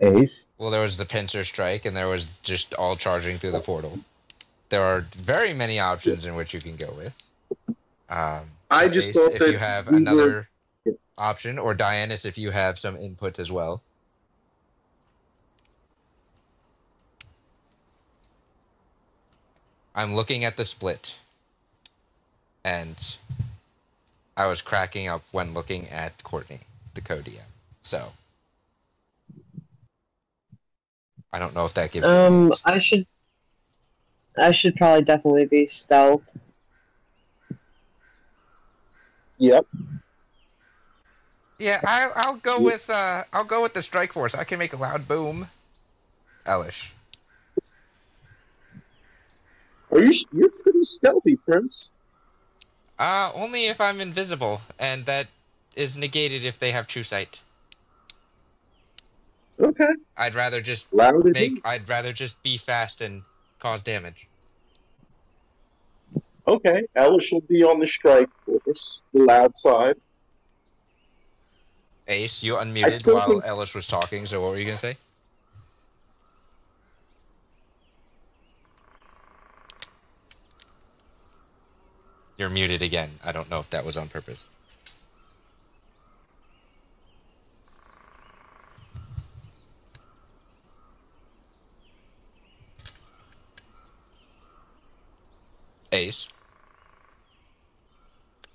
[0.00, 0.40] Ace.
[0.58, 4.00] Well, there was the pincer strike, and there was just all charging through the portal.
[4.70, 7.16] There are very many options in which you can go with.
[8.08, 10.48] Um, I just Ace, thought if that you have we were- another
[11.16, 13.80] option, or Dianus, if you have some input as well.
[20.00, 21.14] I'm looking at the split,
[22.64, 22.96] and
[24.34, 26.60] I was cracking up when looking at Courtney,
[26.94, 27.36] the co-DM.
[27.82, 28.10] So
[31.34, 32.06] I don't know if that gives.
[32.06, 32.62] Um, hint.
[32.64, 33.06] I should.
[34.38, 36.26] I should probably definitely be stealth.
[39.36, 39.66] Yep.
[41.58, 44.34] Yeah, I, I'll go with uh, I'll go with the strike force.
[44.34, 45.46] I can make a loud boom.
[46.46, 46.90] Elish.
[49.90, 51.92] Are you you're pretty stealthy, Prince?
[52.98, 55.26] Uh, only if I'm invisible, and that
[55.76, 57.40] is negated if they have true sight.
[59.58, 59.92] Okay.
[60.16, 61.60] I'd rather just Loud make.
[61.64, 63.22] I'd rather just be fast and
[63.58, 64.26] cause damage.
[66.46, 66.82] Okay.
[66.96, 69.96] Alice will be on the strike force, the loud side.
[72.08, 74.26] Ace, you unmuted while Elish was talking.
[74.26, 74.96] So what were you gonna say?
[82.40, 83.10] You're muted again.
[83.22, 84.46] I don't know if that was on purpose.
[95.92, 96.28] Ace,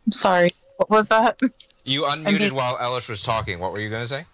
[0.07, 0.49] I'm sorry.
[0.77, 1.39] What was that?
[1.83, 3.59] you unmuted mean- while Ellis was talking.
[3.59, 4.25] What were you gonna say?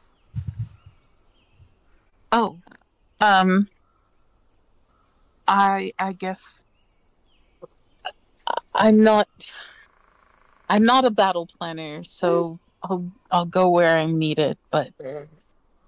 [2.31, 2.55] Oh,
[3.19, 3.67] um,
[5.45, 6.63] I I guess
[8.81, 9.27] I'm not.
[10.67, 14.57] I'm not a battle planner, so I'll I'll go where I'm needed.
[14.71, 14.89] But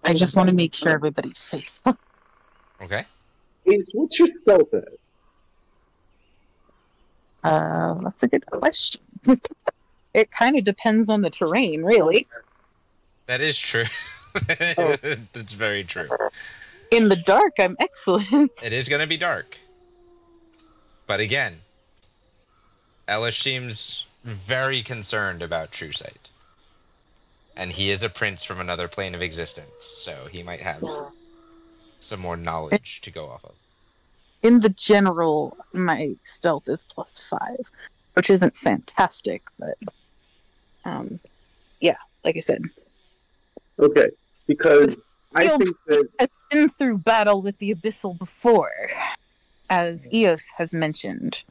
[0.03, 1.79] I just want to make sure everybody's safe.
[2.81, 3.05] Okay.
[3.65, 4.83] Ace, what's your stealth at?
[7.41, 8.99] Uh, that's a good question.
[10.13, 12.27] it kind of depends on the terrain, really.
[13.27, 13.85] That is true.
[14.77, 14.97] Oh.
[15.31, 16.09] That's very true.
[16.91, 18.51] In the dark, I'm excellent.
[18.65, 19.57] It is going to be dark.
[21.05, 21.53] But again,
[23.07, 26.29] Elish seems very concerned about true sight.
[27.55, 30.83] And he is a prince from another plane of existence, so he might have
[31.99, 33.53] some more knowledge to go off of.
[34.41, 37.59] In the general, my stealth is plus five,
[38.13, 39.77] which isn't fantastic, but
[40.83, 41.19] um,
[41.79, 42.63] yeah, like I said,
[43.79, 44.09] Okay.
[44.47, 44.97] Because
[45.35, 48.89] I think that I've been through battle with the abyssal before,
[49.69, 51.43] as Eos has mentioned.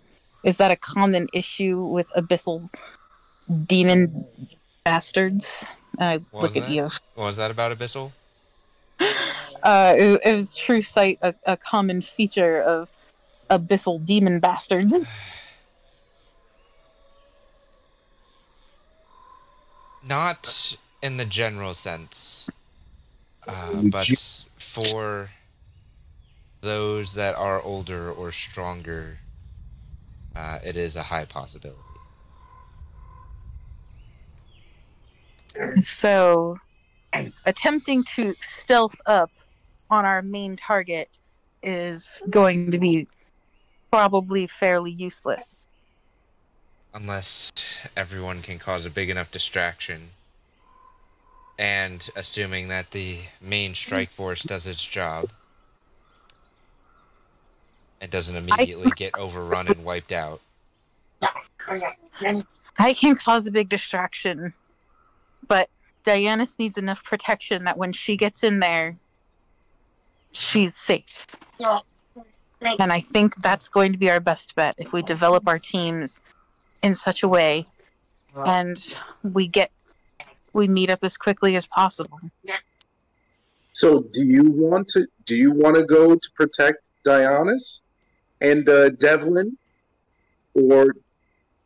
[0.42, 2.68] Is that a common issue with abyssal
[3.66, 4.26] demon
[4.84, 5.64] bastards?
[5.98, 6.70] And I What look at that?
[6.70, 7.00] Eos.
[7.14, 8.12] What was that about Abyssal?
[9.62, 12.90] Uh, it, it was true sight, a, a common feature of
[13.48, 14.92] abyssal demon bastards.
[20.04, 22.50] Not in the general sense,
[23.46, 24.08] uh, but
[24.58, 25.30] for
[26.60, 29.18] those that are older or stronger,
[30.34, 31.78] uh, it is a high possibility.
[35.80, 36.56] So,
[37.44, 39.30] attempting to stealth up
[39.90, 41.10] on our main target
[41.62, 43.06] is going to be
[43.90, 45.66] probably fairly useless.
[46.94, 47.52] Unless
[47.96, 50.10] everyone can cause a big enough distraction.
[51.58, 55.30] And assuming that the main strike force does its job.
[58.02, 60.40] It doesn't immediately get overrun and wiped out.
[62.76, 64.52] I can cause a big distraction,
[65.46, 65.70] but
[66.04, 68.96] Dianus needs enough protection that when she gets in there,
[70.32, 71.28] she's safe.
[71.60, 76.22] And I think that's going to be our best bet if we develop our teams
[76.82, 77.68] in such a way
[78.34, 79.70] and we get
[80.52, 82.18] we meet up as quickly as possible.
[83.74, 85.06] So, do you want to?
[85.24, 87.82] Do you want to go to protect Dionysus
[88.42, 89.56] and uh, Devlin,
[90.54, 90.94] or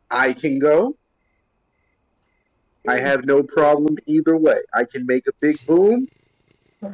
[0.09, 0.95] I can go?
[2.87, 4.59] I have no problem either way.
[4.73, 6.07] I can make a big boom,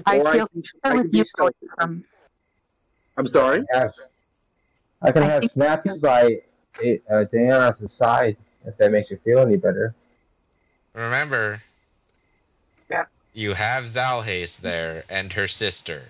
[0.07, 1.68] I or feel I can, better I with can be you going stealthy.
[1.77, 2.03] from
[3.18, 3.64] I'm sorry.
[3.72, 3.99] Yes.
[5.03, 6.41] I can I have think- snapped you by
[7.11, 9.93] uh, Diana's side if that makes you feel any better.
[10.95, 11.61] Remember,
[12.89, 13.05] Yeah.
[13.34, 16.01] you have Zalhace there and her sister,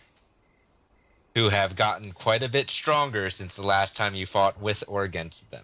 [1.35, 5.03] who have gotten quite a bit stronger since the last time you fought with or
[5.03, 5.63] against them.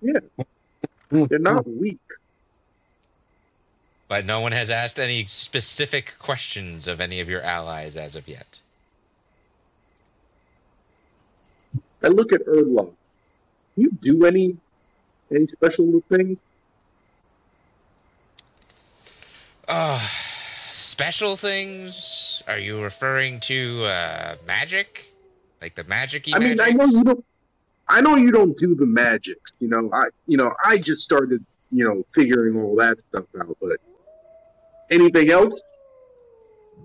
[0.00, 0.20] Yeah.
[1.10, 1.98] They're not weak.
[4.08, 8.28] But no one has asked any specific questions of any of your allies as of
[8.28, 8.46] yet.
[12.02, 12.92] I look at Erdlock.
[13.76, 14.56] You do any
[15.30, 16.44] any special things?
[19.66, 20.06] Uh,
[20.70, 22.15] special things?
[22.46, 25.10] Are you referring to uh, magic?
[25.60, 27.24] Like the magic I mean, I know you don't.
[27.88, 29.52] I know you don't do the magics.
[29.58, 33.56] You know, I you know I just started you know figuring all that stuff out.
[33.60, 33.78] But
[34.90, 35.60] anything else?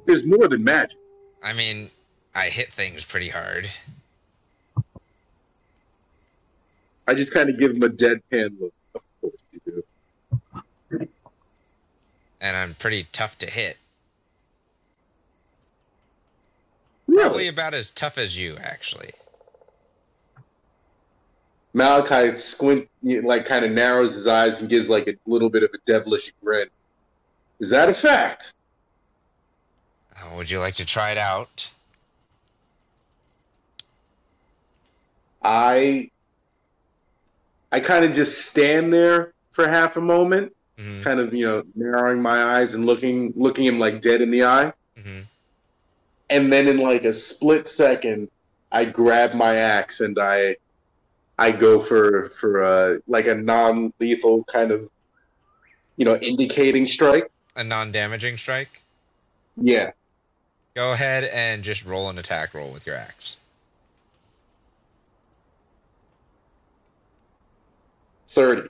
[0.06, 0.98] There's more than magic.
[1.44, 1.90] I mean,
[2.34, 3.70] I hit things pretty hard.
[7.08, 8.74] I just kind of give him a deadpan look.
[8.96, 9.84] Of course you
[10.92, 11.08] do.
[12.40, 13.78] and I'm pretty tough to hit.
[17.14, 19.12] Probably about as tough as you, actually.
[21.74, 25.70] Malachi squint, like, kind of narrows his eyes and gives like a little bit of
[25.74, 26.68] a devilish grin.
[27.60, 28.54] Is that a fact?
[30.16, 31.68] Uh, would you like to try it out?
[35.44, 36.10] I,
[37.72, 41.64] I kind of just stand there for half a moment, hmm kind of you know
[41.76, 44.72] narrowing my eyes and looking looking him like dead in the eye,
[45.02, 45.22] hmm
[46.32, 48.30] and then in like a split second,
[48.72, 50.56] I grab my axe and I,
[51.38, 54.90] I go for for a, like a non lethal kind of,
[55.98, 57.30] you know, indicating strike.
[57.56, 58.82] A non-damaging strike.
[59.58, 59.92] Yeah.
[60.74, 63.36] Go ahead and just roll an attack roll with your axe.
[68.30, 68.70] Thirty.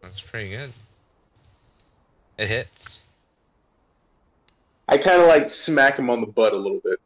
[0.00, 0.72] That's pretty good.
[2.38, 3.00] It hits.
[4.88, 6.98] I kind of like smack him on the butt a little bit.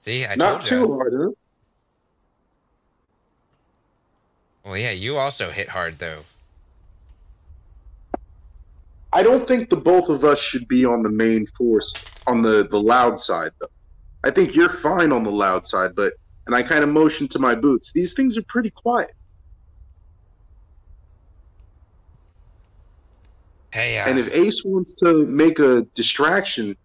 [0.00, 0.86] See, I Not told you.
[0.86, 1.30] too hard, huh?
[4.64, 6.20] Well, yeah, you also hit hard though.
[9.12, 11.92] I don't think the both of us should be on the main force
[12.26, 13.70] on the the loud side though.
[14.24, 16.12] I think you're fine on the loud side, but
[16.46, 17.92] and I kind of motion to my boots.
[17.92, 19.10] These things are pretty quiet.
[23.78, 26.76] Hey, uh, And if Ace wants to make a distraction,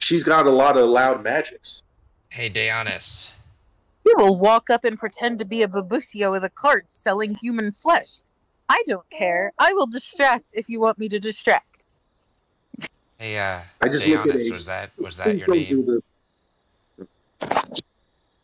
[0.00, 1.84] she's got a lot of loud magics.
[2.30, 3.30] hey, Deonis.
[4.04, 7.70] You will walk up and pretend to be a babusio with a cart selling human
[7.70, 8.18] flesh.
[8.68, 9.52] I don't care.
[9.56, 11.84] I will distract if you want me to distract.
[13.18, 14.50] Hey, uh, I just look at Deonis, Ace.
[14.50, 15.84] was that was that Please your don't name?
[15.84, 16.02] do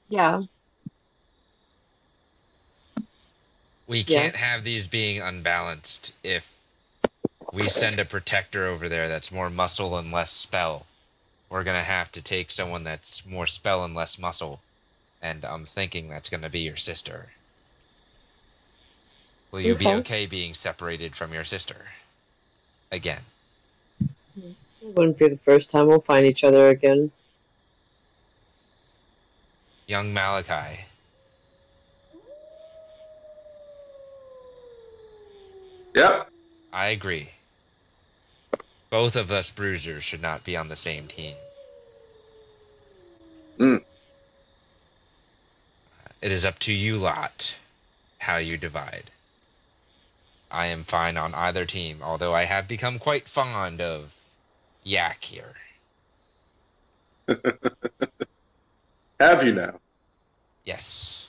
[0.09, 0.41] Yeah.
[3.89, 4.37] We can't Yes.
[4.37, 6.60] have these being unbalanced if
[7.53, 10.87] we send a protector over there that's more muscle and less spell.
[11.49, 14.61] We're gonna have to take someone that's more spell and less muscle.
[15.21, 17.27] And I'm thinking that's gonna be your sister.
[19.51, 19.97] Will you be Okay.
[19.97, 21.77] okay being separated from your sister?
[22.93, 23.23] Again.
[24.37, 27.11] It wouldn't be the first time we'll find each other again.
[29.89, 30.81] Young Malachi.
[35.95, 36.29] Yep.
[36.73, 37.29] I agree.
[38.91, 41.37] Both of us bruisers should not be on the same team.
[43.59, 43.83] Mm.
[46.21, 47.57] It is up to you lot
[48.19, 49.11] how you divide.
[50.51, 54.13] I am fine on either team, although I have become quite fond of
[54.83, 55.55] Yak here.
[59.21, 59.79] Have you now?
[60.65, 61.29] Yes.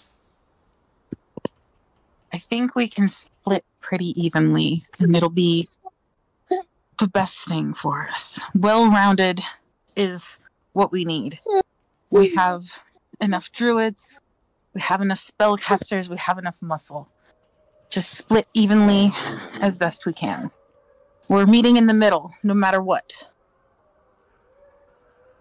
[2.33, 5.67] I think we can split pretty evenly, and it'll be
[7.01, 8.39] the best thing for us.
[8.53, 9.41] Well rounded
[9.95, 10.39] is
[10.73, 11.39] what we need.
[12.11, 12.61] We have
[13.19, 14.21] enough druids,
[14.75, 17.09] we have enough spellcasters, we have enough muscle.
[17.89, 19.11] Just split evenly
[19.61, 20.51] as best we can.
[21.27, 23.11] We're meeting in the middle, no matter what.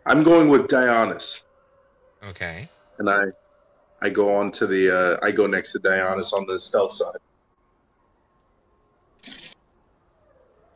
[0.07, 1.45] I'm going with Dionysus,
[2.27, 2.69] Okay.
[2.99, 3.25] and I
[4.01, 7.21] I go on to the uh, I go next to Dionysus on the stealth side.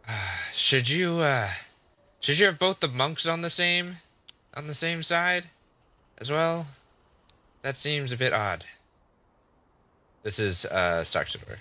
[0.54, 1.48] should you uh
[2.20, 3.96] should you have both the monks on the same
[4.54, 5.44] on the same side
[6.18, 6.66] as well?
[7.62, 8.64] That seems a bit odd.
[10.22, 11.56] This is uh Sarxador.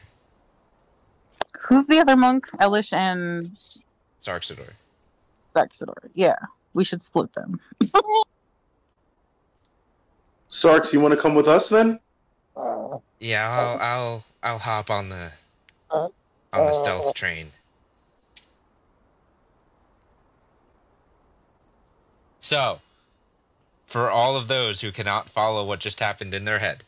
[1.61, 2.49] Who's the other monk?
[2.59, 3.55] Elish and
[4.21, 4.71] Sarxador.
[5.55, 6.09] Darksidor.
[6.13, 6.35] Yeah,
[6.73, 7.59] we should split them.
[10.49, 11.99] Sarks, you want to come with us then?
[13.19, 15.31] Yeah, I'll I'll I'll hop on the
[15.89, 16.11] on
[16.53, 17.51] the stealth train.
[22.43, 22.81] So,
[23.85, 26.83] for all of those who cannot follow what just happened in their head,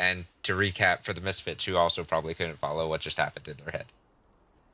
[0.00, 3.56] and to recap for the misfits who also probably couldn't follow what just happened in
[3.58, 3.86] their head,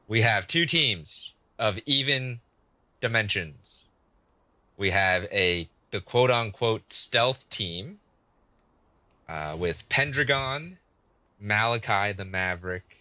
[0.09, 2.41] we have two teams of even
[3.01, 3.85] dimensions.
[4.79, 8.01] We have a the quote unquote stealth team
[9.29, 10.79] uh, with Pendragon,
[11.39, 12.97] Malachi the Maverick,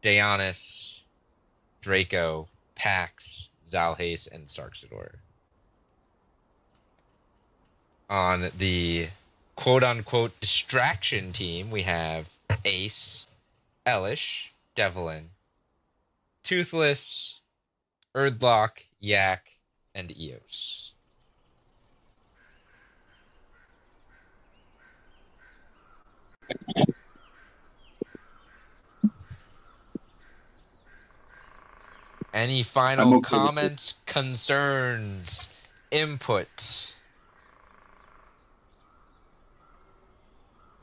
[0.00, 1.00] Daeonis,
[1.82, 5.16] Draco, Pax, Zalhace, and Sarxador.
[8.14, 9.08] On the
[9.56, 12.30] quote unquote distraction team, we have
[12.64, 13.26] Ace,
[13.84, 15.30] Elish, Devlin,
[16.44, 17.40] Toothless,
[18.14, 19.50] Erdlock, Yak,
[19.96, 20.92] and Eos.
[32.32, 35.48] Any final okay comments, concerns,
[35.90, 36.93] input?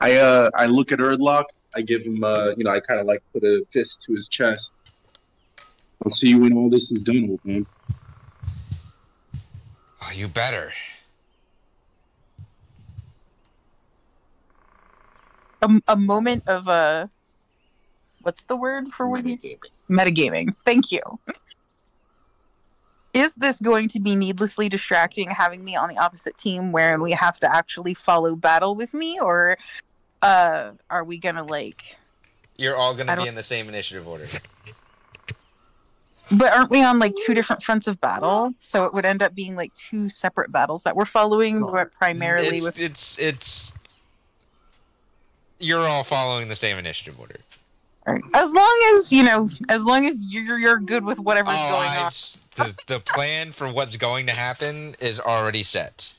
[0.02, 1.44] I uh I look at Erdlock.
[1.76, 4.28] I give him uh you know I kind of like put a fist to his
[4.28, 4.72] chest.
[6.04, 7.64] I'll see you when all this is done, old man.
[10.02, 10.72] Oh, you better.
[15.62, 17.06] A, a moment of uh,
[18.22, 19.38] what's the word for when you
[19.88, 20.52] metagaming?
[20.64, 21.02] Thank you.
[23.14, 27.12] Is this going to be needlessly distracting, having me on the opposite team where we
[27.12, 29.56] have to actually follow battle with me, or
[30.22, 31.96] uh, are we gonna like?
[32.56, 34.26] You're all gonna be in the same initiative order.
[36.30, 38.54] But aren't we on like two different fronts of battle?
[38.60, 42.56] So it would end up being like two separate battles that we're following, but primarily
[42.58, 42.80] it's, with.
[42.80, 43.72] it's it's
[45.58, 47.36] you're all following the same initiative order.
[48.34, 51.88] As long as you know, as long as you're you're good with whatever's Oh, going
[51.88, 52.10] I- on.
[52.56, 56.12] the the plan for what's going to happen is already set.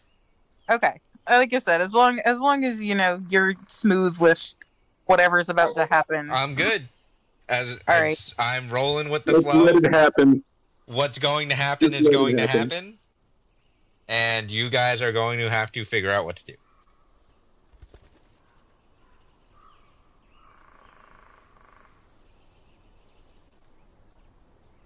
[0.70, 1.00] Okay.
[1.30, 4.54] Like I said, as long as long as you know you're smooth with
[5.06, 6.30] whatever's about to happen.
[6.32, 6.84] I'm good.
[7.50, 9.64] As, All as I'm rolling with the Let's flow.
[9.64, 10.44] let it happen.
[10.86, 12.70] What's going to happen Just is let it going to happen.
[12.70, 12.94] happen,
[14.10, 16.54] and you guys are going to have to figure out what to do.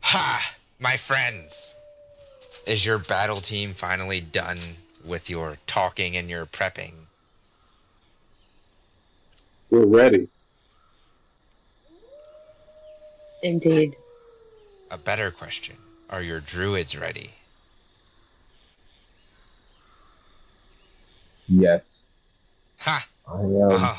[0.02, 0.56] Ha!
[0.80, 1.76] My friends!
[2.66, 4.58] Is your battle team finally done
[5.06, 6.94] with your talking and your prepping?
[9.69, 10.28] We're ready.
[13.44, 13.95] Indeed.
[14.90, 15.76] A better question
[16.10, 17.32] Are your druids ready?
[21.49, 21.84] Yes,
[22.80, 23.07] Ha!
[23.28, 23.72] I am.
[23.72, 23.95] Uh-huh.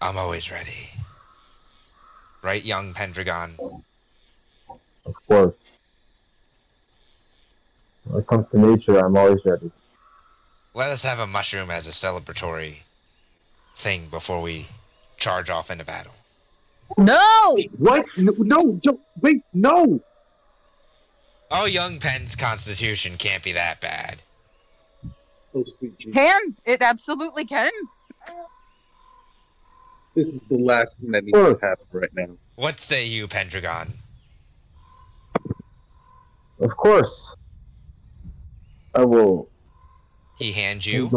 [0.00, 0.90] I'm always ready.
[2.42, 3.56] Right, young Pendragon?
[5.06, 5.54] Of course.
[8.06, 9.70] When it comes to nature, I'm always ready.
[10.74, 12.76] Let us have a mushroom as a celebratory
[13.74, 14.66] thing before we
[15.16, 16.14] charge off into battle.
[16.98, 17.56] no.
[17.78, 18.06] What?
[18.16, 19.42] No, no, don't wait.
[19.52, 20.00] No.
[21.50, 24.22] Oh, young Pen's constitution can't be that bad.
[25.54, 26.14] Oh, sweet Jesus.
[26.14, 27.70] Can it absolutely can?
[30.14, 32.36] This is the last thing that needs to happen right now.
[32.56, 33.92] What say you, Pendragon?
[36.60, 37.34] Of course.
[38.96, 39.48] I will
[40.38, 41.10] He hands you,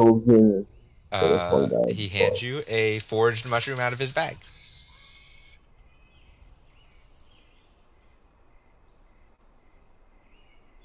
[1.12, 4.38] uh, he hands you a foraged mushroom out of his bag.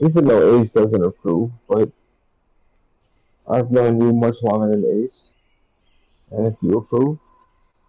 [0.01, 1.91] even though Ace doesn't approve, but
[3.49, 5.29] I've known you much longer than Ace.
[6.31, 7.19] And if you approve,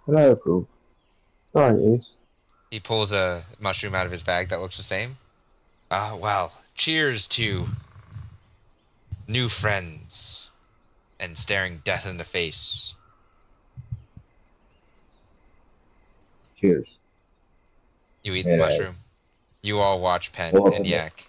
[0.05, 0.67] then I approve.
[1.53, 2.11] Sorry, Ace.
[2.69, 5.17] He pulls a mushroom out of his bag that looks the same.
[5.89, 7.65] Ah, well, cheers to
[9.27, 10.49] new friends,
[11.19, 12.95] and staring death in the face.
[16.59, 16.87] Cheers.
[18.23, 18.95] You eat the mushroom.
[19.61, 21.27] You all watch Pen well, and Yak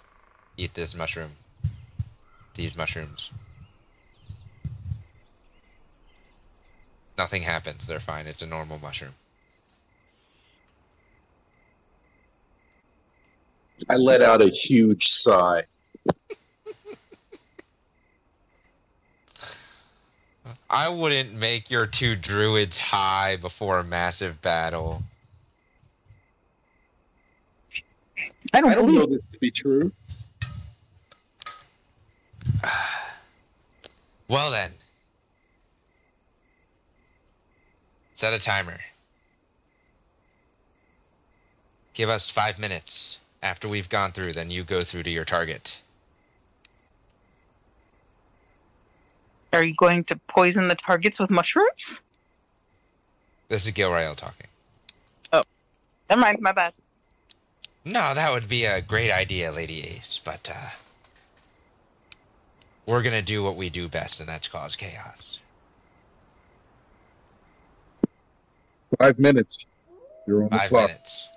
[0.57, 1.31] eat this mushroom.
[2.55, 3.31] These mushrooms.
[7.19, 7.87] Nothing happens.
[7.87, 8.27] They're fine.
[8.27, 9.15] It's a normal mushroom.
[13.89, 15.65] I let out a huge sigh.
[20.69, 25.03] I wouldn't make your two druids high before a massive battle.
[28.53, 29.93] I don't, I don't know this to be true.
[34.29, 34.73] Well then.
[38.15, 38.81] Set a timer.
[41.95, 43.19] Give us five minutes.
[43.41, 45.81] After we've gone through, then you go through to your target.
[49.53, 52.01] Are you going to poison the targets with mushrooms?
[53.49, 54.47] This is Gilrael talking.
[55.33, 55.45] Oh,
[56.11, 56.73] never mind, my bad.
[57.85, 60.71] No, that would be a great idea, Lady Ace, but uh
[62.87, 65.41] we're gonna do what we do best, and that's cause chaos.
[68.99, 69.59] Five minutes.
[70.27, 70.89] You're on the Five clock.
[70.89, 71.29] minutes.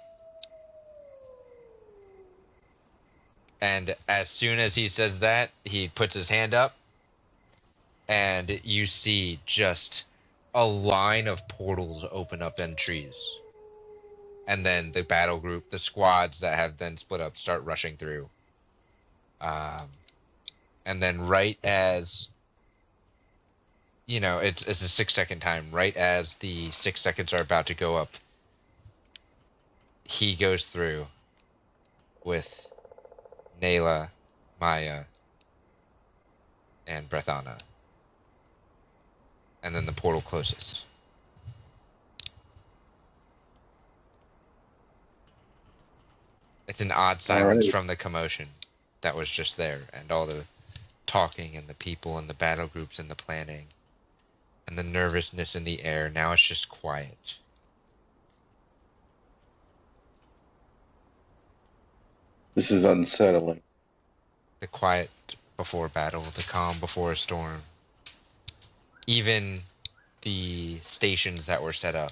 [3.62, 6.74] And as soon as he says that, he puts his hand up,
[8.10, 10.04] and you see just
[10.56, 13.30] a line of portals open up in trees.
[14.48, 18.28] And then the battle group, the squads that have then split up, start rushing through.
[19.40, 19.88] Um,
[20.88, 22.28] and then right as
[24.08, 25.68] you know, it's it's a six second time.
[25.72, 28.10] Right as the six seconds are about to go up,
[30.04, 31.06] he goes through
[32.24, 32.68] with
[33.62, 34.10] Nayla,
[34.60, 35.04] Maya,
[36.88, 37.60] and Brethana.
[39.62, 40.86] And then the portal closes.
[46.68, 47.72] It's an odd silence Alright.
[47.72, 48.48] from the commotion
[49.02, 50.46] that was just there, and all the
[51.08, 53.66] talking, and the people, and the battle groups, and the planning,
[54.68, 56.10] and the nervousness in the air.
[56.10, 57.36] Now it's just quiet.
[62.56, 63.62] This is unsettling.
[64.60, 65.10] the quiet
[65.58, 67.64] before battle, the calm before a storm.
[69.10, 69.62] Even
[70.22, 72.12] the stations that were set up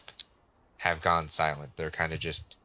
[0.78, 1.70] have gone silent.
[1.76, 2.58] They're kind of just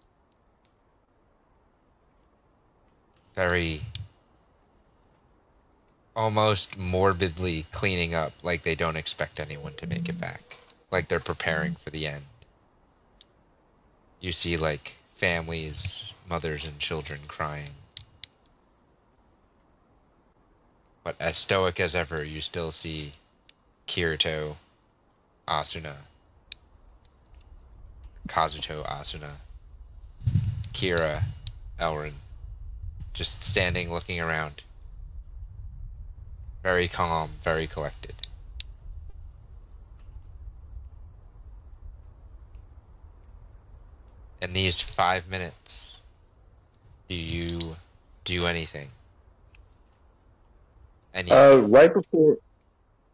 [3.35, 3.83] very
[6.17, 10.57] almost morbidly cleaning up like they don't expect anyone to make it back.
[10.91, 12.25] Like they're preparing for the end.
[14.19, 17.75] You see like families, mothers and children crying.
[21.05, 23.13] But as stoic as ever, you still see
[23.93, 24.57] Kirito,
[25.47, 25.95] Asuna,
[28.27, 29.33] Kazuto, Asuna,
[30.73, 31.23] Kira,
[31.79, 32.15] Elrin,
[33.13, 34.63] just standing looking around.
[36.63, 38.15] Very calm, very collected.
[44.41, 45.99] In these five minutes,
[47.09, 47.77] do you
[48.25, 48.89] do anything?
[51.13, 51.31] Any?
[51.31, 52.39] Uh, right before.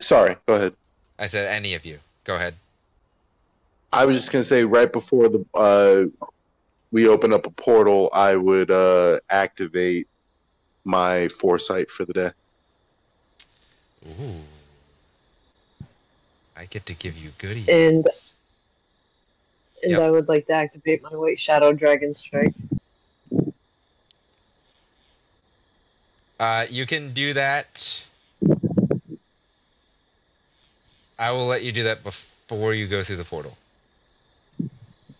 [0.01, 0.75] Sorry, go ahead.
[1.19, 1.99] I said any of you.
[2.25, 2.55] Go ahead.
[3.93, 6.05] I was just gonna say right before the uh,
[6.93, 10.09] we open up a portal, I would uh, activate
[10.85, 12.31] my foresight for the day.
[14.07, 14.41] Ooh.
[16.57, 17.69] I get to give you goodies.
[17.69, 18.07] And-
[19.83, 20.01] And Yep.
[20.01, 22.53] I would like to activate my White Shadow Dragon Strike.
[26.41, 28.05] Uh, you can do that.
[31.19, 33.57] I will let you do that before you go through the portal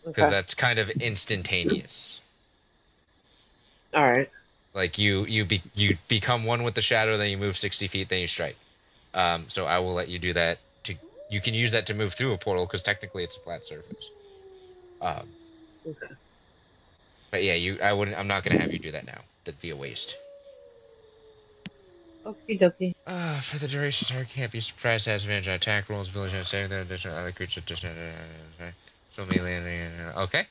[0.05, 0.31] because Okay.
[0.31, 2.21] that's kind of instantaneous.
[3.95, 4.31] All right.
[4.75, 8.09] Like you, you be you become one with the shadow, then you move sixty feet,
[8.09, 8.57] then you strike.
[9.15, 10.59] Um, so I will let you do that.
[10.85, 10.95] To
[11.29, 14.11] you can use that to move through a portal because technically it's a flat surface.
[15.01, 15.27] Um,
[15.87, 16.15] Okay.
[17.31, 17.79] but yeah, you.
[17.83, 18.17] I wouldn't.
[18.19, 19.21] I'm not gonna have you do that now.
[19.45, 20.17] That'd be a waste.
[22.29, 22.95] Okie dokie.
[23.07, 26.47] Uh, for the duration, target can't be surprised as advantage on attack rolls, village and
[26.47, 27.63] saving the additional other creatures.
[27.63, 27.95] additional-
[29.13, 29.89] So melee.
[30.15, 30.47] uh, Okay.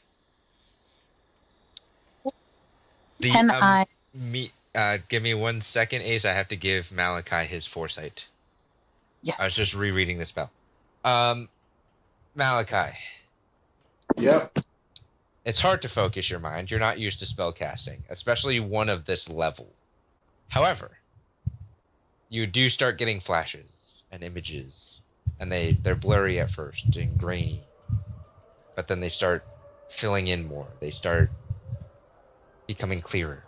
[3.20, 3.86] The, Can um, I?
[4.14, 6.26] Me, uh, give me one second, Ace.
[6.26, 8.26] I have to give Malachi his foresight.
[9.24, 9.40] Yes.
[9.40, 10.52] I was just rereading the spell.
[11.04, 11.50] Um,
[12.36, 12.96] Malachi,
[14.18, 14.60] Yep.
[15.46, 16.70] it's hard to focus your mind.
[16.70, 19.68] You're not used to spell casting, especially one of this level.
[20.50, 20.92] However,
[22.30, 25.02] you do start getting flashes and images,
[25.40, 27.62] and they they're blurry at first and grainy,
[28.76, 29.44] but then they start
[29.90, 30.68] filling in more.
[30.80, 31.30] They start
[32.68, 33.44] becoming clearer.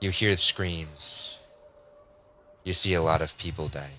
[0.00, 1.38] you hear screams.
[2.64, 3.90] You see a lot of people dying.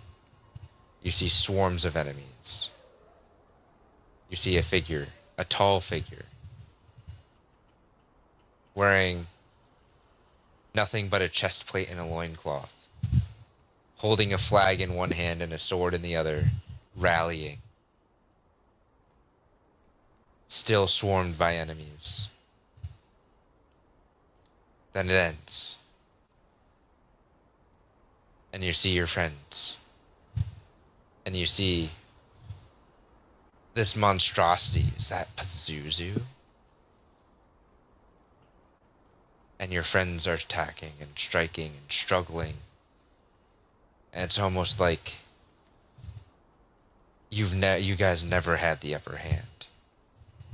[1.02, 2.70] You see swarms of enemies.
[4.30, 5.08] You see a figure
[5.38, 6.26] a tall figure
[8.76, 9.26] wearing
[10.76, 12.88] nothing but a chest plate and a loincloth,
[13.98, 16.46] holding a flag in one hand and a sword in the other,
[16.96, 17.60] rallying.
[20.48, 22.28] Still swarmed by enemies.
[24.94, 25.78] Then it ends.
[28.52, 29.76] And you see your friends.
[31.26, 31.90] And you see
[33.74, 34.86] this monstrosity.
[34.98, 36.22] Is that Pazuzu?
[39.64, 42.54] And your friends are attacking and striking and struggling.
[44.12, 45.14] And it's almost like
[47.30, 49.68] you've ne- you guys never had the upper hand.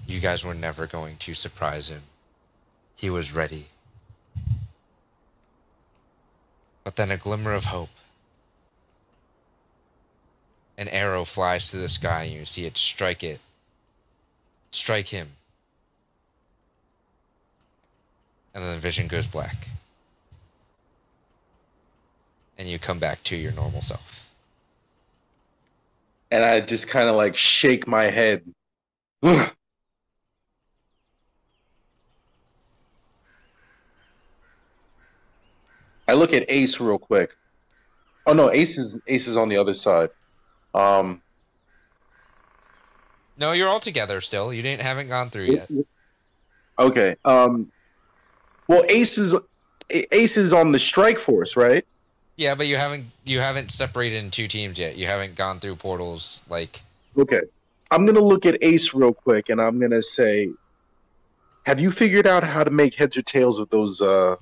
[0.06, 2.04] You guys were never going to surprise him.
[2.98, 3.66] He was ready.
[6.84, 7.90] But then a glimmer of hope.
[10.78, 13.40] An arrow flies through the sky and you see it strike it.
[14.70, 15.32] Strike him.
[18.54, 19.68] And then the vision goes black.
[22.58, 24.30] And you come back to your normal self.
[26.32, 28.44] And I just kind of like shake my head.
[36.08, 37.36] I look at Ace real quick.
[38.26, 40.10] Oh no, Ace is Ace is on the other side.
[40.74, 41.22] Um,
[43.38, 44.54] No, you're all together still.
[44.54, 45.70] You didn't haven't gone through yet.
[46.78, 47.16] okay.
[47.26, 47.72] Um,
[48.70, 49.36] well, Ace is
[49.90, 51.86] Ace is on the strike force, right?
[52.38, 54.96] Yeah, but you haven't you haven't separated in two teams yet.
[54.96, 56.80] You haven't gone through portals like
[57.18, 57.42] Okay.
[57.92, 60.50] I'm gonna look at Ace real quick, and I'm gonna say,
[61.66, 64.36] have you figured out how to make heads or tails of those uh,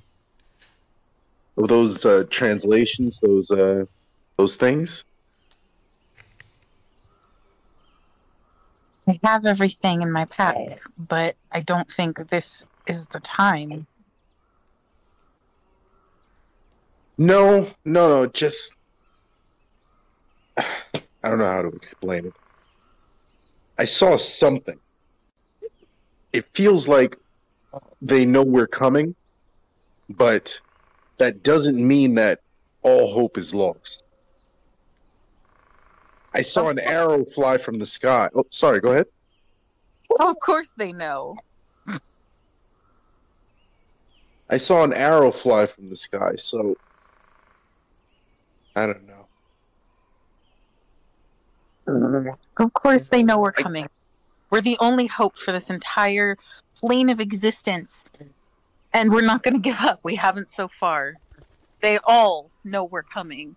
[1.56, 3.86] of those uh, translations, those uh,
[4.36, 5.04] those things?
[9.06, 13.86] I have everything in my pack, but I don't think this is the time.
[17.18, 18.26] No, no, no.
[18.26, 18.76] Just
[20.56, 22.32] I don't know how to explain it.
[23.76, 24.78] I saw something.
[26.32, 27.16] It feels like
[28.00, 29.14] they know we're coming,
[30.08, 30.60] but
[31.18, 32.40] that doesn't mean that
[32.82, 34.04] all hope is lost.
[36.34, 38.28] I saw an arrow fly from the sky.
[38.34, 39.06] Oh, sorry, go ahead.
[40.20, 41.36] of course they know.
[44.50, 46.74] I saw an arrow fly from the sky, so
[48.78, 49.14] I don't know.
[52.58, 53.88] Of course they know we're coming.
[54.50, 56.36] We're the only hope for this entire
[56.78, 58.04] plane of existence.
[58.94, 59.98] And we're not going to give up.
[60.04, 61.14] We haven't so far.
[61.80, 63.56] They all know we're coming.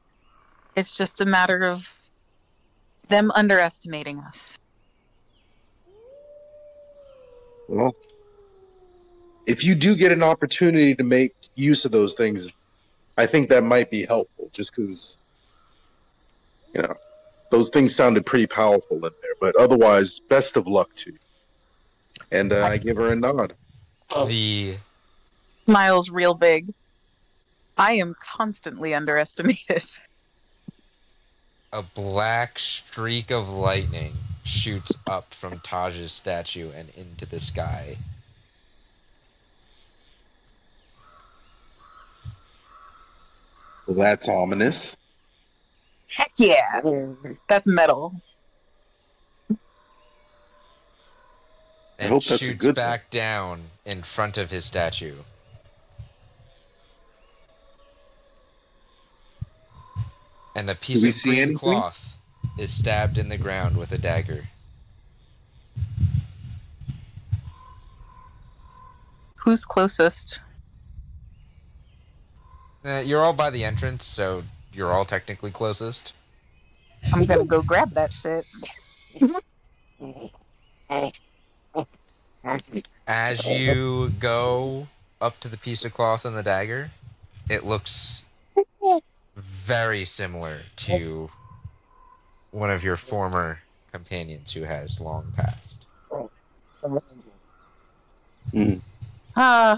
[0.76, 1.96] It's just a matter of
[3.10, 4.58] them underestimating us.
[7.68, 7.96] Well,
[9.46, 12.52] if you do get an opportunity to make use of those things,
[13.18, 14.50] I think that might be helpful.
[14.54, 15.18] Just because,
[16.74, 16.96] you know,
[17.50, 19.36] those things sounded pretty powerful in there.
[19.40, 21.18] But otherwise, best of luck to you.
[22.32, 23.54] And uh, I give her a nod.
[24.28, 24.76] the
[25.66, 26.68] Smiles real big.
[27.78, 29.84] I am constantly underestimated.
[31.74, 34.14] a black streak of lightning
[34.44, 37.98] shoots up from Taj's statue and into the sky.
[43.92, 44.96] Well, that's ominous.
[46.08, 46.80] Heck yeah.
[47.50, 48.16] That's metal.
[52.00, 52.86] And hope that's a shoots good thing.
[52.86, 55.16] back down in front of his statue.
[60.56, 61.58] And the piece we of green anything?
[61.58, 62.18] cloth
[62.58, 64.46] is stabbed in the ground with a dagger.
[69.36, 70.40] Who's closest?
[72.84, 74.44] Uh, you're all by the entrance, so
[74.74, 76.14] you're all technically closest.
[77.14, 78.46] I'm gonna go grab that shit.
[83.08, 84.88] As you go
[85.20, 86.90] up to the piece of cloth and the dagger,
[87.50, 88.22] it looks
[89.36, 91.30] very similar to
[92.52, 93.60] one of your former
[93.92, 95.86] companions who has long passed.
[99.36, 99.78] Uh,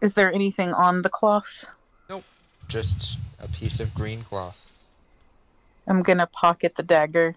[0.00, 1.64] is there anything on the cloth?
[2.08, 2.24] Nope.
[2.68, 4.64] Just a piece of green cloth.
[5.86, 7.34] I'm gonna pocket the dagger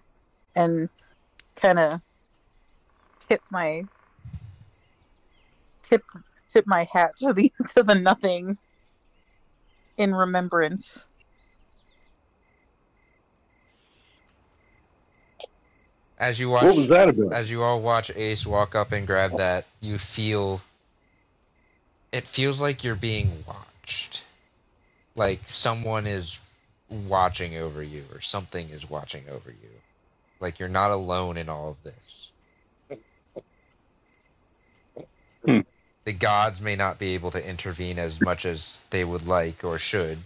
[0.54, 0.88] and
[1.56, 2.00] kind of
[3.28, 3.84] tip my
[5.82, 6.02] tip
[6.48, 8.58] tip my hat to the to the nothing
[9.96, 11.08] in remembrance.
[16.18, 17.32] As you watch, What was that about?
[17.32, 20.60] as you all watch Ace walk up and grab that, you feel
[22.12, 24.22] it feels like you're being watched.
[25.16, 26.38] Like someone is
[26.88, 29.70] watching over you or something is watching over you.
[30.40, 32.30] Like you're not alone in all of this.
[35.44, 35.60] Hmm.
[36.04, 39.78] The gods may not be able to intervene as much as they would like or
[39.78, 40.18] should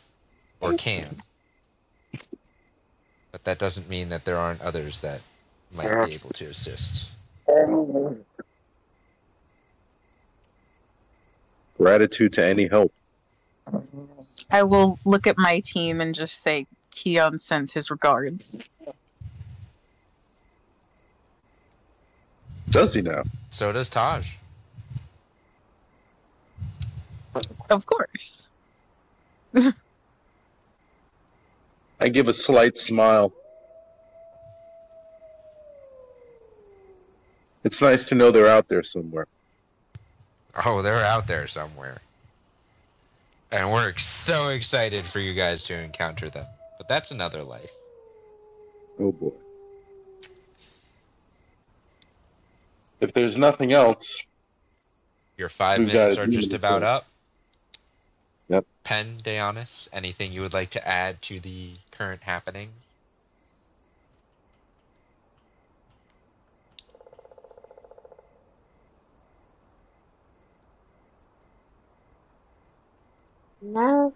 [0.60, 1.16] or can.
[3.32, 5.20] But that doesn't mean that there aren't others that
[5.74, 7.10] might be able to assist.
[11.78, 12.92] Gratitude to any help.
[14.50, 18.56] I will look at my team and just say Keon sends his regards.
[22.70, 23.22] Does he now?
[23.50, 24.36] So does Taj.
[27.70, 28.48] Of course.
[32.00, 33.32] I give a slight smile.
[37.64, 39.26] It's nice to know they're out there somewhere.
[40.64, 42.00] Oh, they're out there somewhere.
[43.52, 46.46] And we're so excited for you guys to encounter them.
[46.78, 47.70] But that's another life.
[48.98, 49.32] Oh boy.
[53.00, 54.16] If there's nothing else,
[55.36, 57.06] Your five minutes are just about up.
[58.48, 58.64] Yep.
[58.84, 62.68] Pen, Deonis, anything you would like to add to the current happening?
[73.66, 74.14] No.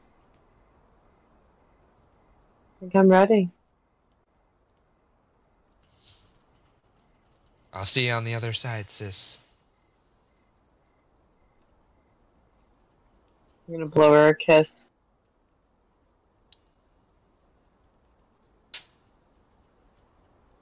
[2.77, 3.51] I think I'm ready.
[7.74, 9.39] I'll see you on the other side, sis.
[13.66, 14.93] I'm gonna blow her a kiss.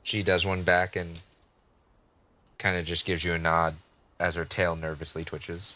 [0.02, 1.20] She does one back and
[2.56, 3.74] kind of just gives you a nod
[4.19, 5.74] as her tail nervously twitches.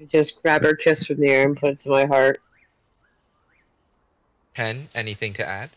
[0.00, 2.40] I just grab her kiss from the air and put it to my heart.
[4.54, 5.70] Pen, anything to add?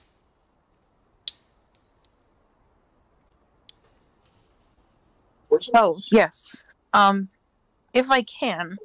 [5.73, 6.64] Oh, yes.
[6.94, 7.30] Um,
[7.94, 8.77] if I can,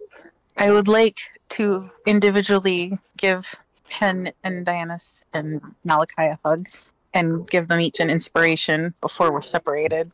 [0.56, 1.18] I would like
[1.50, 3.56] to individually give
[3.88, 6.68] Pen and Dianus and Malachi a hug
[7.12, 10.12] and give them each an inspiration before we're separated.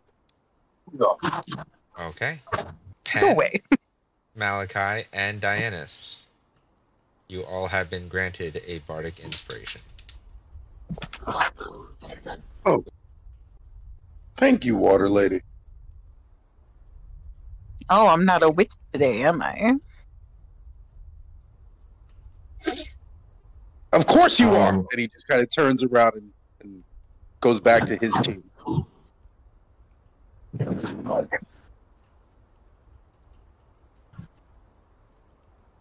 [2.00, 2.38] Okay.
[2.50, 2.66] Go
[3.04, 3.62] Pen, away.
[4.38, 6.16] Malachi, and Dianus.
[7.28, 9.82] You all have been granted a bardic inspiration.
[12.64, 12.84] Oh.
[14.36, 15.42] Thank you, Water Lady.
[17.90, 19.72] Oh, I'm not a witch today, am I?
[23.92, 24.68] Of course you are.
[24.68, 26.30] Um, And he just kind of turns around and,
[26.62, 26.84] and
[27.40, 28.44] goes back to his team.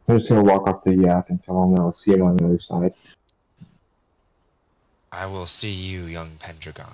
[0.07, 2.45] I'm just gonna walk up to Yak and tell him I'll see him on the
[2.45, 2.93] other side.
[5.11, 6.93] I will see you, young Pendragon.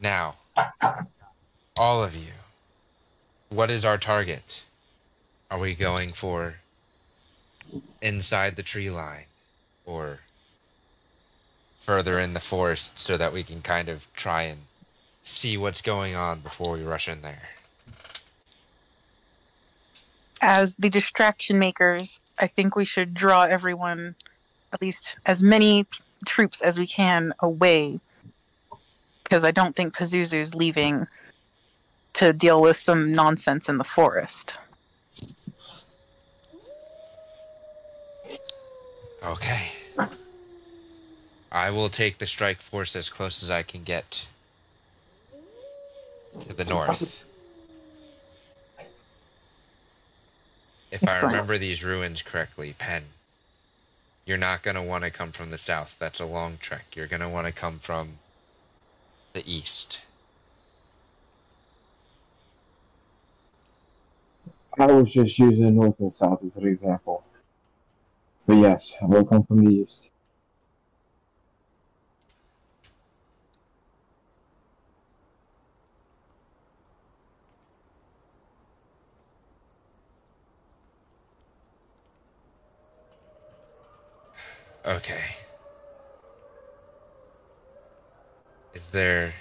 [0.00, 0.36] Now,
[1.76, 2.32] all of you,
[3.48, 4.62] what is our target?
[5.50, 6.54] Are we going for
[8.00, 9.26] inside the tree line
[9.86, 10.18] or
[11.80, 14.60] further in the forest so that we can kind of try and
[15.22, 17.42] see what's going on before we rush in there?
[20.46, 24.14] As the distraction makers, I think we should draw everyone,
[24.74, 25.86] at least as many
[26.26, 27.98] troops as we can, away.
[29.22, 31.06] Because I don't think Pazuzu's leaving
[32.12, 34.58] to deal with some nonsense in the forest.
[39.24, 39.68] Okay.
[41.50, 44.26] I will take the strike force as close as I can get
[46.46, 47.24] to the north.
[50.94, 53.02] If I remember these ruins correctly, Pen,
[54.26, 55.96] you're not going to want to come from the south.
[55.98, 56.84] That's a long trek.
[56.94, 58.10] You're going to want to come from
[59.32, 60.00] the east.
[64.78, 67.24] I was just using north and south as an example.
[68.46, 69.98] But yes, I will come from the east.
[84.86, 85.22] Okay.
[88.74, 89.32] Is there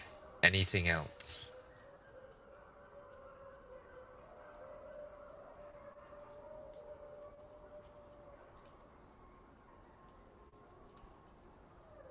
[0.41, 1.45] anything else?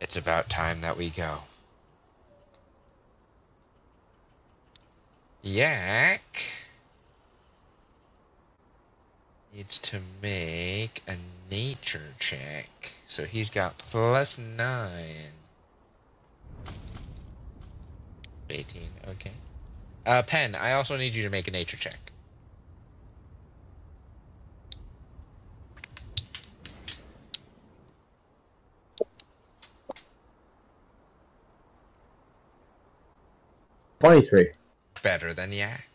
[0.00, 1.38] It's about time that we go.
[5.42, 6.22] Yak
[9.54, 11.16] needs to make a
[11.50, 12.68] nature check.
[13.06, 15.32] So he's got plus nine.
[18.48, 19.30] 18, okay.
[20.04, 21.98] Uh, Pen, I also need you to make a nature check.
[34.00, 34.50] Twenty-three.
[35.02, 35.91] Better than Yak.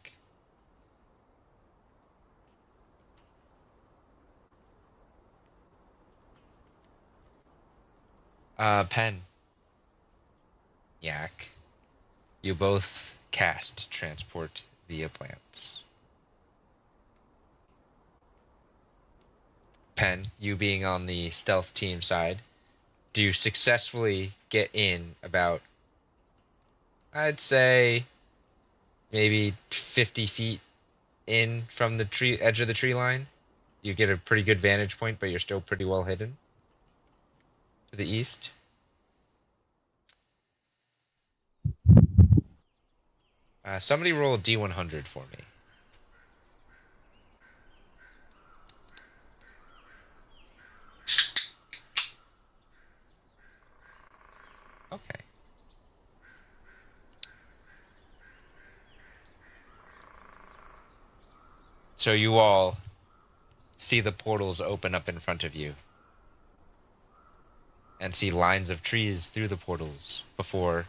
[8.57, 9.21] Uh, Pen.
[11.01, 11.49] Yak.
[12.41, 15.81] You both cast transport via plants.
[19.95, 22.37] Pen, you being on the stealth team side,
[23.13, 25.61] do you successfully get in about,
[27.13, 28.05] I'd say,
[29.11, 30.59] maybe 50 feet
[31.25, 33.25] in from the tree edge of the tree line?
[33.81, 36.37] You get a pretty good vantage point, but you're still pretty well hidden
[37.97, 38.51] the east.
[43.65, 45.43] Uh, somebody roll a D100 for me.
[54.93, 55.19] Okay.
[61.97, 62.77] So you all
[63.75, 65.75] see the portals open up in front of you
[67.99, 70.85] and see lines of trees through the portals before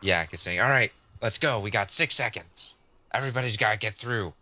[0.00, 1.60] Yak is saying, All right, let's go.
[1.60, 2.74] We got six seconds.
[3.12, 4.32] Everybody's got to get through.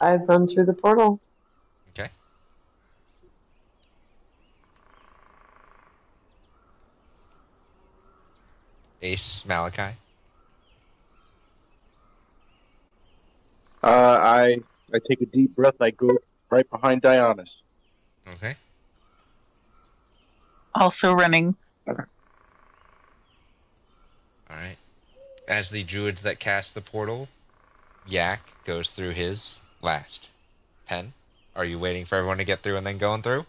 [0.00, 1.20] I've run through the portal.
[1.90, 2.08] Okay.
[9.02, 9.96] Ace, Malachi.
[13.88, 14.58] Uh, I
[14.92, 15.80] I take a deep breath.
[15.80, 16.18] I go
[16.50, 17.62] right behind Dionysus.
[18.34, 18.54] Okay.
[20.74, 21.56] Also running.
[21.86, 21.96] All
[24.50, 24.76] right.
[25.48, 27.28] As the druids that cast the portal,
[28.06, 30.28] Yak goes through his last.
[30.86, 31.14] Pen,
[31.56, 33.46] are you waiting for everyone to get through and then going through?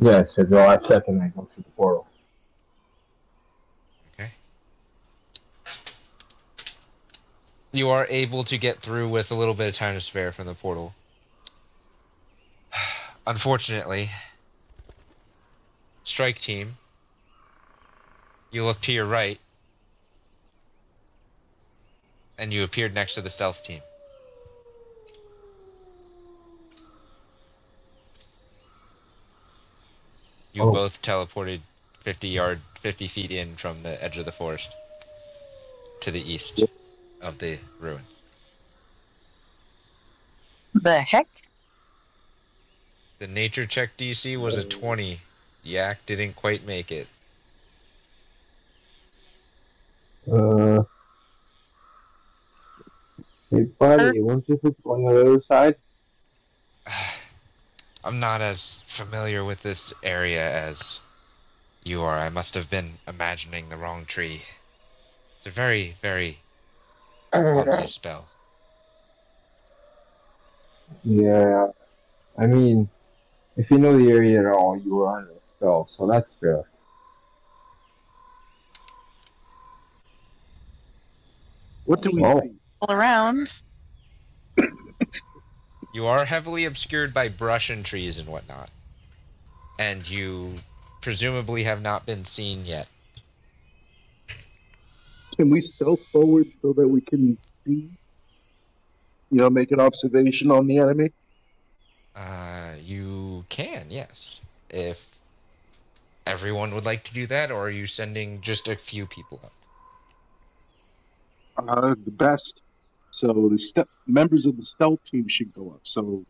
[0.00, 2.09] Yes, at the last second I go through the portal.
[7.72, 10.46] You are able to get through with a little bit of time to spare from
[10.46, 10.92] the portal.
[13.26, 14.10] Unfortunately,
[16.02, 16.76] strike team,
[18.50, 19.38] you look to your right,
[22.38, 23.80] and you appeared next to the stealth team.
[30.52, 30.72] You Oh.
[30.72, 31.60] both teleported
[32.00, 34.74] 50 yard, 50 feet in from the edge of the forest
[36.00, 36.60] to the east
[37.22, 38.02] of the ruin.
[40.74, 41.26] The heck?
[43.18, 45.20] The nature check DC was a 20.
[45.62, 47.06] Yak didn't quite make it.
[50.30, 50.84] Uh,
[53.50, 55.76] hey buddy, won't you put on the other side?
[58.04, 61.00] I'm not as familiar with this area as
[61.84, 62.16] you are.
[62.16, 64.42] I must have been imagining the wrong tree.
[65.36, 66.38] It's a very, very
[67.32, 68.24] clumsy spell.
[71.04, 71.68] Yeah,
[72.38, 72.88] I mean,
[73.56, 76.64] if you know the area at all, you were under a spell, so that's fair.
[81.84, 82.40] What do we Oh.
[82.40, 82.52] see?
[82.80, 83.62] All around.
[85.92, 88.70] You are heavily obscured by brush and trees and whatnot.
[89.76, 90.54] And you
[91.00, 92.86] presumably have not been seen yet.
[95.40, 97.88] Can we stealth forward so that we can see?
[99.30, 101.12] You know, make an observation on the enemy.
[102.14, 104.42] Uh, you can, yes.
[104.68, 105.18] If
[106.26, 109.52] everyone would like to do that, or are you sending just a few people up?
[111.66, 112.60] Uh, the best.
[113.10, 115.80] So the members of the stealth team should go up.
[115.84, 116.22] So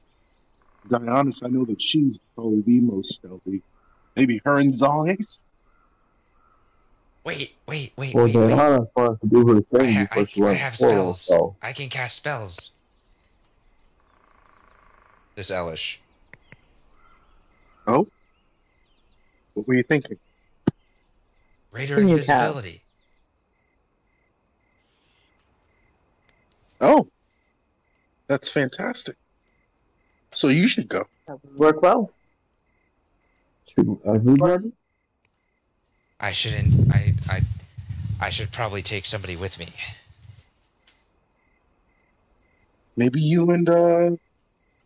[0.87, 3.65] Dionysus, I know that she's probably the most stealthy.
[4.15, 5.43] Maybe her and Zales.
[7.25, 8.49] Wait, wait, wait, Well, wait, wait.
[8.49, 11.21] Diana wants to do her I, thing ha- before I, she I have portal, spells.
[11.21, 12.73] so I can cast spells.
[15.37, 15.99] This Elish.
[17.87, 18.09] Oh,
[19.55, 20.19] what were you thinking?
[21.73, 22.83] Greater Can you invisibility.
[26.81, 27.09] Oh,
[28.29, 29.17] that's fantastic.
[30.33, 31.05] So you should go.
[31.27, 32.13] That would work well.
[33.77, 34.73] To everybody?
[36.19, 36.93] I shouldn't.
[36.93, 37.10] I
[38.21, 39.67] I I should probably take somebody with me.
[42.97, 44.11] Maybe you and uh,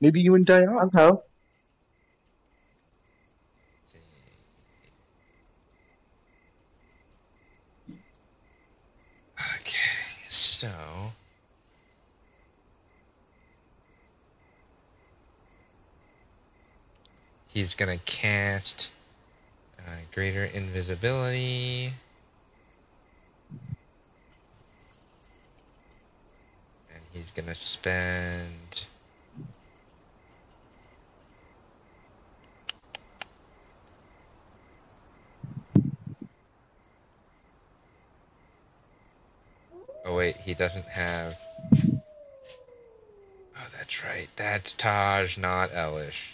[0.01, 0.69] maybe you and Diane.
[0.69, 0.91] I'm.
[0.97, 1.19] Okay,
[10.29, 10.69] so
[17.49, 18.91] he's gonna cast
[19.81, 21.93] uh, greater invisibility.
[27.15, 28.85] He's gonna spend.
[40.05, 41.39] Oh wait, he doesn't have.
[43.57, 44.29] Oh, that's right.
[44.37, 46.33] That's Taj, not Elish.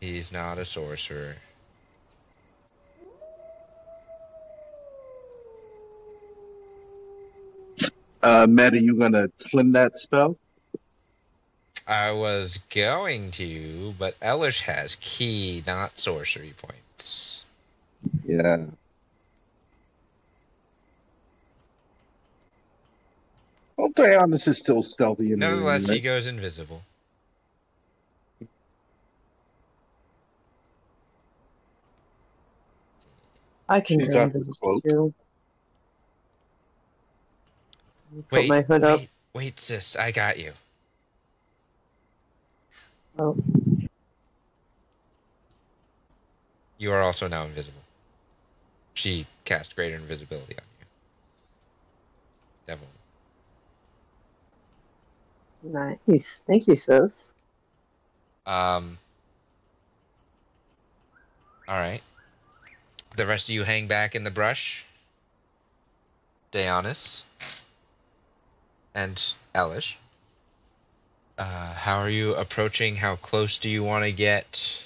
[0.00, 1.34] He's not a sorcerer.
[8.22, 10.38] Uh, Matt, are you gonna twin that spell?
[11.86, 17.44] I was going to, but Elish has ki, not sorcery points.
[18.24, 18.66] Yeah.
[23.76, 25.32] Well, Dionysus is still stealthy.
[25.32, 26.04] In the room, Nevertheless, he right?
[26.04, 26.82] goes invisible.
[33.68, 35.14] I can She's go invisible too.
[38.30, 39.00] Put Wait, my hood up.
[39.00, 40.52] wait, wait, sis, I got you.
[43.18, 43.36] Oh,
[46.78, 47.80] You are also now invisible.
[48.94, 50.86] She cast greater invisibility on you.
[52.66, 52.86] Devil.
[55.62, 56.42] nice.
[56.46, 57.32] Thank you, sis.
[58.46, 58.98] Um.
[61.68, 62.00] All right.
[63.16, 64.84] The rest of you hang back in the brush.
[66.52, 67.22] Daeonis
[68.94, 69.96] and Elish.
[71.38, 72.96] Uh, how are you approaching?
[72.96, 74.82] How close do you want to get?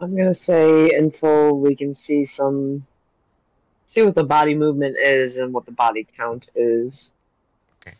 [0.00, 2.86] I'm gonna say until we can see some,
[3.86, 7.10] see what the body movement is and what the body count is.
[7.82, 7.96] Okay.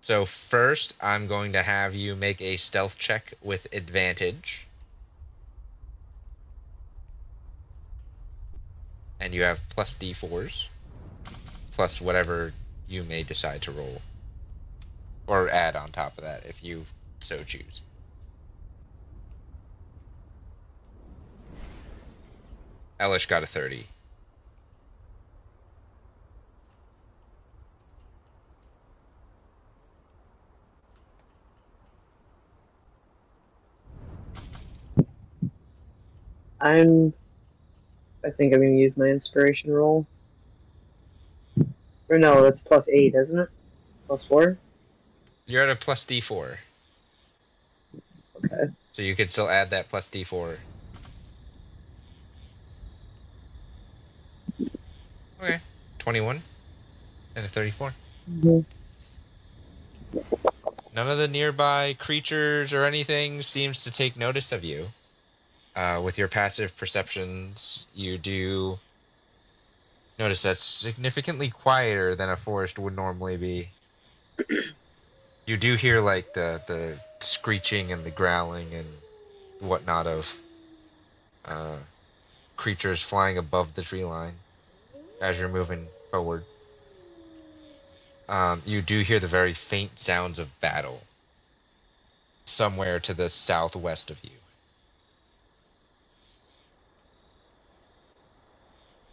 [0.00, 4.66] So first, I'm going to have you make a stealth check with advantage.
[9.22, 10.66] And you have plus d4s,
[11.70, 12.52] plus whatever
[12.88, 14.02] you may decide to roll.
[15.28, 16.84] Or add on top of that if you
[17.20, 17.82] so choose.
[22.98, 23.86] Elish got a 30.
[36.60, 37.14] I'm.
[38.24, 40.06] I think I'm gonna use my inspiration roll.
[42.08, 43.48] Or no, that's plus eight, isn't it?
[44.06, 44.58] Plus four.
[45.46, 46.56] You're at a plus d4,
[48.44, 48.70] Okay.
[48.92, 50.56] so you could still add that plus d4.
[55.42, 55.58] Okay,
[55.98, 56.40] 21
[57.34, 57.92] and a 34.
[58.30, 58.60] Mm-hmm.
[60.94, 64.86] None of the nearby creatures or anything seems to take notice of you.
[65.74, 68.78] Uh, with your passive perceptions, you do
[70.18, 73.68] notice that's significantly quieter than a forest would normally be.
[75.46, 78.86] you do hear like the the screeching and the growling and
[79.60, 80.40] whatnot of
[81.46, 81.76] uh,
[82.56, 84.34] creatures flying above the tree line
[85.20, 86.44] as you're moving forward.
[88.28, 91.02] Um, you do hear the very faint sounds of battle
[92.44, 94.41] somewhere to the southwest of you.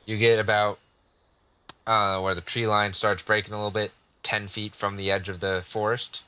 [0.09, 0.79] You get about
[1.85, 3.91] uh, where the tree line starts breaking a little bit,
[4.23, 6.23] 10 feet from the edge of the forest.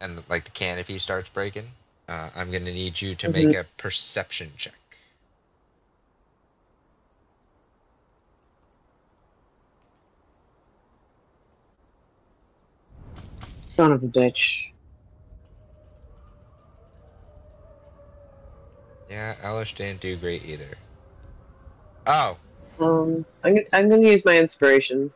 [0.00, 1.68] And like the canopy starts breaking.
[2.08, 4.74] Uh, I'm going to need you to make a perception check.
[13.68, 14.70] Son of a bitch.
[19.08, 20.76] Yeah, Elish didn't do great either.
[22.06, 22.36] Oh,
[22.78, 25.10] Um, I'm, I'm gonna use my inspiration.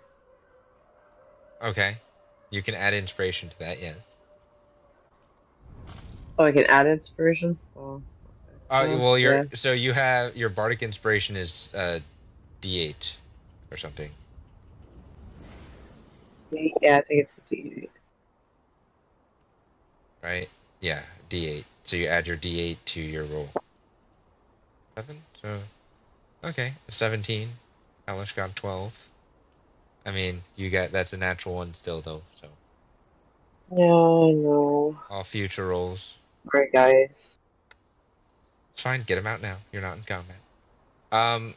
[1.62, 1.97] okay.
[2.50, 4.15] You can add inspiration to that, yes.
[6.39, 7.58] Oh, I can add inspiration.
[7.76, 8.00] Oh,
[8.70, 9.44] Uh, Oh, well, your yeah.
[9.55, 11.99] so you have your bardic inspiration is uh,
[12.62, 13.15] D8.
[13.70, 14.10] or something.
[16.50, 17.89] Yeah, I think it's the D8.
[20.23, 20.49] right?
[20.81, 21.65] Yeah, D8.
[21.84, 23.49] So you add your D8 to your roll.
[24.97, 25.20] Seven.
[25.42, 25.58] So,
[26.44, 27.49] okay, 17.
[28.07, 29.08] Elish got 12.
[30.07, 32.23] I mean, you got that's a natural one still though.
[32.33, 32.47] So
[33.70, 34.99] Yeah, I know.
[35.10, 36.17] all future rolls.
[36.47, 37.36] Alright, guys.
[38.73, 39.02] It's fine.
[39.02, 39.57] Get him out now.
[39.73, 40.36] You're not in combat.
[41.12, 41.55] Um.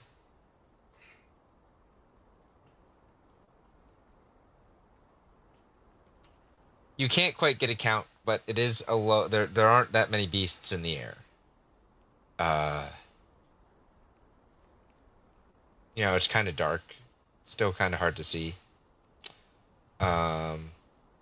[6.97, 9.27] You can't quite get a count, but it is a low.
[9.27, 11.15] There, there aren't that many beasts in the air.
[12.37, 12.89] Uh.
[15.95, 16.81] You know, it's kind of dark.
[17.43, 18.55] Still kind of hard to see.
[19.99, 20.71] Um,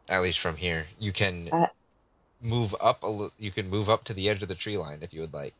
[0.09, 1.67] at least from here, you can Uh,
[2.41, 3.33] move up a little.
[3.37, 5.55] You can move up to the edge of the tree line if you would like,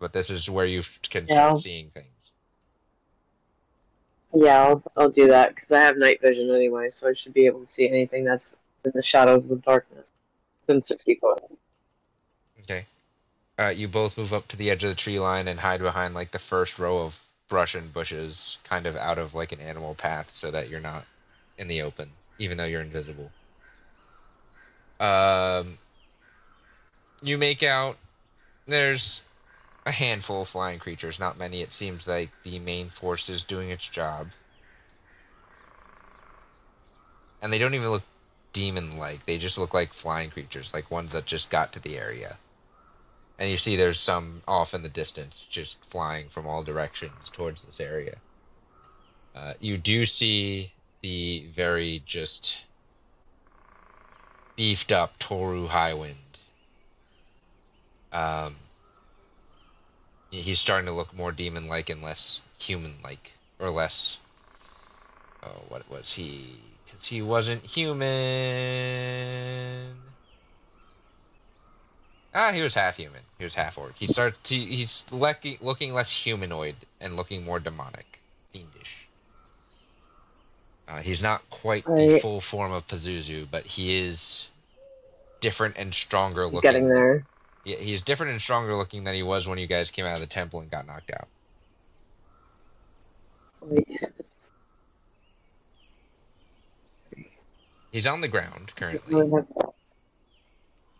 [0.00, 1.34] but this is where you can Yeah.
[1.34, 2.32] start seeing things.
[4.34, 7.46] Yeah, I'll, I'll do that because I have night vision anyway, so I should be
[7.46, 10.10] able to see anything that's in the shadows of the darkness.
[10.62, 11.42] Within 60 foot.
[12.60, 12.86] Okay.
[13.58, 16.14] Uh, you both move up to the edge of the tree line and hide behind
[16.14, 17.18] like the first row of
[17.48, 21.04] brush and bushes, kind of out of like an animal path, so that you're not
[21.58, 23.30] in the open, even though you're invisible.
[24.98, 25.78] Um,
[27.22, 27.96] you make out
[28.66, 29.22] there's
[29.84, 31.62] a handful of flying creatures, not many.
[31.62, 34.28] It seems like the main force is doing its job.
[37.40, 38.02] And they don't even look
[38.52, 39.24] demon like.
[39.24, 42.36] They just look like flying creatures, like ones that just got to the area.
[43.38, 47.62] And you see there's some off in the distance, just flying from all directions towards
[47.62, 48.16] this area.
[49.34, 52.56] Uh, you do see the very just
[54.56, 56.14] beefed up Toru Highwind.
[58.10, 58.56] Um,
[60.30, 64.18] he's starting to look more demon like and less human like, or less.
[65.42, 66.56] Oh, what was he?
[66.84, 68.06] Because he wasn't human.
[72.38, 73.22] Ah, he was half human.
[73.38, 73.96] He was half orc.
[73.96, 74.50] He starts.
[74.50, 78.18] He, he's looking looking less humanoid and looking more demonic,
[78.50, 79.06] fiendish.
[80.86, 84.48] Uh, he's not quite the full form of Pazuzu, but he is
[85.40, 86.70] different and stronger He's looking.
[86.70, 87.24] getting there.
[87.64, 90.20] Yeah, he's different and stronger looking than he was when you guys came out of
[90.20, 91.28] the temple and got knocked out.
[97.90, 99.42] He's on the ground currently.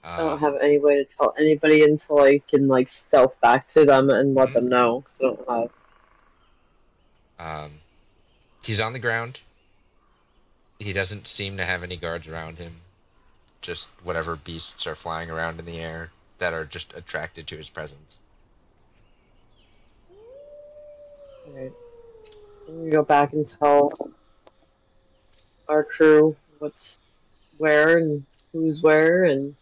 [0.07, 3.41] Don't I don't Um, have any way to tell anybody until I can like stealth
[3.41, 5.01] back to them and let them know.
[5.01, 5.49] Cause I don't
[7.39, 7.65] have.
[7.65, 7.71] Um,
[8.65, 9.41] he's on the ground.
[10.79, 12.73] He doesn't seem to have any guards around him.
[13.63, 17.69] Just whatever beasts are flying around in the air that are just attracted to his
[17.69, 18.19] presence.
[21.49, 21.73] Alright.
[22.69, 23.93] I'm gonna go back and tell
[25.69, 26.99] our crew what's
[27.59, 29.55] where and who's where and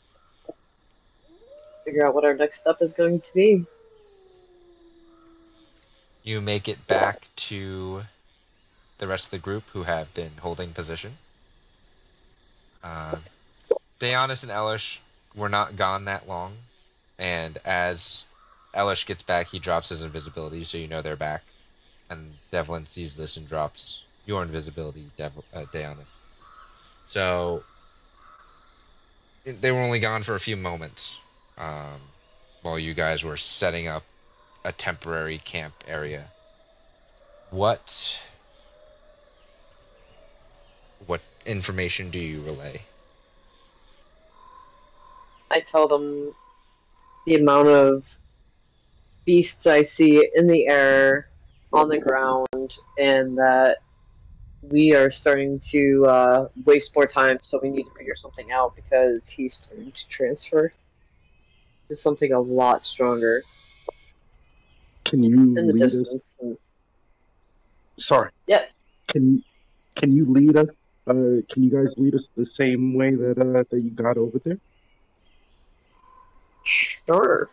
[1.84, 3.64] figure out what our next step is going to be.
[6.22, 8.02] You make it back to
[8.98, 11.12] the rest of the group who have been holding position.
[12.82, 13.16] Uh,
[14.00, 14.98] and Elish
[15.34, 16.52] were not gone that long,
[17.18, 18.24] and as
[18.74, 21.42] Elish gets back, he drops his invisibility, so you know they're back.
[22.10, 25.64] And Devlin sees this and drops your invisibility, Dev- uh.
[27.06, 27.62] So
[29.44, 31.20] they were only gone for a few moments
[31.58, 32.00] um,
[32.62, 34.02] while you guys were setting up
[34.64, 36.24] a temporary camp area.
[37.50, 38.20] What
[41.06, 42.80] what information do you relay?
[45.50, 46.34] I tell them
[47.26, 48.08] the amount of
[49.24, 51.28] beasts I see in the air,
[51.72, 53.78] on the ground, and that
[54.62, 58.74] we are starting to uh, waste more time, so we need to figure something out
[58.74, 60.72] because he's starting to transfer
[61.88, 63.42] to something a lot stronger
[65.04, 65.92] Can you lead us?
[65.92, 66.36] distance.
[66.40, 66.58] And-
[67.96, 68.30] Sorry.
[68.46, 68.76] yes,
[69.08, 69.42] Can you
[69.94, 70.68] can you lead us?
[71.06, 74.40] Uh, can you guys lead us the same way that uh, that you got over
[74.44, 74.58] there?
[76.64, 77.48] sure.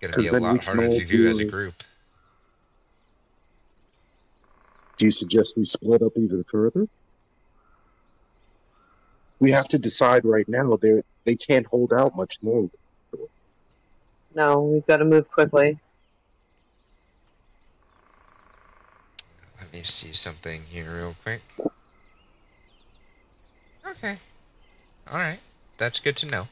[0.00, 1.74] Gonna be a lot harder to do as a group.
[4.98, 6.86] Do you suggest we split up even further?
[9.40, 10.76] We have to decide right now.
[10.76, 12.70] They they can't hold out much longer.
[14.34, 15.78] No, we've got to move quickly.
[19.58, 21.40] Let me see something here real quick.
[23.86, 24.16] Okay.
[25.10, 25.40] Alright.
[25.78, 26.48] That's good to know.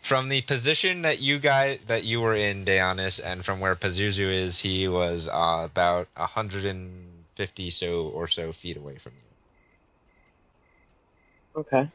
[0.00, 4.28] From the position that you guys that you were in, Deonis, and from where Pazuzu
[4.28, 6.08] is, he was uh, about
[7.40, 9.12] 150 so or so feet away from
[11.54, 11.60] you.
[11.60, 11.88] Okay.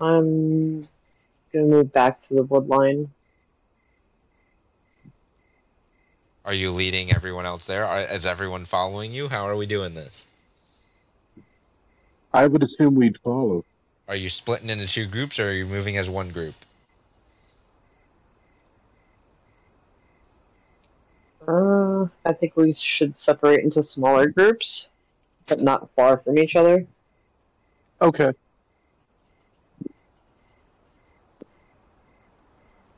[0.00, 0.88] I'm
[1.52, 3.08] gonna move back to the wood line.
[6.44, 7.84] Are you leading everyone else there?
[7.84, 9.28] Are, is everyone following you?
[9.28, 10.24] How are we doing this?
[12.32, 13.64] I would assume we'd follow.
[14.08, 16.54] Are you splitting into two groups, or are you moving as one group?
[21.46, 24.88] Uh, I think we should separate into smaller groups,
[25.46, 26.84] but not far from each other.
[28.02, 28.32] Okay.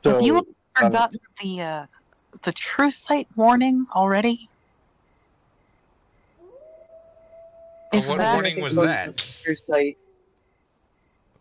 [0.03, 0.43] So, Have you uh,
[0.75, 1.85] forgotten the uh,
[2.41, 4.49] the true sight warning already?
[7.93, 9.41] If what that- warning was that?
[9.45, 9.97] Your site.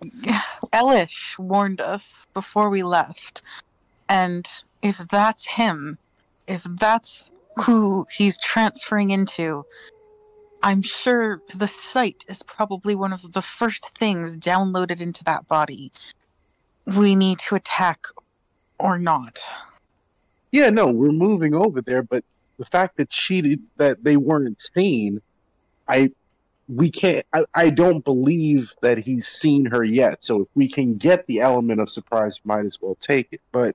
[0.72, 3.42] Elish warned us before we left.
[4.08, 4.48] And
[4.82, 5.98] if that's him,
[6.48, 7.30] if that's
[7.64, 9.64] who he's transferring into,
[10.62, 15.92] I'm sure the sight is probably one of the first things downloaded into that body.
[16.96, 18.06] We need to attack
[18.78, 19.40] or not.
[20.50, 22.24] yeah, no, we're moving over there, but
[22.58, 25.20] the fact that she did, that they weren't seen,
[25.86, 26.10] I
[26.68, 27.24] we can't.
[27.32, 30.24] I, I don't believe that he's seen her yet.
[30.24, 33.40] So if we can get the element of surprise, might as well take it.
[33.52, 33.74] But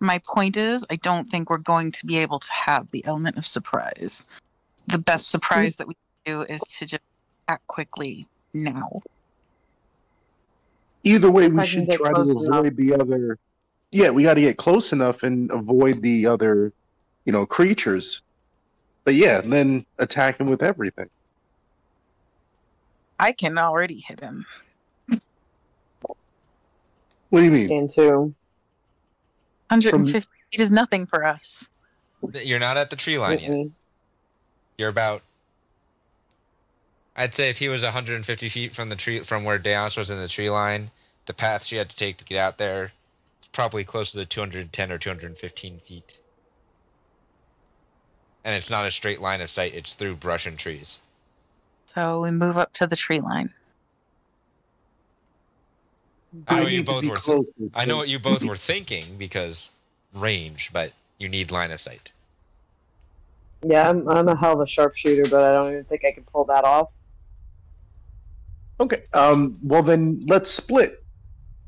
[0.00, 3.36] my point is, I don't think we're going to be able to have the element
[3.36, 4.26] of surprise.
[4.86, 5.30] The best mm-hmm.
[5.30, 5.94] surprise that we
[6.24, 7.02] do is to just
[7.48, 9.02] act quickly now.
[11.04, 12.76] Either way, we should try to avoid enough.
[12.76, 13.38] the other.
[13.90, 16.72] Yeah, we got to get close enough and avoid the other,
[17.24, 18.22] you know, creatures.
[19.04, 21.08] But yeah, then attack him with everything.
[23.18, 24.44] I can already hit him.
[27.30, 27.70] What do you mean?
[27.70, 28.34] Into
[29.70, 30.20] 150 from...
[30.50, 31.70] feet is nothing for us.
[32.32, 33.64] You're not at the tree line Mm-mm.
[33.64, 33.72] yet.
[34.78, 35.22] You're about.
[37.16, 40.18] I'd say if he was 150 feet from the tree, from where Deance was in
[40.18, 40.90] the tree line,
[41.26, 42.92] the path she had to take to get out there,
[43.38, 46.18] it's probably close to the 210 or 215 feet.
[48.44, 51.00] And it's not a straight line of sight; it's through brush and trees.
[51.86, 53.52] So we move up to the tree line.
[56.46, 57.16] I know what you both were.
[57.16, 59.72] closer, I know what you both were thinking because
[60.14, 62.10] range, but you need line of sight.
[63.64, 66.24] Yeah, I'm, I'm a hell of a sharpshooter, but I don't even think I can
[66.24, 66.88] pull that off.
[68.80, 69.02] Okay.
[69.12, 69.58] Um.
[69.62, 71.02] Well, then let's split.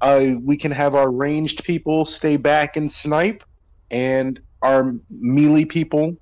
[0.00, 3.42] Uh, we can have our ranged people stay back and snipe,
[3.90, 6.16] and our melee people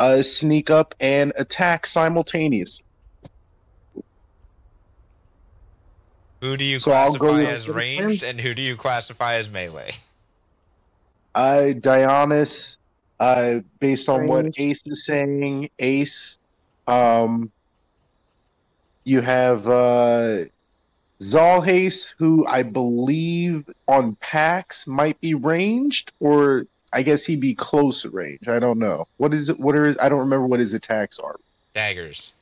[0.00, 2.84] uh, sneak up and attack simultaneously.
[6.42, 9.92] Who do you So classify as ranged, and who do you classify as melee?
[11.36, 12.78] I Dionysus,
[13.20, 16.36] uh, based on what Ace is saying, Ace.
[16.88, 17.52] Um,
[19.04, 20.46] you have uh,
[21.20, 28.04] Zalhace, who I believe on PAX might be ranged, or I guess he'd be close
[28.04, 28.48] range.
[28.48, 29.06] I don't know.
[29.18, 29.60] What is it?
[29.60, 31.36] What are his, I don't remember what his attacks are.
[31.72, 32.32] Daggers.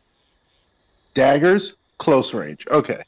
[1.13, 2.67] Daggers, close range.
[2.71, 3.03] Okay.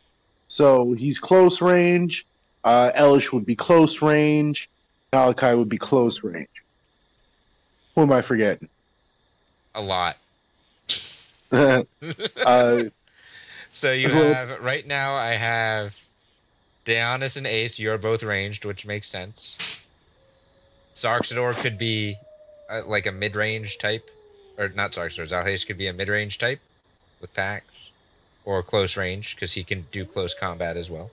[0.53, 2.27] So he's close range.
[2.63, 4.69] Uh, Elish would be close range.
[5.11, 6.63] Malachi would be close range.
[7.95, 8.69] Who am I forgetting?
[9.75, 10.19] A lot.
[11.53, 11.85] uh,
[13.71, 15.15] So you have right now.
[15.15, 15.99] I have
[16.85, 17.79] Deonis and Ace.
[17.79, 19.81] You're both ranged, which makes sense.
[20.95, 22.17] Sarxador could be
[22.69, 24.11] uh, like a mid-range type,
[24.59, 25.31] or not Sarxador.
[25.31, 26.61] Zalhace could be a mid-range type
[27.23, 27.92] with packs,
[28.45, 31.11] or close range because he can do close combat as well.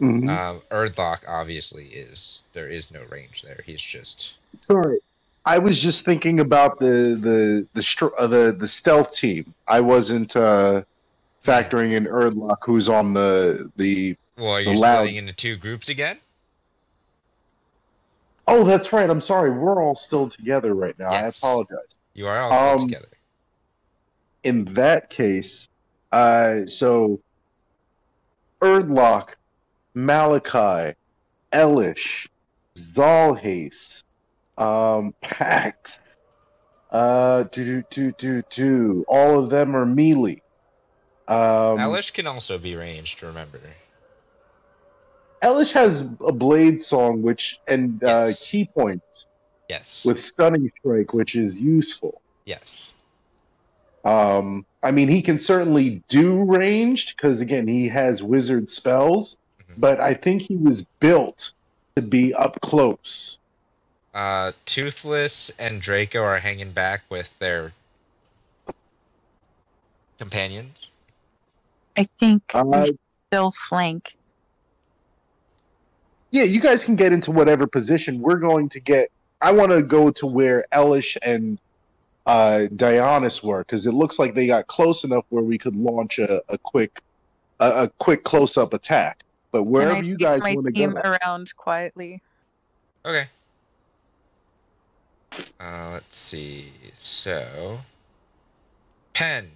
[0.00, 0.28] mhm.
[0.28, 3.60] Um, Erdlock obviously is there is no range there.
[3.64, 4.98] He's just Sorry,
[5.44, 9.54] I was just thinking about the the the uh, the, the stealth team.
[9.68, 10.82] I wasn't uh,
[11.44, 14.16] factoring in Erdlock, who's on the the.
[14.36, 14.54] well.
[14.56, 16.18] Are The you loud- splitting into two groups again?
[18.48, 19.08] Oh, that's right.
[19.10, 19.50] I'm sorry.
[19.50, 21.10] We're all still together right now.
[21.10, 21.42] Yes.
[21.42, 21.78] I apologize.
[22.14, 23.08] You are all still Um, together.
[24.44, 25.68] in that case,
[26.16, 27.20] uh, so
[28.62, 29.30] Erdlock,
[29.94, 30.94] Malachi,
[31.52, 32.26] Elish,
[32.78, 34.02] Zalhace,
[34.56, 35.98] um, Pact,
[36.90, 39.04] uh, do do do do.
[39.08, 40.40] All of them are melee.
[41.28, 43.22] Um, Elish can also be ranged.
[43.22, 43.60] Remember.
[45.42, 49.26] Elish has a blade song, which and uh, ki points
[49.68, 50.04] Yes.
[50.04, 52.22] with stunning strike, which is useful.
[52.44, 52.92] yes.
[54.04, 59.36] Um, I mean, he can certainly do ranged because again, he has wizard spells.
[59.58, 59.74] Mhm.
[59.78, 61.50] But I think he was built
[61.96, 63.40] to be up close.
[64.14, 67.72] Uh, Toothless and Draco are hanging back with their
[70.18, 70.88] companions.
[71.96, 74.14] I think Uh, we still flank.
[76.30, 78.20] Yeah, you guys can get into whatever position.
[78.20, 79.10] We're going to get.
[79.42, 81.58] I want to go to where Elish and
[82.26, 86.18] uh, Dionysus were because it looks like they got close enough where we could launch
[86.18, 87.00] a, a quick,
[87.60, 89.22] a, a quick close up attack.
[89.52, 92.20] But Can I wherever you guys my want to team go, around quietly?
[93.04, 93.24] Okay.
[95.60, 96.72] Uh, let's see.
[96.94, 97.78] So,
[99.14, 99.50] Pen.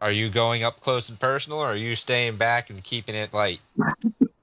[0.00, 3.32] Are you going up close and personal, or are you staying back and keeping it
[3.32, 3.60] light?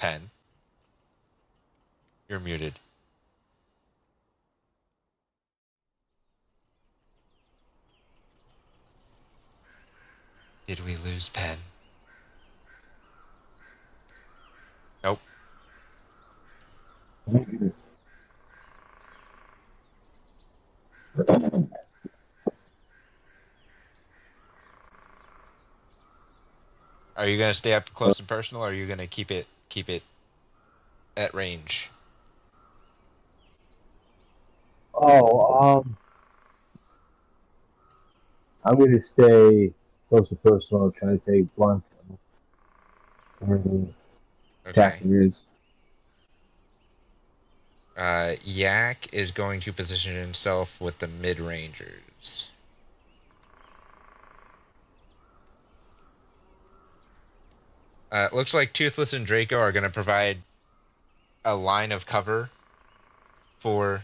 [0.00, 0.30] Pen.
[2.28, 2.80] You're muted.
[10.66, 11.58] Did we lose Pen?
[15.04, 15.20] Nope.
[27.16, 29.88] Are you gonna stay up close and personal, or are you gonna keep it keep
[29.88, 30.02] it
[31.16, 31.90] at range?
[34.92, 35.96] Oh, um,
[38.64, 39.72] I'm going to stay
[40.10, 41.82] close to personal, trying to take blunt.
[43.38, 43.88] Where the
[44.66, 44.80] Okay.
[44.80, 45.34] attacker is.
[47.96, 52.49] Uh, Yak is going to position himself with the mid rangers.
[58.12, 60.38] Uh, it looks like Toothless and Draco are going to provide
[61.44, 62.50] a line of cover
[63.60, 64.00] for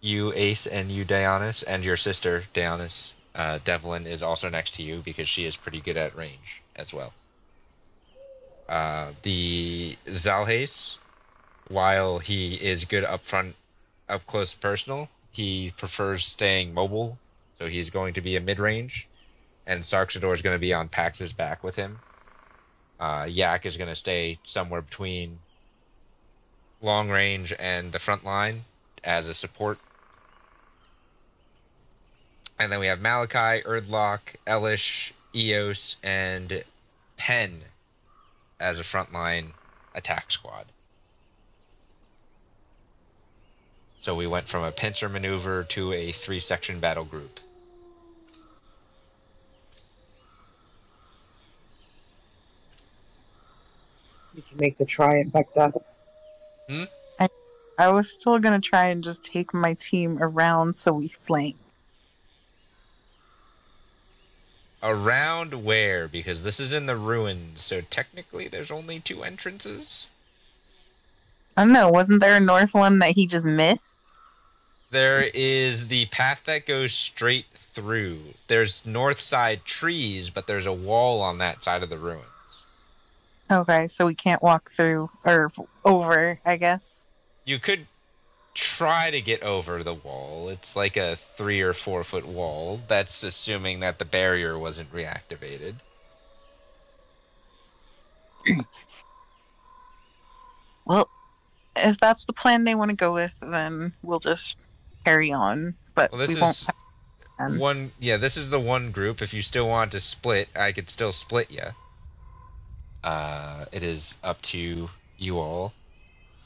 [0.00, 3.12] you, Ace, and you, Dionysus, and your sister, Dionysus.
[3.34, 6.92] Uh, Devlin is also next to you because she is pretty good at range as
[6.92, 7.12] well.
[8.68, 10.98] Uh, the Zalhace,
[11.68, 13.54] while he is good up front,
[14.08, 17.16] up close personal, he prefers staying mobile,
[17.58, 19.06] so he's going to be a mid range.
[19.66, 21.98] And Sarxador is going to be on Pax's back with him.
[23.02, 25.36] Uh, Yak is going to stay somewhere between
[26.82, 28.62] long range and the front line
[29.02, 29.80] as a support.
[32.60, 36.62] And then we have Malachi, Erdlock, Elish, Eos, and
[37.16, 37.60] Pen
[38.60, 39.46] as a frontline
[39.96, 40.64] attack squad.
[43.98, 47.40] So we went from a pincer maneuver to a three section battle group.
[54.34, 55.74] You can make the try and back up.
[56.68, 56.84] Hmm?
[57.78, 61.56] I was still gonna try and just take my team around so we flank.
[64.82, 66.08] Around where?
[66.08, 70.06] Because this is in the ruins, so technically there's only two entrances.
[71.56, 71.88] I don't know.
[71.88, 74.00] Wasn't there a north one that he just missed?
[74.90, 78.20] There is the path that goes straight through.
[78.48, 82.26] There's north side trees, but there's a wall on that side of the ruins.
[83.50, 85.52] Okay, so we can't walk through or
[85.84, 86.40] over.
[86.44, 87.08] I guess.
[87.44, 87.86] You could
[88.54, 90.48] try to get over the wall.
[90.48, 92.80] It's like a three or four foot wall.
[92.88, 95.74] That's assuming that the barrier wasn't reactivated.
[100.84, 101.08] Well,
[101.76, 104.56] if that's the plan they want to go with, then we'll just
[105.04, 105.74] carry on.
[105.94, 106.66] But Well, we won't.
[107.38, 107.92] Um, one.
[107.98, 109.22] Yeah, this is the one group.
[109.22, 111.62] If you still want to split, I could still split you.
[113.04, 115.72] Uh, it is up to you all.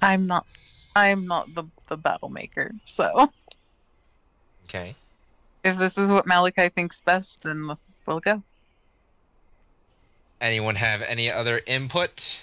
[0.03, 0.47] I'm not.
[0.95, 2.73] I'm not the the battle maker.
[2.85, 3.31] So
[4.65, 4.95] Okay.
[5.65, 7.69] if this is what Malachi thinks best, then
[8.07, 8.43] we'll go.
[10.41, 12.41] Anyone have any other input,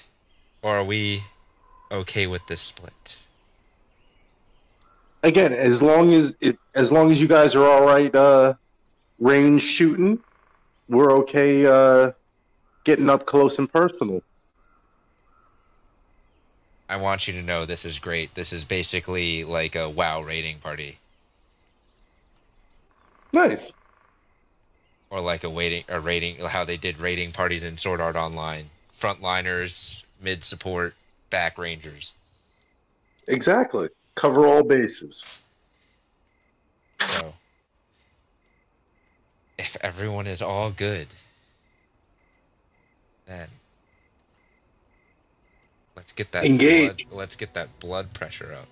[0.62, 1.22] or are we
[1.92, 3.18] okay with this split?
[5.24, 8.54] again, as long as it, as long as you guys are all right, uh,
[9.20, 10.20] range shooting,
[10.90, 11.66] we're okay.
[11.66, 12.12] Uh,
[12.84, 14.22] getting up close and personal.
[16.90, 18.36] I want you to know this is great.
[18.36, 20.98] This is basically like a WoW raiding party,
[23.32, 23.72] Nice.
[25.10, 28.70] or like a waiting a rating how they did raiding parties in Sword Art Online.
[29.00, 30.94] Frontliners, mid support,
[31.30, 32.14] back rangers.
[33.28, 33.90] Exactly.
[34.16, 35.24] Cover all bases.
[37.00, 37.34] So,
[39.58, 41.08] if everyone is all good,
[43.28, 43.48] then
[45.96, 47.08] let's get that Engage.
[47.10, 48.68] Blood, let's get that blood pressure up.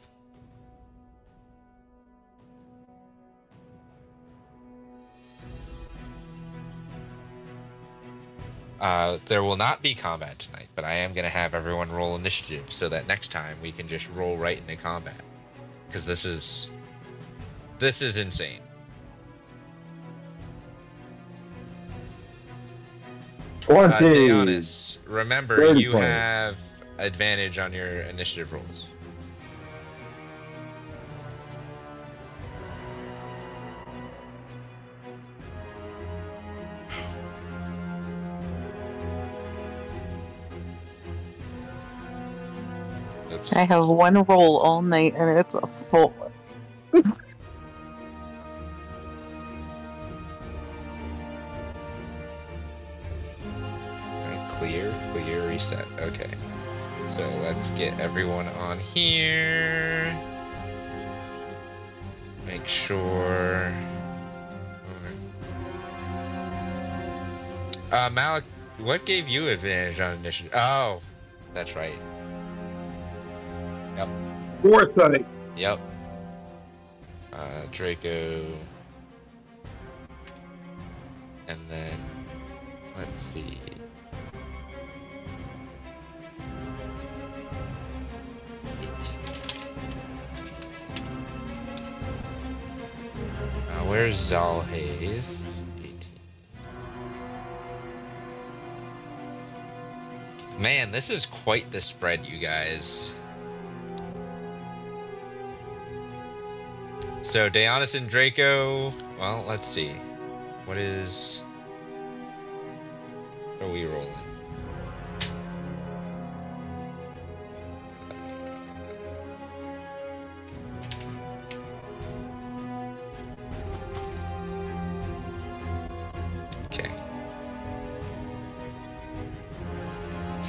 [8.81, 12.15] Uh, there will not be combat tonight, but I am going to have everyone roll
[12.15, 15.21] initiative so that next time we can just roll right into combat.
[15.87, 16.67] Because this is
[17.77, 18.61] this is insane.
[23.69, 24.27] Uh, Twenty.
[24.27, 26.07] Deonis, remember Thirty you points.
[26.07, 26.57] have
[26.97, 28.87] advantage on your initiative rolls.
[43.53, 46.13] I have one roll all night and it's a full.
[57.81, 60.15] get everyone on here.
[62.45, 63.73] Make sure.
[67.91, 68.43] Uh, Malik,
[68.77, 70.53] what gave you advantage on initiative?
[70.55, 71.01] Oh,
[71.55, 71.97] that's right.
[73.97, 74.09] Yep.
[74.61, 75.25] Foresight.
[75.57, 75.79] Yep.
[77.33, 78.43] Uh, Draco.
[81.47, 81.97] And then,
[82.95, 83.60] let's see.
[93.91, 95.51] Where's Zalhaze?
[95.79, 95.95] 18.
[100.59, 103.13] Man, this is quite the spread, you guys.
[107.21, 108.93] So Deonis and Draco.
[109.19, 109.91] Well, let's see.
[110.63, 111.30] What is?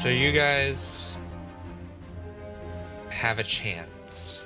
[0.02, 1.16] So you guys
[3.10, 4.40] have a chance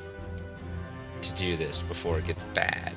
[1.23, 2.93] to do this before it gets bad.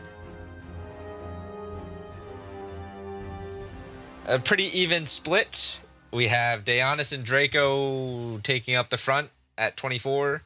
[4.25, 5.79] A pretty even split.
[6.11, 10.41] We have Deonis and Draco taking up the front at 24.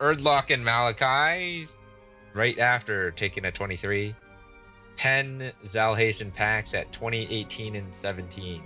[0.00, 1.68] Erdlock and Malachi
[2.32, 4.14] right after taking a 23.
[4.96, 8.62] Pen, Zalhace, and Pax at 20, 18, and 17.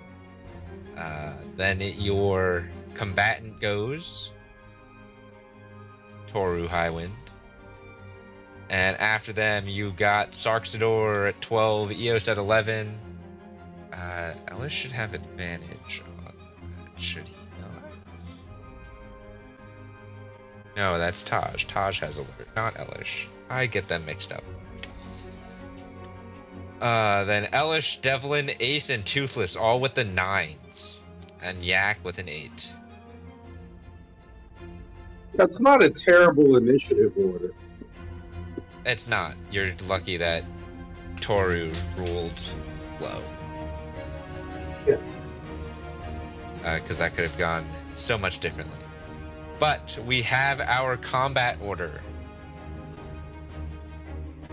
[0.96, 4.32] Uh, then it, your combatant goes
[6.28, 7.10] Toru Highwind.
[8.70, 12.98] And after them, you got Sarxador at 12, Eos at 11.
[13.92, 17.82] Uh, Elish should have advantage on that, should he not?
[20.76, 21.66] No, that's Taj.
[21.66, 23.26] Taj has alert, not Elish.
[23.48, 24.42] I get them mixed up.
[26.80, 30.98] Uh, then Elish, Devlin, Ace, and Toothless all with the nines.
[31.40, 32.68] And Yak with an eight.
[35.36, 37.52] That's not a terrible initiative order.
[38.86, 39.34] It's not.
[39.50, 40.44] You're lucky that
[41.20, 42.42] Toru ruled
[43.00, 43.22] low.
[44.86, 44.96] Yeah.
[46.62, 48.78] Uh, because that could have gone so much differently.
[49.58, 52.00] But we have our combat order.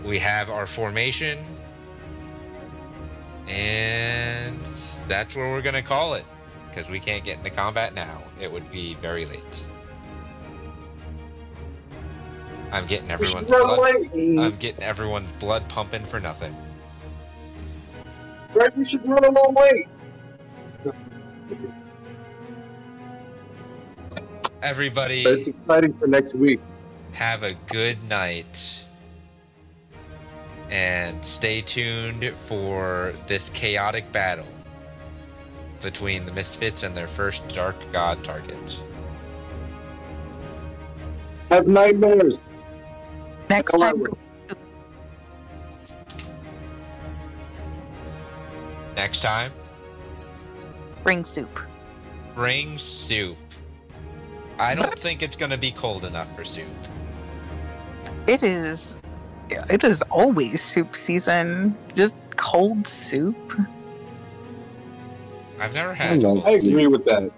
[0.04, 1.38] We have our formation.
[3.48, 4.64] And
[5.08, 6.24] that's where we're going to call it.
[6.68, 8.22] Because we can't get into combat now.
[8.40, 9.66] It would be very late.
[12.72, 13.78] I'm getting everyone's blood.
[13.78, 14.38] away.
[14.38, 16.56] I'm getting everyone's blood pumping for nothing.
[18.54, 19.88] Right, we should run a little late.
[24.62, 26.60] Everybody, But it's exciting for next week.
[27.12, 28.78] have a good night.
[30.70, 34.46] And stay tuned for this chaotic battle
[35.82, 38.78] between the Misfits and their first Dark God target.
[41.50, 42.40] Have nightmares.
[43.52, 44.04] Next Go time.
[48.96, 49.52] Next time,
[51.02, 51.58] bring soup.
[52.34, 53.36] bring soup.
[54.58, 56.64] I don't think it's gonna be cold enough for soup.
[58.26, 58.98] It is.
[59.50, 61.76] It is always soup season.
[61.94, 63.36] Just cold soup.
[65.58, 66.22] I've never had.
[66.22, 67.30] love I agree with that.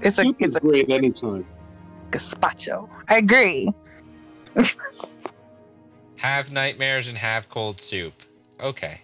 [0.00, 1.44] It's a Soup it's is a great anytime.
[2.10, 2.88] gazpacho.
[3.08, 3.70] I agree.
[6.24, 8.14] Have nightmares and have cold soup.
[8.58, 8.98] Okay.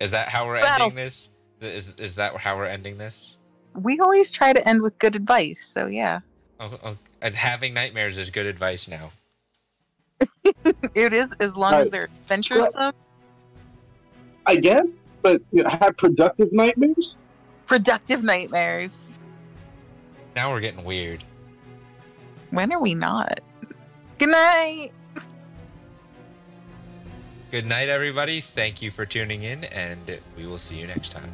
[0.00, 1.28] Is that how we're Well- ending this?
[1.60, 3.36] Is is that how we're ending this?
[3.74, 6.20] We always try to end with good advice, so yeah.
[6.58, 9.10] Oh, oh, oh and having nightmares is good advice now.
[10.94, 12.94] It is as long as they're adventuresome,
[14.46, 14.86] I guess,
[15.20, 17.18] but you know, have productive nightmares.
[17.66, 19.20] productive nightmares.
[20.34, 21.22] Now we're getting weird.
[22.50, 23.40] When are we not?
[24.16, 24.92] Good night.
[27.50, 28.42] Good night, everybody.
[28.42, 31.32] Thank you for tuning in, and we will see you next time.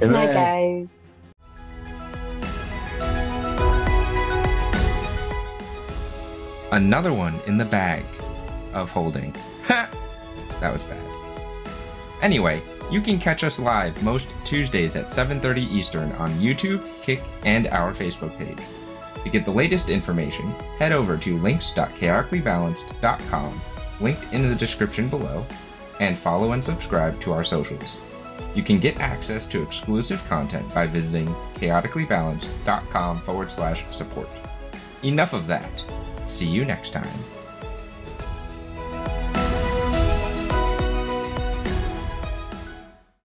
[0.00, 0.34] Good Hi, night.
[0.34, 0.96] guys.
[6.72, 8.02] Another one in the bag
[8.72, 9.32] of holding.
[9.66, 9.88] Ha!
[10.60, 10.98] that was bad.
[12.20, 17.68] Anyway, you can catch us live most Tuesdays at 7:30 Eastern on YouTube, Kick, and
[17.68, 18.58] our Facebook page.
[19.22, 23.60] To get the latest information, head over to links.chaoticallybalanced.com,
[24.00, 25.44] linked in the description below,
[26.00, 27.96] and follow and subscribe to our socials.
[28.54, 34.28] You can get access to exclusive content by visiting chaoticallybalanced.com forward slash support.
[35.02, 35.70] Enough of that.
[36.26, 37.33] See you next time.